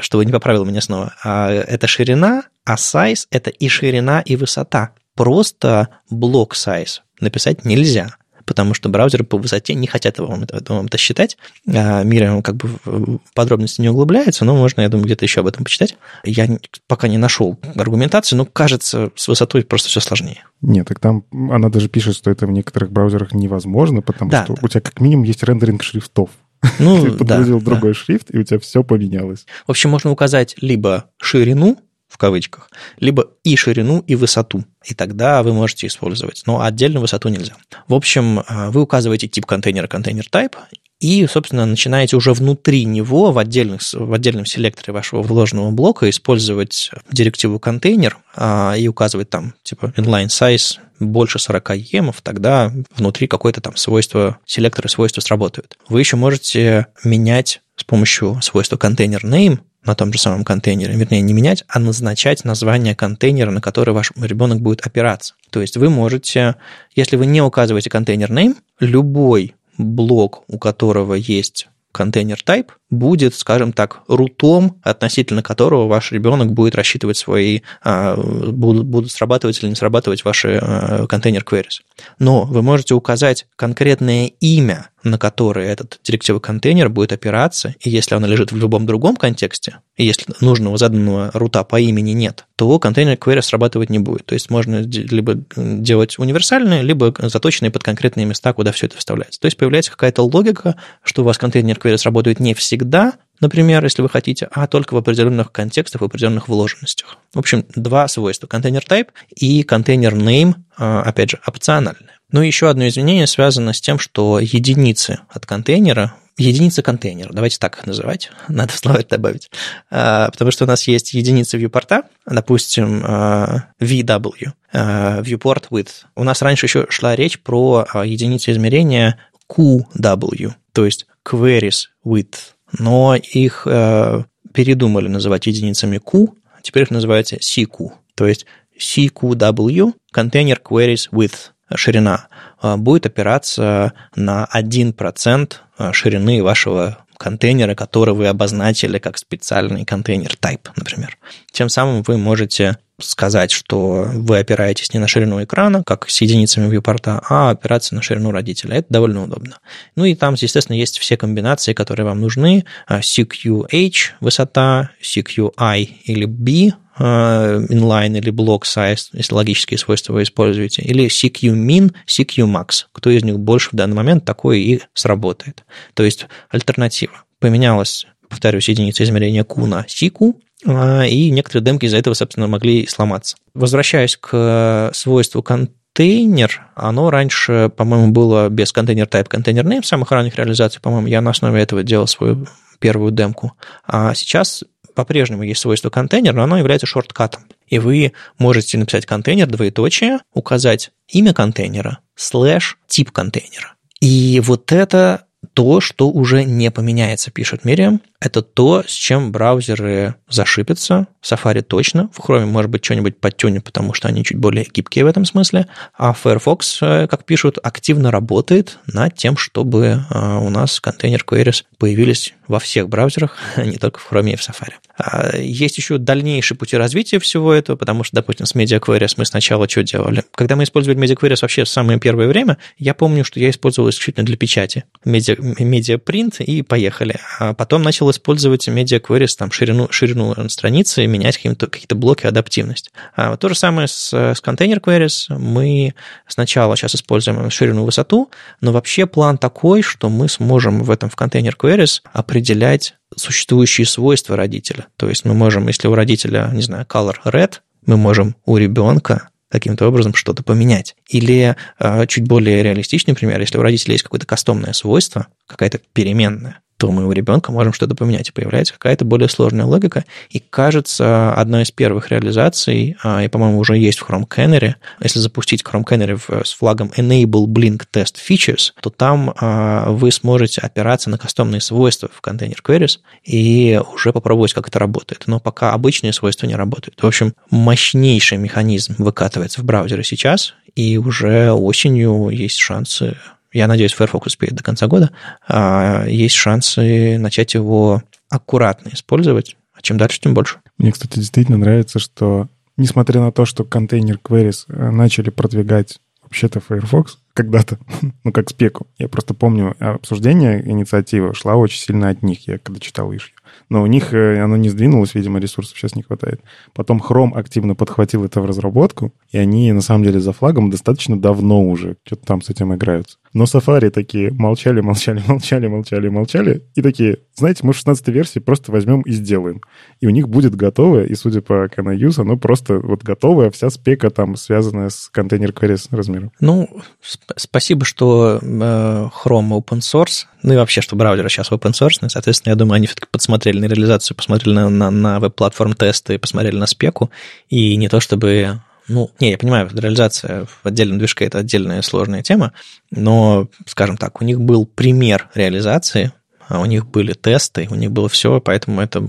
[0.00, 4.92] чтобы не поправил меня снова, а это ширина, а size– это и ширина, и высота.
[5.14, 8.16] Просто блок size написать нельзя
[8.46, 11.36] потому что браузеры по высоте не хотят вам это, вам это считать.
[11.68, 15.48] А Мира как бы в подробности не углубляется, но можно, я думаю, где-то еще об
[15.48, 15.96] этом почитать.
[16.24, 16.48] Я
[16.86, 20.44] пока не нашел аргументацию, но кажется, с высотой просто все сложнее.
[20.62, 24.54] Нет, так там она даже пишет, что это в некоторых браузерах невозможно, потому да, что
[24.54, 24.60] да.
[24.62, 26.30] у тебя как минимум есть рендеринг шрифтов.
[26.78, 27.98] Ну, Ты подгрузил да, другой да.
[27.98, 29.46] шрифт, и у тебя все поменялось.
[29.66, 31.78] В общем, можно указать либо ширину,
[32.08, 34.64] в кавычках, либо и ширину, и высоту.
[34.84, 36.42] И тогда вы можете использовать.
[36.46, 37.54] Но отдельно высоту нельзя.
[37.88, 40.54] В общем, э, вы указываете тип контейнера, контейнер type,
[41.00, 46.90] и, собственно, начинаете уже внутри него в, отдельных, в отдельном селекторе вашего вложенного блока использовать
[47.10, 53.60] директиву контейнер а, и указывать там, типа, inline size больше 40 емов, тогда внутри какое-то
[53.60, 55.76] там свойство, селекторы свойства сработают.
[55.88, 61.20] Вы еще можете менять с помощью свойства контейнер name на том же самом контейнере, вернее,
[61.20, 65.34] не менять, а назначать название контейнера, на который ваш ребенок будет опираться.
[65.50, 66.56] То есть вы можете,
[66.94, 73.72] если вы не указываете контейнер name, любой блок, у которого есть контейнер type, будет, скажем
[73.72, 79.74] так, рутом, относительно которого ваш ребенок будет рассчитывать свои, а, будут, будут срабатывать или не
[79.74, 81.82] срабатывать ваши а, контейнер queries.
[82.18, 88.14] Но вы можете указать конкретное имя, на которое этот директивный контейнер будет опираться, и если
[88.14, 92.78] оно лежит в любом другом контексте, и если нужного заданного рута по имени нет, то
[92.78, 94.26] контейнер query срабатывать не будет.
[94.26, 99.40] То есть можно либо делать универсальные, либо заточенные под конкретные места, куда все это вставляется.
[99.40, 103.82] То есть появляется какая-то логика, что у вас контейнер query сработает не всегда, всегда, например,
[103.84, 107.16] если вы хотите, а только в определенных контекстах, в определенных вложенностях.
[107.32, 108.46] В общем, два свойства.
[108.46, 112.10] Контейнер type и контейнер name, а, опять же, опциональные.
[112.30, 117.58] Ну и еще одно изменение связано с тем, что единицы от контейнера единицы контейнера, давайте
[117.58, 119.50] так их называть, надо в словарь добавить,
[119.90, 126.04] а, потому что у нас есть единицы viewport, допустим, а, VW, viewport width.
[126.14, 129.18] У нас раньше еще шла речь про единицу измерения
[129.50, 136.90] QW, то есть queries width но их э, передумали называть единицами Q, а теперь их
[136.90, 138.46] называется CQ, то есть
[138.78, 142.28] CQW, Container Queries Width, ширина,
[142.62, 150.36] э, будет опираться на 1% э, ширины вашего контейнера, который вы обозначили как специальный контейнер
[150.40, 151.18] type, например.
[151.52, 156.74] Тем самым вы можете сказать, что вы опираетесь не на ширину экрана, как с единицами
[156.74, 158.76] viewport, а опираться на ширину родителя.
[158.76, 159.58] Это довольно удобно.
[159.96, 162.64] Ну и там, естественно, есть все комбинации, которые вам нужны.
[162.88, 171.06] CQH высота, CQI или B inline или block size, если логические свойства вы используете, или
[171.06, 172.84] CQ min, CQ max.
[172.92, 175.64] Кто из них больше в данный момент, такой и сработает.
[175.94, 177.24] То есть альтернатива.
[177.38, 182.86] Поменялась, повторюсь, единица измерения Q на CQ, а, и некоторые демки из-за этого, собственно, могли
[182.86, 183.36] сломаться.
[183.54, 190.10] Возвращаясь к э, свойству контейнер, оно раньше, по-моему, было без контейнер type, контейнер name самых
[190.10, 192.46] ранних реализациях, по-моему, я на основе этого делал свою
[192.78, 193.52] первую демку.
[193.86, 194.64] А сейчас
[194.96, 197.44] по-прежнему есть свойство контейнер, но оно является шорткатом.
[197.68, 203.74] И вы можете написать контейнер, двоеточие, указать имя контейнера, слэш, тип контейнера.
[204.00, 210.14] И вот это то, что уже не поменяется, пишет Мириам, это то, с чем браузеры
[210.28, 211.06] зашипятся.
[211.20, 212.08] В Safari точно.
[212.12, 215.66] В Chrome, может быть, что-нибудь подтюнет, потому что они чуть более гибкие в этом смысле.
[215.96, 221.64] А Firefox, э, как пишут, активно работает над тем, чтобы э, у нас container queries
[221.78, 224.74] появились во всех браузерах, а не только в Chrome и в Safari.
[224.98, 229.26] А есть еще дальнейшие пути развития всего этого, потому что, допустим, с Media Queries мы
[229.26, 230.24] сначала что делали?
[230.34, 233.90] Когда мы использовали Media Queries вообще в самое первое время, я помню, что я использовал
[233.90, 234.84] исключительно для печати.
[235.04, 237.20] Media, media Print и поехали.
[237.38, 242.90] А потом начал использовать Media Queries, там, ширину, ширину страницы, менять какие-то, какие блоки, адаптивность.
[243.14, 245.36] А то же самое с, с Container Queries.
[245.36, 245.94] Мы
[246.26, 248.30] сначала сейчас используем ширину высоту,
[248.60, 254.36] но вообще план такой, что мы сможем в этом в Container Queries определять существующие свойства
[254.36, 254.86] родителя.
[254.96, 257.54] То есть мы можем, если у родителя, не знаю, color red,
[257.86, 260.96] мы можем у ребенка каким-то образом что-то поменять.
[261.08, 266.60] Или э, чуть более реалистичный пример, если у родителя есть какое-то кастомное свойство, какая-то переменная,
[266.76, 270.04] то мы у ребенка можем что-то поменять, и появляется какая-то более сложная логика.
[270.28, 275.18] И кажется, одной из первых реализаций, а, и, по-моему, уже есть в Chrome Canary, если
[275.18, 281.08] запустить Chrome Canary с флагом Enable Blink Test Features, то там а, вы сможете опираться
[281.08, 285.24] на кастомные свойства в контейнер queries и уже попробовать, как это работает.
[285.26, 287.02] Но пока обычные свойства не работают.
[287.02, 293.16] В общем, мощнейший механизм выкатывается в браузере сейчас, и уже осенью есть шансы
[293.56, 295.10] я надеюсь, Firefox успеет до конца года,
[295.48, 300.58] а, есть шансы начать его аккуратно использовать, а чем дальше, тем больше.
[300.76, 306.60] Мне, кстати, действительно нравится, что несмотря на то, что контейнер queries э, начали продвигать вообще-то
[306.60, 307.78] Firefox когда-то,
[308.24, 308.88] ну, как спеку.
[308.98, 313.36] Я просто помню, обсуждение инициативы шла очень сильно от них, я когда читал ишью
[313.68, 316.40] но у них э, оно не сдвинулось, видимо, ресурсов сейчас не хватает.
[316.72, 321.18] Потом Chrome активно подхватил это в разработку, и они, на самом деле, за флагом достаточно
[321.18, 323.18] давно уже что-то там с этим играются.
[323.36, 328.38] Но Safari такие молчали, молчали, молчали, молчали, молчали, и такие, знаете, мы в 16 версии
[328.38, 329.60] просто возьмем и сделаем.
[330.00, 334.08] И у них будет готовое, и судя по Canayuse, оно просто вот готовое, вся спека
[334.08, 336.32] там связанная с контейнер queries размером.
[336.40, 336.66] Ну,
[337.02, 342.08] сп- спасибо, что э, Chrome open source, ну и вообще, что браузеры сейчас open source,
[342.08, 346.56] соответственно, я думаю, они все-таки подсмотрели на реализацию, посмотрели на, на, на веб-платформ тесты, посмотрели
[346.56, 347.10] на спеку,
[347.50, 352.22] и не то чтобы ну, не, я понимаю, реализация в отдельном движке– это отдельная сложная
[352.22, 352.52] тема,
[352.90, 356.12] но, скажем так, у них был пример реализации,
[356.48, 359.08] а у них были тесты, у них было все, поэтому это,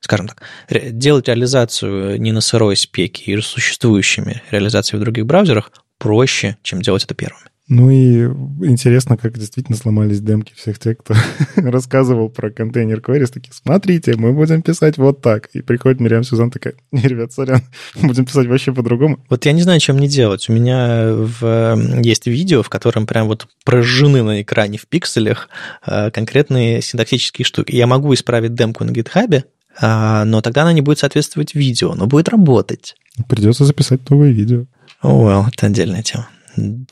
[0.00, 6.56] скажем так, делать реализацию не на сырой спеке и существующими реализацией в других браузерах проще,
[6.62, 7.46] чем делать это первыми.
[7.68, 8.26] Ну и
[8.64, 11.14] интересно, как действительно сломались демки всех тех, кто
[11.56, 15.48] рассказывал про контейнер queries, такие, смотрите, мы будем писать вот так.
[15.52, 17.62] И приходит Мириам Сюзан такая, не, ребят, сорян,
[18.00, 19.18] будем писать вообще по-другому.
[19.28, 20.48] Вот я не знаю, чем мне делать.
[20.48, 22.00] У меня в...
[22.02, 25.48] есть видео, в котором прям вот прожжены на экране в пикселях
[25.84, 27.74] э, конкретные синтаксические штуки.
[27.74, 29.44] Я могу исправить демку на гитхабе,
[29.80, 32.94] а, но тогда она не будет соответствовать видео, но будет работать.
[33.28, 34.66] Придется записать новое видео.
[35.02, 36.28] О, well, это отдельная тема.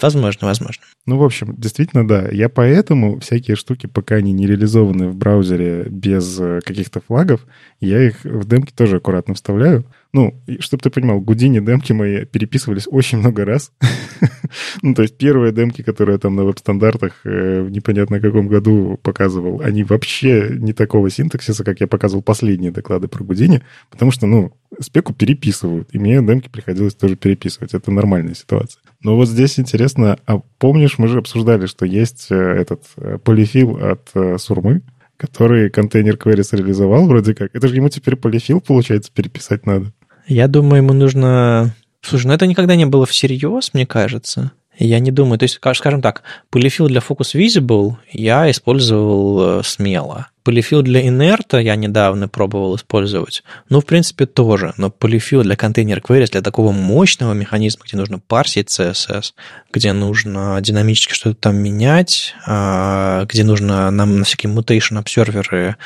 [0.00, 0.82] Возможно, возможно.
[1.06, 2.28] Ну, в общем, действительно, да.
[2.30, 7.46] Я поэтому всякие штуки, пока они не реализованы в браузере без э, каких-то флагов,
[7.80, 9.84] я их в демки тоже аккуратно вставляю.
[10.14, 13.72] Ну, чтобы ты понимал, Гудини демки мои переписывались очень много раз.
[14.82, 18.96] ну, то есть первые демки, которые я там на веб-стандартах э, в непонятно каком году
[19.02, 24.28] показывал, они вообще не такого синтаксиса, как я показывал последние доклады про Гудини, потому что,
[24.28, 27.74] ну, спеку переписывают, и мне демки приходилось тоже переписывать.
[27.74, 28.80] Это нормальная ситуация.
[29.02, 33.78] Но вот здесь интересно, а помнишь, мы же обсуждали, что есть э, этот э, полифил
[33.78, 34.82] от Сурмы,
[35.16, 37.50] который контейнер queries реализовал вроде как.
[37.52, 39.92] Это же ему теперь полифил, получается, переписать надо.
[40.26, 41.74] Я думаю, ему нужно...
[42.02, 44.52] Слушай, ну это никогда не было всерьез, мне кажется.
[44.78, 45.38] Я не думаю.
[45.38, 50.28] То есть, скажем так, полифил для Focus Visible я использовал э, смело.
[50.42, 53.44] Полифил для инерта я недавно пробовал использовать.
[53.68, 54.74] Ну, в принципе, тоже.
[54.76, 59.32] Но полифил для контейнер queries, для такого мощного механизма, где нужно парсить CSS,
[59.72, 65.76] где нужно динамически что-то там менять, а, где нужно нам на всякие mutation обсерверы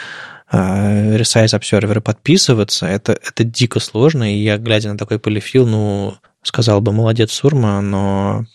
[0.53, 6.81] resize обсерверы подписываться, это, это дико сложно, и я, глядя на такой полифил, ну, сказал
[6.81, 8.47] бы, молодец, Сурма, но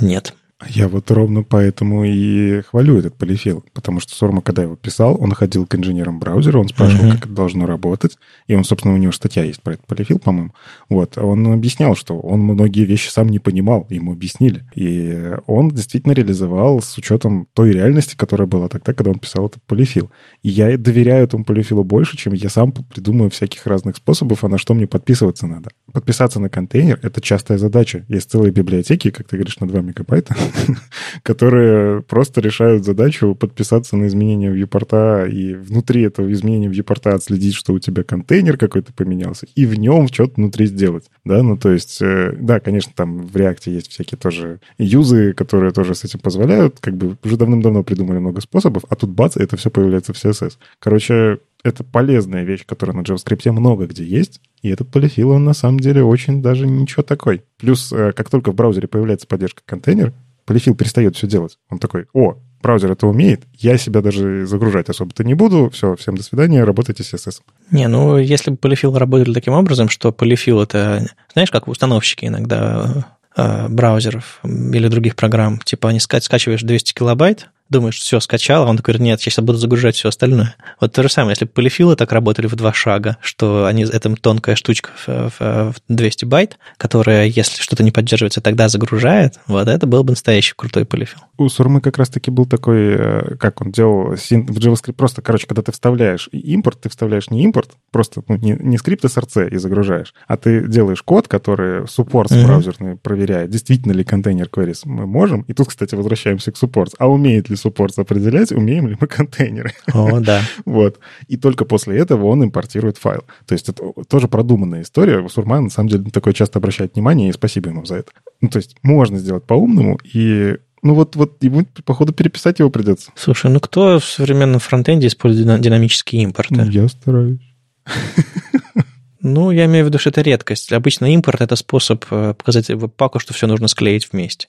[0.00, 0.34] нет.
[0.68, 5.32] Я вот ровно поэтому и хвалю этот полифил, потому что Сорма, когда его писал, он
[5.32, 7.12] ходил к инженерам браузера, он спрашивал, uh-huh.
[7.12, 10.52] как это должно работать, и он, собственно, у него статья есть про этот полифил, по-моему.
[10.90, 14.64] Вот, он объяснял, что он многие вещи сам не понимал, ему объяснили.
[14.74, 19.62] И он действительно реализовал с учетом той реальности, которая была тогда, когда он писал этот
[19.62, 20.10] полифил.
[20.42, 24.58] И я доверяю этому полифилу больше, чем я сам придумаю всяких разных способов, а на
[24.58, 25.70] что мне подписываться надо.
[25.92, 28.04] Подписаться на контейнер— это частая задача.
[28.08, 30.36] Есть целые библиотеки, как ты говоришь, на 2 мегабайта,
[31.22, 37.72] которые просто решают задачу подписаться на изменения вьюпорта и внутри этого изменения вьюпорта отследить, что
[37.72, 41.10] у тебя контейнер какой-то поменялся, и в нем что-то внутри сделать.
[41.24, 45.72] Да, ну то есть, э, да, конечно, там в React есть всякие тоже юзы, которые
[45.72, 49.56] тоже с этим позволяют, как бы уже давным-давно придумали много способов, а тут бац, это
[49.56, 50.54] все появляется в CSS.
[50.78, 55.54] Короче, это полезная вещь, которая на JavaScript много где есть, и этот полифил, он на
[55.54, 57.42] самом деле очень даже ничего такой.
[57.58, 60.12] Плюс, э, как только в браузере появляется поддержка контейнер,
[60.50, 61.58] полифил перестает все делать.
[61.70, 66.16] Он такой, о, браузер это умеет, я себя даже загружать особо-то не буду, все, всем
[66.16, 67.42] до свидания, работайте с CSS.
[67.70, 73.06] Не, ну, если бы полифил работали таким образом, что полифил это, знаешь, как установщики иногда
[73.36, 78.70] э, браузеров или других программ, типа они ска- скачиваешь 200 килобайт, думаешь, все, скачал, а
[78.70, 80.54] он такой, нет, я сейчас буду загружать все остальное.
[80.80, 84.56] Вот то же самое, если полифилы так работали в два шага, что они, это тонкая
[84.56, 90.04] штучка в, в 200 байт, которая, если что-то не поддерживается, тогда загружает, вот это был
[90.04, 91.20] бы настоящий крутой полифил.
[91.38, 95.62] У Сурмы как раз-таки был такой, э, как он делал в JavaScript, просто, короче, когда
[95.62, 100.12] ты вставляешь импорт, ты вставляешь не импорт, просто ну, не, не скрипт SRC и загружаешь,
[100.26, 102.44] а ты делаешь код, который суппорт mm-hmm.
[102.44, 105.42] браузерный проверяет, действительно ли контейнер queries мы можем.
[105.42, 106.94] И тут, кстати, возвращаемся к суппорт.
[106.98, 109.72] А умеет ли суппорт определять, умеем ли мы контейнеры?
[109.92, 110.42] О, да.
[110.64, 110.98] вот.
[111.28, 113.22] И только после этого он импортирует файл.
[113.46, 115.26] То есть это тоже продуманная история.
[115.28, 118.12] Сурман, на самом деле, такое часто обращает внимание, и спасибо ему за это.
[118.40, 123.12] Ну, то есть можно сделать по-умному, и ну вот, вот ему, походу, переписать его придется.
[123.14, 126.54] Слушай, ну кто в современном фронтенде использует динамические импорты?
[126.54, 127.40] Ну, я стараюсь.
[129.22, 130.72] Ну, я имею в виду, что это редкость.
[130.72, 134.48] Обычно импорт– это способ э, показать веб-паку, что все нужно склеить вместе.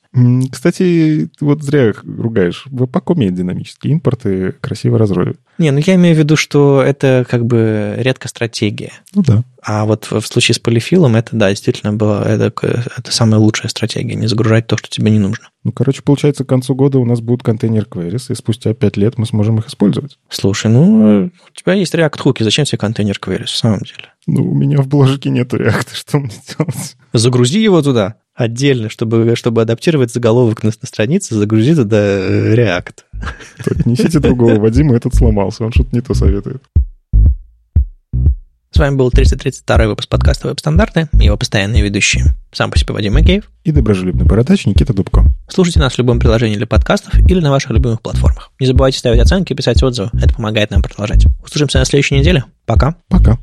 [0.52, 2.66] Кстати, вот зря ругаешь.
[2.68, 5.38] Веб-пак умеет динамические импорты красиво разровить.
[5.58, 8.94] Не, ну я имею в виду, что это как бы редкая стратегия.
[9.14, 9.44] Ну да.
[9.64, 12.52] А вот в случае с полифилом это, да, действительно было, это,
[12.98, 15.50] это самая лучшая стратегия, не загружать то, что тебе не нужно.
[15.64, 19.20] Ну, короче, получается, к концу года у нас будут контейнер queries, и спустя 5 лет
[19.20, 20.18] мы сможем их использовать.
[20.30, 24.10] Слушай, ну, у тебя есть React хуки, зачем тебе контейнер queries, в самом деле?
[24.34, 26.96] Ну, у меня в бложике нету React, что мне делать?
[27.12, 32.96] Загрузи его туда отдельно, чтобы, чтобы адаптировать заголовок на, на странице, загрузи туда э, React.
[33.66, 36.64] Так, несите другого Вадима, этот сломался, он что-то не то советует.
[38.74, 42.34] С вами был 332 выпуск подкаста «Веб-стандарты» и его постоянные ведущие.
[42.54, 43.52] Сам по себе Вадим Макеев.
[43.66, 45.26] И доброжелюбный бородач Никита Дубко.
[45.50, 48.54] Слушайте нас в любом приложении для подкастов или на ваших любимых платформах.
[48.62, 50.10] Не забывайте ставить оценки и писать отзывы.
[50.14, 51.26] Это помогает нам продолжать.
[51.44, 52.46] Услышимся на следующей неделе.
[52.66, 52.96] Пока.
[53.10, 53.38] Пока.